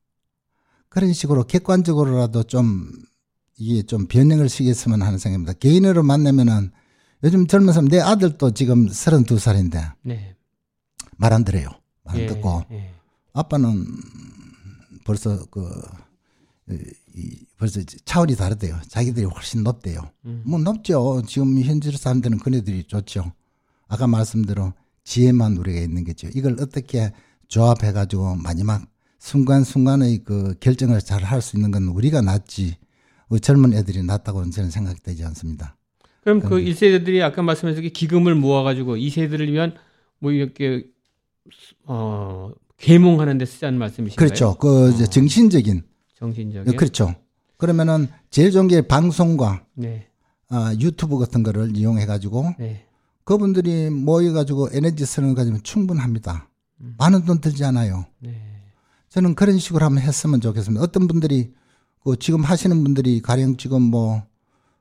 그런 0.89 1.13
식으로 1.13 1.45
객관적으로라도 1.45 2.45
좀 2.45 2.91
이게 3.59 3.83
좀 3.83 4.07
변형을 4.07 4.49
시켰으면 4.49 5.03
하는 5.03 5.19
생각입니다. 5.19 5.55
개인으로 5.55 6.03
만나면은 6.03 6.71
요즘 7.23 7.47
젊은 7.47 7.73
사람 7.73 7.89
내 7.89 8.01
아들도 8.01 8.53
지금 8.53 8.87
32살인데 8.87 9.93
네. 10.03 10.37
말안 11.17 11.45
들어요. 11.45 11.69
말안 12.05 12.23
예, 12.23 12.27
듣고 12.27 12.65
예. 12.73 12.95
아빠는 13.33 13.87
벌써 15.05 15.45
그 15.47 15.69
이, 16.71 16.79
이 17.15 17.39
벌써 17.59 17.81
차원이 18.05 18.37
다르대요. 18.37 18.79
자기들이 18.89 19.27
훨씬 19.27 19.63
높대요. 19.63 20.11
음. 20.27 20.43
뭐 20.45 20.59
높죠. 20.59 21.23
지금 21.27 21.59
현재 21.61 21.91
사람들은 21.91 22.39
그네들이 22.39 22.85
좋죠. 22.85 23.33
아까 23.89 24.07
말씀대로 24.07 24.73
지혜만 25.05 25.57
우리가 25.57 25.81
있는 25.81 26.05
거죠. 26.05 26.29
이걸 26.35 26.57
어떻게 26.61 27.13
조합해가지고 27.49 28.37
마지막 28.37 28.83
순간순간의 29.19 30.25
그 30.25 30.55
결정을 30.61 31.01
잘 31.01 31.23
할 31.25 31.41
수 31.43 31.57
있는 31.57 31.71
건 31.71 31.89
우리가 31.89 32.21
낫지. 32.21 32.77
우리 33.29 33.41
젊은 33.41 33.73
애들이 33.73 34.03
낫다고는 34.05 34.51
저는 34.53 34.71
생각이 34.71 35.01
되지 35.03 35.25
않습니다. 35.25 35.77
그럼 36.23 36.41
그 36.41 36.57
1세대들이 36.57 37.23
아까 37.23 37.43
말씀하신 37.43 37.83
그 37.83 37.89
기금을 37.89 38.35
모아가지고 38.35 38.97
2세들을 38.97 39.51
위한 39.51 39.75
뭐 40.19 40.33
이렇게 40.33 40.85
어 41.85 42.51
계몽하는 42.79 43.39
데 43.39 43.47
쓰자는 43.47 43.79
말씀이신가요? 43.79 44.27
그렇죠. 44.27 44.57
그 44.59 44.89
어. 44.91 45.05
정신적인 45.07 45.83
정신적인. 46.19 46.77
그렇죠. 46.77 47.15
그러면은 47.57 48.09
제일 48.31 48.51
좋은 48.51 48.69
게 48.69 48.83
방송과 48.83 49.65
네. 49.75 50.09
아, 50.49 50.75
유튜브 50.79 51.19
같은 51.19 51.43
거를 51.43 51.77
이용해 51.77 52.07
가지고 52.07 52.55
네. 52.59 52.85
그분들이 53.25 53.91
모여 53.91 54.33
가지고 54.33 54.69
에너지 54.73 55.05
쓰는 55.07 55.31
거 55.31 55.37
가지면 55.37 55.63
충분합니다. 55.63 56.49
음. 56.81 56.95
많은 56.99 57.25
돈 57.25 57.41
들지 57.41 57.65
않아요. 57.65 58.07
네. 58.21 58.41
저는 59.09 59.35
그런 59.35 59.59
식으로 59.59 59.85
한번 59.85 60.03
했으면 60.03 60.41
좋겠습니다. 60.41 60.83
어떤 60.83 61.07
분들이 61.07 61.55
그 62.03 62.17
지금 62.19 62.43
하시는 62.43 62.83
분들이 62.85 63.21
가령 63.21 63.57
지금 63.57 63.83
뭐 63.83 64.23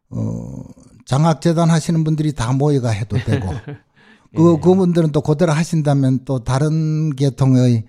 어, 0.09 0.63
장학재단 1.05 1.69
하시는 1.69 2.03
분들이 2.03 2.33
다 2.33 2.51
모여가 2.51 2.89
해도 2.89 3.17
되고 3.17 3.47
그 4.35 4.59
그분들은 4.59 5.11
또 5.11 5.21
그대로 5.21 5.53
하신다면 5.53 6.25
또 6.25 6.43
다른 6.43 7.15
계통의 7.15 7.85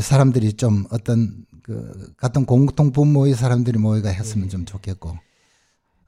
사람들이 0.00 0.54
좀 0.54 0.86
어떤 0.90 1.44
그 1.62 2.14
같은 2.16 2.46
공통 2.46 2.92
분모의 2.92 3.34
사람들이 3.34 3.78
모여가 3.78 4.08
했으면 4.08 4.48
좀 4.48 4.64
좋겠고 4.64 5.18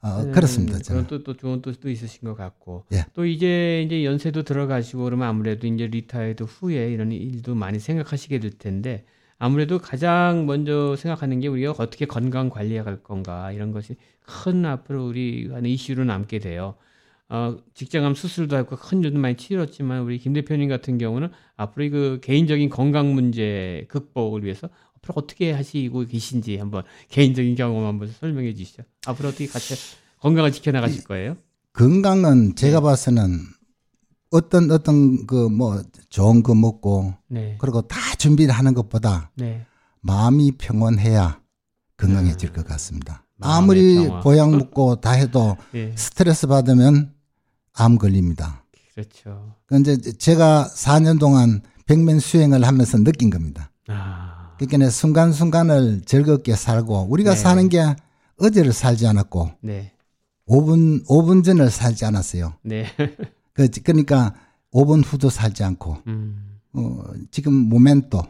어, 0.03 0.31
그렇습니다. 0.31 0.77
음, 0.77 0.81
저는. 0.81 1.07
또, 1.07 1.23
또 1.23 1.33
좋은 1.35 1.61
뜻도 1.61 1.89
있으신 1.89 2.27
것 2.27 2.35
같고. 2.35 2.85
예. 2.91 3.05
또 3.13 3.25
이제 3.25 3.81
이제 3.85 4.03
연세도 4.03 4.43
들어가시고 4.43 5.03
그러면 5.05 5.29
아무래도 5.29 5.65
이제 5.65 5.87
retired 5.87 6.43
후에 6.43 6.91
이런 6.91 7.11
일도 7.11 7.55
많이 7.55 7.79
생각하시게 7.79 8.39
될 8.39 8.51
텐데 8.51 9.05
아무래도 9.39 9.79
가장 9.79 10.45
먼저 10.45 10.95
생각하는 10.97 11.39
게 11.39 11.47
우리가 11.47 11.73
어떻게 11.77 12.05
건강 12.05 12.49
관리해 12.49 12.83
갈 12.83 13.01
건가 13.01 13.51
이런 13.51 13.71
것이 13.71 13.95
큰 14.21 14.65
앞으로 14.65 15.05
우리 15.05 15.49
안에 15.53 15.69
이슈로 15.69 16.03
남게 16.03 16.39
돼요. 16.39 16.75
어, 17.29 17.57
직장암 17.73 18.13
수술도 18.13 18.55
하고 18.55 18.75
큰 18.75 19.01
돈도 19.01 19.19
많이 19.19 19.35
치렀지만 19.35 20.01
우리 20.01 20.19
김 20.19 20.33
대표님 20.33 20.69
같은 20.69 20.97
경우는 20.97 21.29
앞으로 21.55 21.89
그 21.89 22.19
개인적인 22.21 22.69
건강 22.69 23.13
문제 23.15 23.85
극복을 23.87 24.43
위해서 24.43 24.69
앞으로 25.03 25.13
어떻게 25.17 25.51
하시고 25.51 26.05
계신지 26.07 26.57
한번 26.57 26.83
개인적인 27.09 27.55
경험 27.55 27.85
한번 27.85 28.11
설명해 28.19 28.53
주시죠. 28.53 28.83
앞으로 29.05 29.29
어떻게 29.29 29.47
같이 29.47 29.75
건강을 30.21 30.51
지켜나가실 30.51 31.03
거예요? 31.03 31.35
건강은 31.73 32.55
제가 32.55 32.79
네. 32.79 32.83
봐서는 32.83 33.39
어떤 34.31 34.71
어떤 34.71 35.27
그 35.27 35.49
뭐 35.49 35.81
좋은 36.09 36.41
거 36.41 36.55
먹고 36.55 37.13
네. 37.27 37.57
그리고 37.59 37.81
다 37.81 37.97
준비를 38.17 38.53
하는 38.53 38.73
것보다 38.73 39.31
네. 39.35 39.65
마음이 40.01 40.53
평온해야 40.57 41.41
건강해질 41.97 42.53
것 42.53 42.65
같습니다. 42.65 43.25
음. 43.37 43.43
아무리 43.43 43.95
평화. 44.07 44.21
보약 44.21 44.51
먹고 44.51 45.01
다 45.01 45.11
해도 45.11 45.57
예. 45.75 45.93
스트레스 45.97 46.47
받으면 46.47 47.13
암 47.73 47.97
걸립니다. 47.97 48.63
그렇죠. 48.93 49.55
근데 49.65 49.97
제가 49.97 50.69
4년 50.73 51.19
동안 51.19 51.61
백면 51.87 52.19
수행을 52.19 52.65
하면서 52.65 52.97
느낀 52.99 53.29
겁니다. 53.29 53.71
아. 53.87 54.32
그러니까 54.67 54.89
순간순간을 54.89 56.01
즐겁게 56.05 56.55
살고 56.55 57.07
우리가 57.09 57.31
네. 57.31 57.35
사는 57.35 57.69
게 57.69 57.95
어제를 58.37 58.73
살지 58.73 59.07
않았고 59.07 59.51
네. 59.61 59.91
5분 60.47 61.05
5분 61.07 61.43
전을 61.43 61.69
살지 61.69 62.05
않았어요. 62.05 62.53
네. 62.63 62.85
그- 63.53 63.67
그러니까 63.83 64.33
5분 64.73 65.03
후도 65.05 65.29
살지 65.29 65.63
않고 65.63 65.97
음. 66.07 66.59
어, 66.73 67.03
지금 67.31 67.53
모멘토 67.53 68.23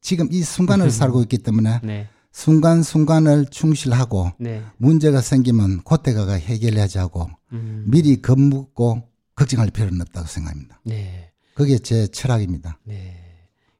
지금 0.00 0.28
이 0.30 0.42
순간을 0.42 0.90
살고 0.92 1.22
있기 1.22 1.38
때문에 1.38 1.80
네. 1.82 2.08
순간순간을 2.32 3.46
충실하고 3.50 4.32
네. 4.38 4.62
문제가 4.76 5.20
생기면 5.22 5.82
그때 5.84 6.12
가가 6.12 6.34
해결하지 6.34 6.98
하고 6.98 7.28
음. 7.52 7.84
미리 7.88 8.20
겁먹고 8.20 9.02
걱정할 9.34 9.70
필요는 9.70 10.00
없다고 10.02 10.26
생각합니다. 10.26 10.80
네. 10.84 11.30
그게 11.54 11.78
제 11.78 12.06
철학입니다. 12.06 12.78
네. 12.84 13.25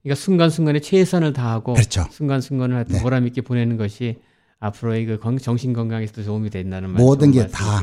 그러니까 0.07 0.23
순간순간에 0.23 0.79
최선을 0.79 1.33
다하고 1.33 1.75
그렇죠. 1.75 2.07
순간순간을 2.13 2.77
하여튼 2.77 2.95
네. 2.97 3.03
보람 3.03 3.27
있게 3.27 3.41
보내는 3.41 3.77
것이 3.77 4.21
앞으로의 4.61 5.05
그 5.05 5.19
건- 5.19 5.37
정신 5.37 5.73
건강에서도 5.73 6.23
도움이 6.23 6.51
된다는 6.51 6.91
말 6.91 7.03
모든 7.03 7.33
게 7.33 7.49
다. 7.49 7.83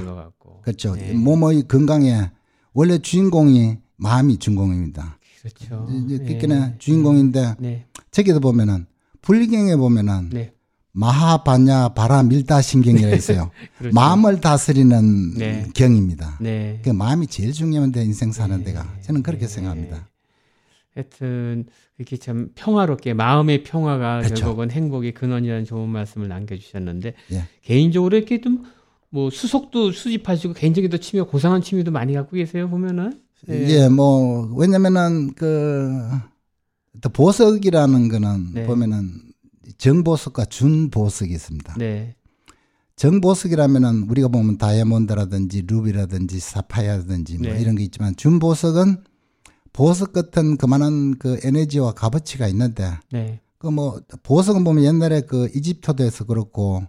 그렇죠. 0.62 0.96
네. 0.96 1.12
몸의 1.12 1.68
건강에 1.68 2.32
원래 2.72 2.98
주인공이 2.98 3.78
마음이 3.98 4.38
주인공입니다. 4.40 5.20
그렇죠. 5.42 5.86
네. 6.08 6.18
그게 6.18 6.48
주인공인데 6.80 7.56
네. 7.60 7.88
저기도 8.12 8.40
보면은 8.40 8.86
불경에 9.22 9.76
보면은 9.76 10.30
네. 10.32 10.54
마하바냐 10.94 11.90
바라 11.90 12.24
밀다 12.24 12.62
신경이라 12.62 13.10
있어요. 13.16 13.52
그렇죠. 13.78 13.94
마음을 13.94 14.40
다스리는 14.40 15.34
네. 15.34 15.68
경입니다. 15.74 16.38
네. 16.40 16.80
그 16.86 16.90
마음이 16.92 17.28
제일 17.28 17.52
중요한데 17.52 18.02
인생 18.06 18.32
사는 18.32 18.58
네. 18.60 18.64
데가 18.64 18.88
저는 19.02 19.24
그렇게 19.24 19.46
네. 19.46 19.54
생각합니다. 19.54 20.08
하여튼 20.96 21.66
이렇게 22.04 22.18
참 22.18 22.50
평화롭게 22.56 23.14
마음의 23.14 23.64
평화가 23.64 24.22
그렇죠. 24.22 24.46
결국은 24.46 24.72
행복의 24.72 25.14
근원이라는 25.14 25.66
좋은 25.66 25.90
말씀을 25.90 26.28
남겨주셨는데 26.28 27.14
예. 27.32 27.44
개인적으로 27.62 28.18
이렇게 28.18 28.40
좀 28.40 28.64
뭐 29.14 29.30
수속도 29.30 29.92
수집하시고 29.92 30.56
개인적인도 30.56 30.98
취미 30.98 31.22
고상한 31.22 31.62
취미도 31.62 31.92
많이 31.92 32.14
갖고 32.14 32.36
계세요 32.36 32.68
보면은 32.68 33.22
네. 33.46 33.70
예, 33.70 33.88
뭐 33.88 34.52
왜냐면은 34.56 35.36
그또 35.36 37.10
보석이라는 37.14 38.10
거는 38.10 38.54
네. 38.56 38.66
보면은 38.66 39.12
정보석과 39.78 40.46
준보석이 40.46 41.32
있습니다. 41.32 41.76
네, 41.78 42.16
정보석이라면은 42.96 44.08
우리가 44.10 44.30
보면 44.30 44.58
다이아몬드라든지 44.58 45.64
루비라든지 45.68 46.40
사파이어라든지 46.40 47.38
뭐 47.38 47.54
네. 47.54 47.62
이런 47.62 47.76
게 47.76 47.84
있지만 47.84 48.16
준보석은 48.16 49.04
보석 49.74 50.14
같은 50.14 50.56
그만한 50.58 51.18
그 51.18 51.40
에너지와 51.44 51.94
값어치가 51.94 52.48
있는데 52.48 52.90
네, 53.12 53.40
그 53.58 53.70
뭐 53.70 54.00
보석은 54.24 54.64
보면 54.64 54.84
옛날에 54.84 55.22
그 55.22 55.50
이집트도에서 55.56 56.26
그렇고 56.26 56.84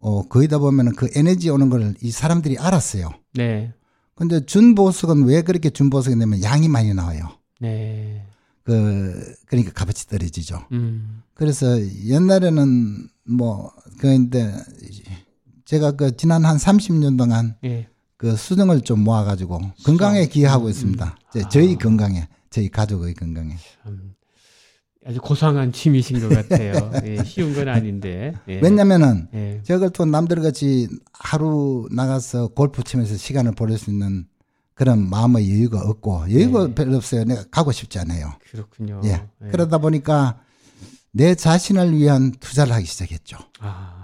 어 0.00 0.22
거기다 0.28 0.58
보면은 0.58 0.94
그 0.94 1.08
에너지 1.14 1.48
오는 1.50 1.70
걸 1.70 1.94
이 2.02 2.10
사람들이 2.10 2.58
알았어요. 2.58 3.10
네, 3.34 3.72
근데 4.14 4.44
준보석은 4.44 5.24
왜 5.24 5.42
그렇게 5.42 5.70
준보석이 5.70 6.18
되면 6.18 6.42
양이 6.42 6.68
많이 6.68 6.92
나와요. 6.94 7.28
네, 7.60 8.26
그 8.64 9.34
그러니까 9.46 9.72
값어치 9.72 10.06
떨어지죠. 10.08 10.60
음, 10.72 11.22
그래서 11.34 11.78
옛날에는 12.06 13.08
뭐 13.24 13.70
그런데 13.98 14.52
제가 15.64 15.92
그 15.92 16.16
지난 16.16 16.44
한 16.44 16.56
30년 16.56 17.18
동안 17.18 17.56
예, 17.64 17.88
그 18.16 18.34
수정을 18.36 18.80
좀 18.80 19.00
모아가지고 19.04 19.60
건강에 19.84 20.26
기여하고 20.26 20.68
있습니다. 20.70 21.17
제- 21.32 21.42
저희 21.50 21.76
건강에, 21.76 22.28
저희 22.50 22.68
가족의 22.68 23.14
건강에. 23.14 23.56
참 23.82 24.14
아주 25.06 25.20
고상한 25.20 25.72
취미신 25.72 26.20
것 26.20 26.28
같아요. 26.28 26.90
예, 27.04 27.22
쉬운 27.24 27.54
건 27.54 27.68
아닌데. 27.68 28.34
예. 28.48 28.60
왜냐면은 28.60 29.28
예, 29.32 29.60
제가 29.62 29.88
또 29.90 30.04
남들 30.04 30.42
같이 30.42 30.88
하루 31.12 31.88
나가서 31.92 32.48
골프 32.48 32.82
치면서 32.82 33.16
시간을 33.16 33.52
보낼 33.52 33.78
수 33.78 33.90
있는 33.90 34.26
그런 34.74 35.08
마음의 35.08 35.48
여유가 35.50 35.80
없고 35.80 36.30
여유가 36.30 36.66
네. 36.68 36.74
별로 36.74 36.96
없어요. 36.96 37.24
내가 37.24 37.44
가고 37.50 37.72
싶지 37.72 37.98
않아요. 38.00 38.32
그렇군요. 38.50 39.00
예. 39.04 39.08
예. 39.44 39.48
그러다 39.50 39.78
보니까 39.78 40.40
내 41.10 41.34
자신을 41.34 41.96
위한 41.96 42.32
투자를 42.38 42.72
하기 42.74 42.84
시작했죠. 42.86 43.38
아. 43.60 43.97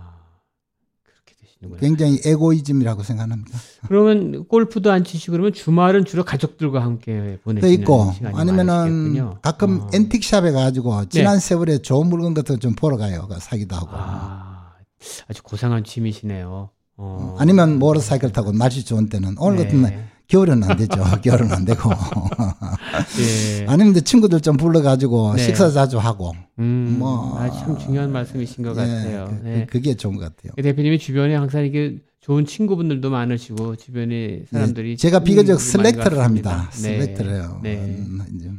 굉장히 1.81 2.21
에고이즘이라고 2.25 3.03
생각합니다. 3.03 3.59
그러면 3.89 4.47
골프도 4.47 4.91
안 4.93 5.05
치시고 5.05 5.33
그러면 5.33 5.53
주말은 5.53 6.05
주로 6.05 6.25
가족들과 6.25 6.83
함께 6.83 7.39
또 7.39 7.43
보내시는 7.45 7.75
있고 7.81 8.13
시간이 8.15 8.37
아니면은. 8.39 9.35
가끔 9.43 9.81
어. 9.83 9.91
앤틱샵에 9.95 10.53
가가지고 10.53 11.07
지난 11.09 11.39
세월에 11.39 11.79
좋은 11.79 12.07
물건 12.09 12.35
같은 12.35 12.57
거 12.57 12.61
좀 12.61 12.75
보러 12.75 12.97
가요. 12.97 13.27
그 13.29 13.37
사기도 13.41 13.77
하고. 13.77 13.89
아, 13.93 14.73
아주 15.29 15.43
고상한 15.43 15.85
취미시네요. 15.85 16.71
어. 16.97 17.37
아니면 17.39 17.79
모터사이클 17.79 18.31
타고 18.33 18.53
날씨 18.53 18.85
좋은 18.85 19.09
때는 19.09 19.35
오늘 19.39 19.65
같은 19.65 19.83
날 19.83 19.91
네. 19.91 20.05
겨울은 20.29 20.63
안 20.65 20.77
되죠. 20.77 20.97
겨울은 21.23 21.53
안 21.53 21.65
되고. 21.65 21.91
예. 23.21 23.67
아니면 23.67 23.95
친구들 23.95 24.41
좀 24.41 24.57
불러가지고 24.57 25.35
네. 25.37 25.43
식사 25.43 25.71
자주 25.71 25.99
하고. 25.99 26.33
음, 26.59 26.97
뭐, 26.99 27.39
아, 27.39 27.51
참 27.51 27.79
중요한 27.79 28.13
말씀이신 28.13 28.65
것 28.65 28.71
예, 28.71 28.75
같아요. 28.77 29.39
그, 29.43 29.49
예. 29.77 29.81
게 29.81 29.95
좋은 29.95 30.17
것 30.17 30.23
같아요. 30.35 30.53
대표님이 30.61 30.99
주변에 30.99 31.35
항상 31.35 31.65
이게 31.65 31.99
좋은 32.21 32.47
친구분들도 32.47 33.11
많으시고 33.11 33.77
주변에 33.77 34.45
사람들이 34.51 34.93
예, 34.93 34.97
제가 34.97 35.19
참 35.19 35.25
비교적 35.25 35.55
같습니다. 35.55 36.25
합니다. 36.25 36.71
네. 36.73 36.77
슬렉트를 36.79 37.33
해요. 37.35 37.61
네. 37.63 37.77
음, 37.77 38.21
이제 38.35 38.51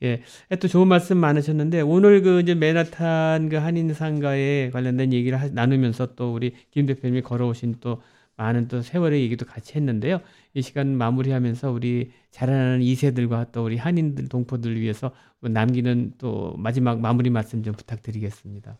예, 0.00 0.22
또 0.56 0.68
좋은 0.68 0.86
말씀 0.88 1.16
많으셨는데 1.18 1.80
오늘 1.82 2.22
그 2.22 2.40
이제 2.40 2.54
맨하탄 2.54 3.48
그 3.50 3.56
한인 3.56 3.92
상가에 3.92 4.70
관련된 4.70 5.12
얘기를 5.12 5.38
하- 5.40 5.48
나누면서 5.48 6.14
또 6.14 6.32
우리 6.32 6.54
김 6.70 6.86
대표님이 6.86 7.22
걸어오신 7.22 7.76
또 7.80 8.00
많은 8.36 8.68
또 8.68 8.80
세월의 8.80 9.20
얘기도 9.22 9.44
같이 9.44 9.74
했는데요. 9.74 10.20
이 10.58 10.62
시간 10.62 10.96
마무리하면서 10.96 11.70
우리 11.70 12.10
자라나는 12.32 12.80
2세들과 12.80 13.52
또 13.52 13.64
우리 13.64 13.76
한인들 13.76 14.28
동포들 14.28 14.80
위해서 14.80 15.12
뭐 15.38 15.48
남기는 15.48 16.14
또 16.18 16.54
마지막 16.58 16.98
마무리 17.00 17.30
말씀 17.30 17.62
좀 17.62 17.74
부탁드리겠습니다. 17.74 18.76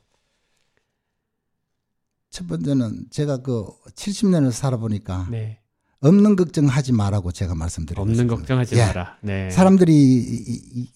첫 2.30 2.48
번째는 2.48 3.06
제가 3.10 3.42
그 3.42 3.66
70년을 3.94 4.50
살아보니까 4.50 5.28
네. 5.30 5.60
없는 6.00 6.34
걱정하지 6.34 6.92
말라고 6.92 7.30
제가 7.30 7.54
말씀드리고 7.54 8.02
없는. 8.02 8.26
걱정하지 8.26 8.74
예. 8.76 8.80
마라. 8.80 9.16
네. 9.20 9.50
사람들이 9.50 9.94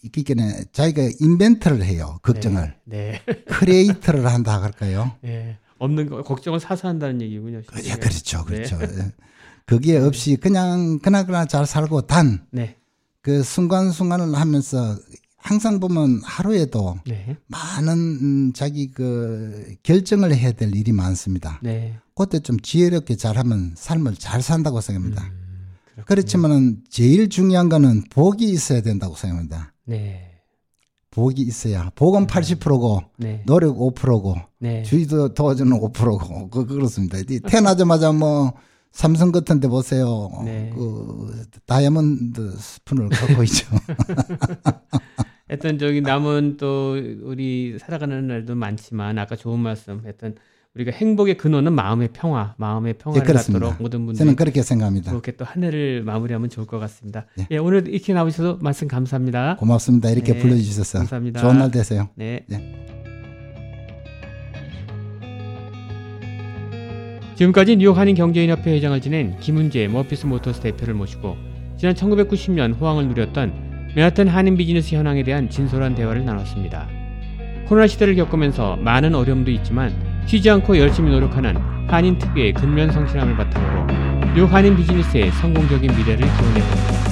있기 0.02 0.24
때문에 0.24 0.64
자기가 0.72 1.10
인벤트를 1.20 1.84
해요. 1.84 2.18
걱정을. 2.22 2.74
네. 2.84 3.22
크리에이터를 3.46 4.26
한다 4.26 4.60
할까요? 4.60 5.12
네. 5.22 5.58
없는 5.78 6.08
거, 6.08 6.22
걱정을 6.22 6.60
사서 6.60 6.88
한다는 6.88 7.20
얘기군요. 7.22 7.62
예, 7.84 7.94
그렇죠. 7.94 8.44
네. 8.44 8.62
그렇죠. 8.62 8.78
예. 9.70 9.74
거기에 9.74 9.98
없이 9.98 10.36
그냥 10.36 10.98
그나그나 10.98 11.46
잘 11.46 11.66
살고 11.66 12.02
단 12.02 12.44
네. 12.50 12.76
그 13.20 13.42
순간순간을 13.42 14.34
하면서 14.34 14.96
항상 15.36 15.80
보면 15.80 16.20
하루에도 16.24 16.98
네. 17.06 17.36
많은 17.48 17.98
음, 17.98 18.52
자기 18.52 18.90
그 18.90 19.74
결정을 19.82 20.34
해야 20.34 20.52
될 20.52 20.74
일이 20.74 20.92
많습니다. 20.92 21.58
네. 21.62 21.98
그때 22.14 22.38
좀 22.38 22.60
지혜롭게 22.60 23.16
잘하면 23.16 23.74
삶을 23.76 24.14
잘 24.16 24.40
산다고 24.40 24.80
생각합니다. 24.80 25.24
음. 25.24 26.02
그렇지만은 26.06 26.82
제일 26.88 27.28
중요한 27.28 27.68
거는 27.68 28.04
복이 28.10 28.48
있어야 28.48 28.82
된다고 28.82 29.16
생각합니다. 29.16 29.72
네. 29.84 30.28
복이 31.10 31.42
있어야 31.42 31.90
복은 31.94 32.26
80%고 32.26 33.02
네. 33.18 33.42
노력 33.44 33.76
5%고 33.76 34.36
네. 34.58 34.82
주의도 34.82 35.34
도와주는 35.34 35.78
5%고 35.78 36.48
그 36.48 36.66
그렇습니다. 36.66 37.18
이 37.18 37.40
태어나자마자 37.40 38.12
뭐 38.12 38.54
삼성 38.92 39.32
같은 39.32 39.58
데 39.60 39.68
보세요. 39.68 40.30
네. 40.44 40.70
그 40.74 41.44
다이아몬드 41.66 42.52
스푼을 42.56 43.08
갖고 43.08 43.42
있죠. 43.44 43.66
하여튼 45.48 45.78
저기 45.78 46.00
남은 46.00 46.56
또 46.58 46.92
우리 47.22 47.76
살아가는 47.78 48.26
날도 48.26 48.54
많지만 48.54 49.18
아까 49.18 49.36
좋은 49.36 49.58
말씀 49.60 50.02
했던 50.06 50.34
우리가 50.74 50.90
행복의 50.92 51.36
근원은 51.36 51.74
마음의 51.74 52.10
평화, 52.14 52.54
마음의 52.56 52.94
평화를 52.94 53.28
예. 53.28 53.32
갖도록 53.34 53.74
모든 53.78 54.06
분들이 54.06 54.16
저는 54.18 54.36
그렇게 54.36 54.62
생각합니다. 54.62 55.10
그렇게 55.10 55.32
또 55.32 55.44
한 55.44 55.62
해를 55.64 56.02
마무리하면 56.02 56.48
좋을 56.48 56.66
것 56.66 56.78
같습니다. 56.78 57.26
예. 57.38 57.46
예, 57.50 57.58
오늘 57.58 57.86
이렇게 57.88 58.14
나오셔서 58.14 58.58
말씀 58.62 58.88
감사합니다. 58.88 59.56
고맙습니다. 59.56 60.08
이렇게 60.10 60.32
네, 60.32 60.38
불러주셔서 60.38 60.98
감사합니다. 60.98 61.40
좋은 61.42 61.58
날 61.58 61.70
되세요. 61.70 62.08
네. 62.14 62.46
예. 62.50 63.01
지금까지 67.34 67.76
뉴욕 67.76 67.96
한인 67.96 68.14
경제인협회 68.14 68.72
회장을 68.72 69.00
지낸 69.00 69.36
김은재 69.40 69.88
머피스 69.88 70.26
모터스 70.26 70.60
대표를 70.60 70.94
모시고 70.94 71.36
지난 71.76 71.94
1990년 71.94 72.78
호황을 72.78 73.08
누렸던 73.08 73.92
맨하탄 73.96 74.28
한인 74.28 74.56
비즈니스 74.56 74.94
현황에 74.94 75.22
대한 75.22 75.48
진솔한 75.50 75.94
대화를 75.94 76.24
나눴습니다. 76.24 76.88
코로나 77.66 77.86
시대를 77.86 78.14
겪으면서 78.16 78.76
많은 78.76 79.14
어려움도 79.14 79.50
있지만 79.50 79.94
쉬지 80.26 80.50
않고 80.50 80.78
열심히 80.78 81.10
노력하는 81.10 81.56
한인 81.88 82.18
특유의 82.18 82.54
근면 82.54 82.90
성실함을 82.90 83.36
바탕으로 83.36 84.34
뉴욕 84.34 84.52
한인 84.52 84.76
비즈니스의 84.76 85.30
성공적인 85.32 85.90
미래를 85.90 86.16
기원해 86.16 86.60
봅니다. 86.60 87.02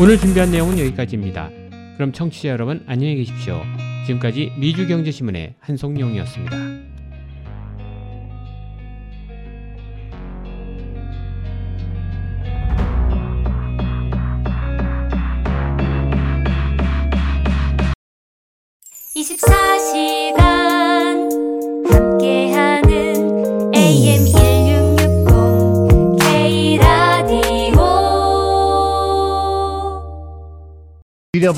오늘 0.00 0.18
준비한 0.18 0.50
내용은 0.50 0.78
여기까지입니다. 0.78 1.50
그럼 1.96 2.12
청취자 2.12 2.48
여러분 2.48 2.82
안녕히 2.86 3.16
계십시오. 3.16 3.60
지금까지 4.06 4.52
미주경제신문의 4.58 5.54
한송용이었습니다. 5.60 6.81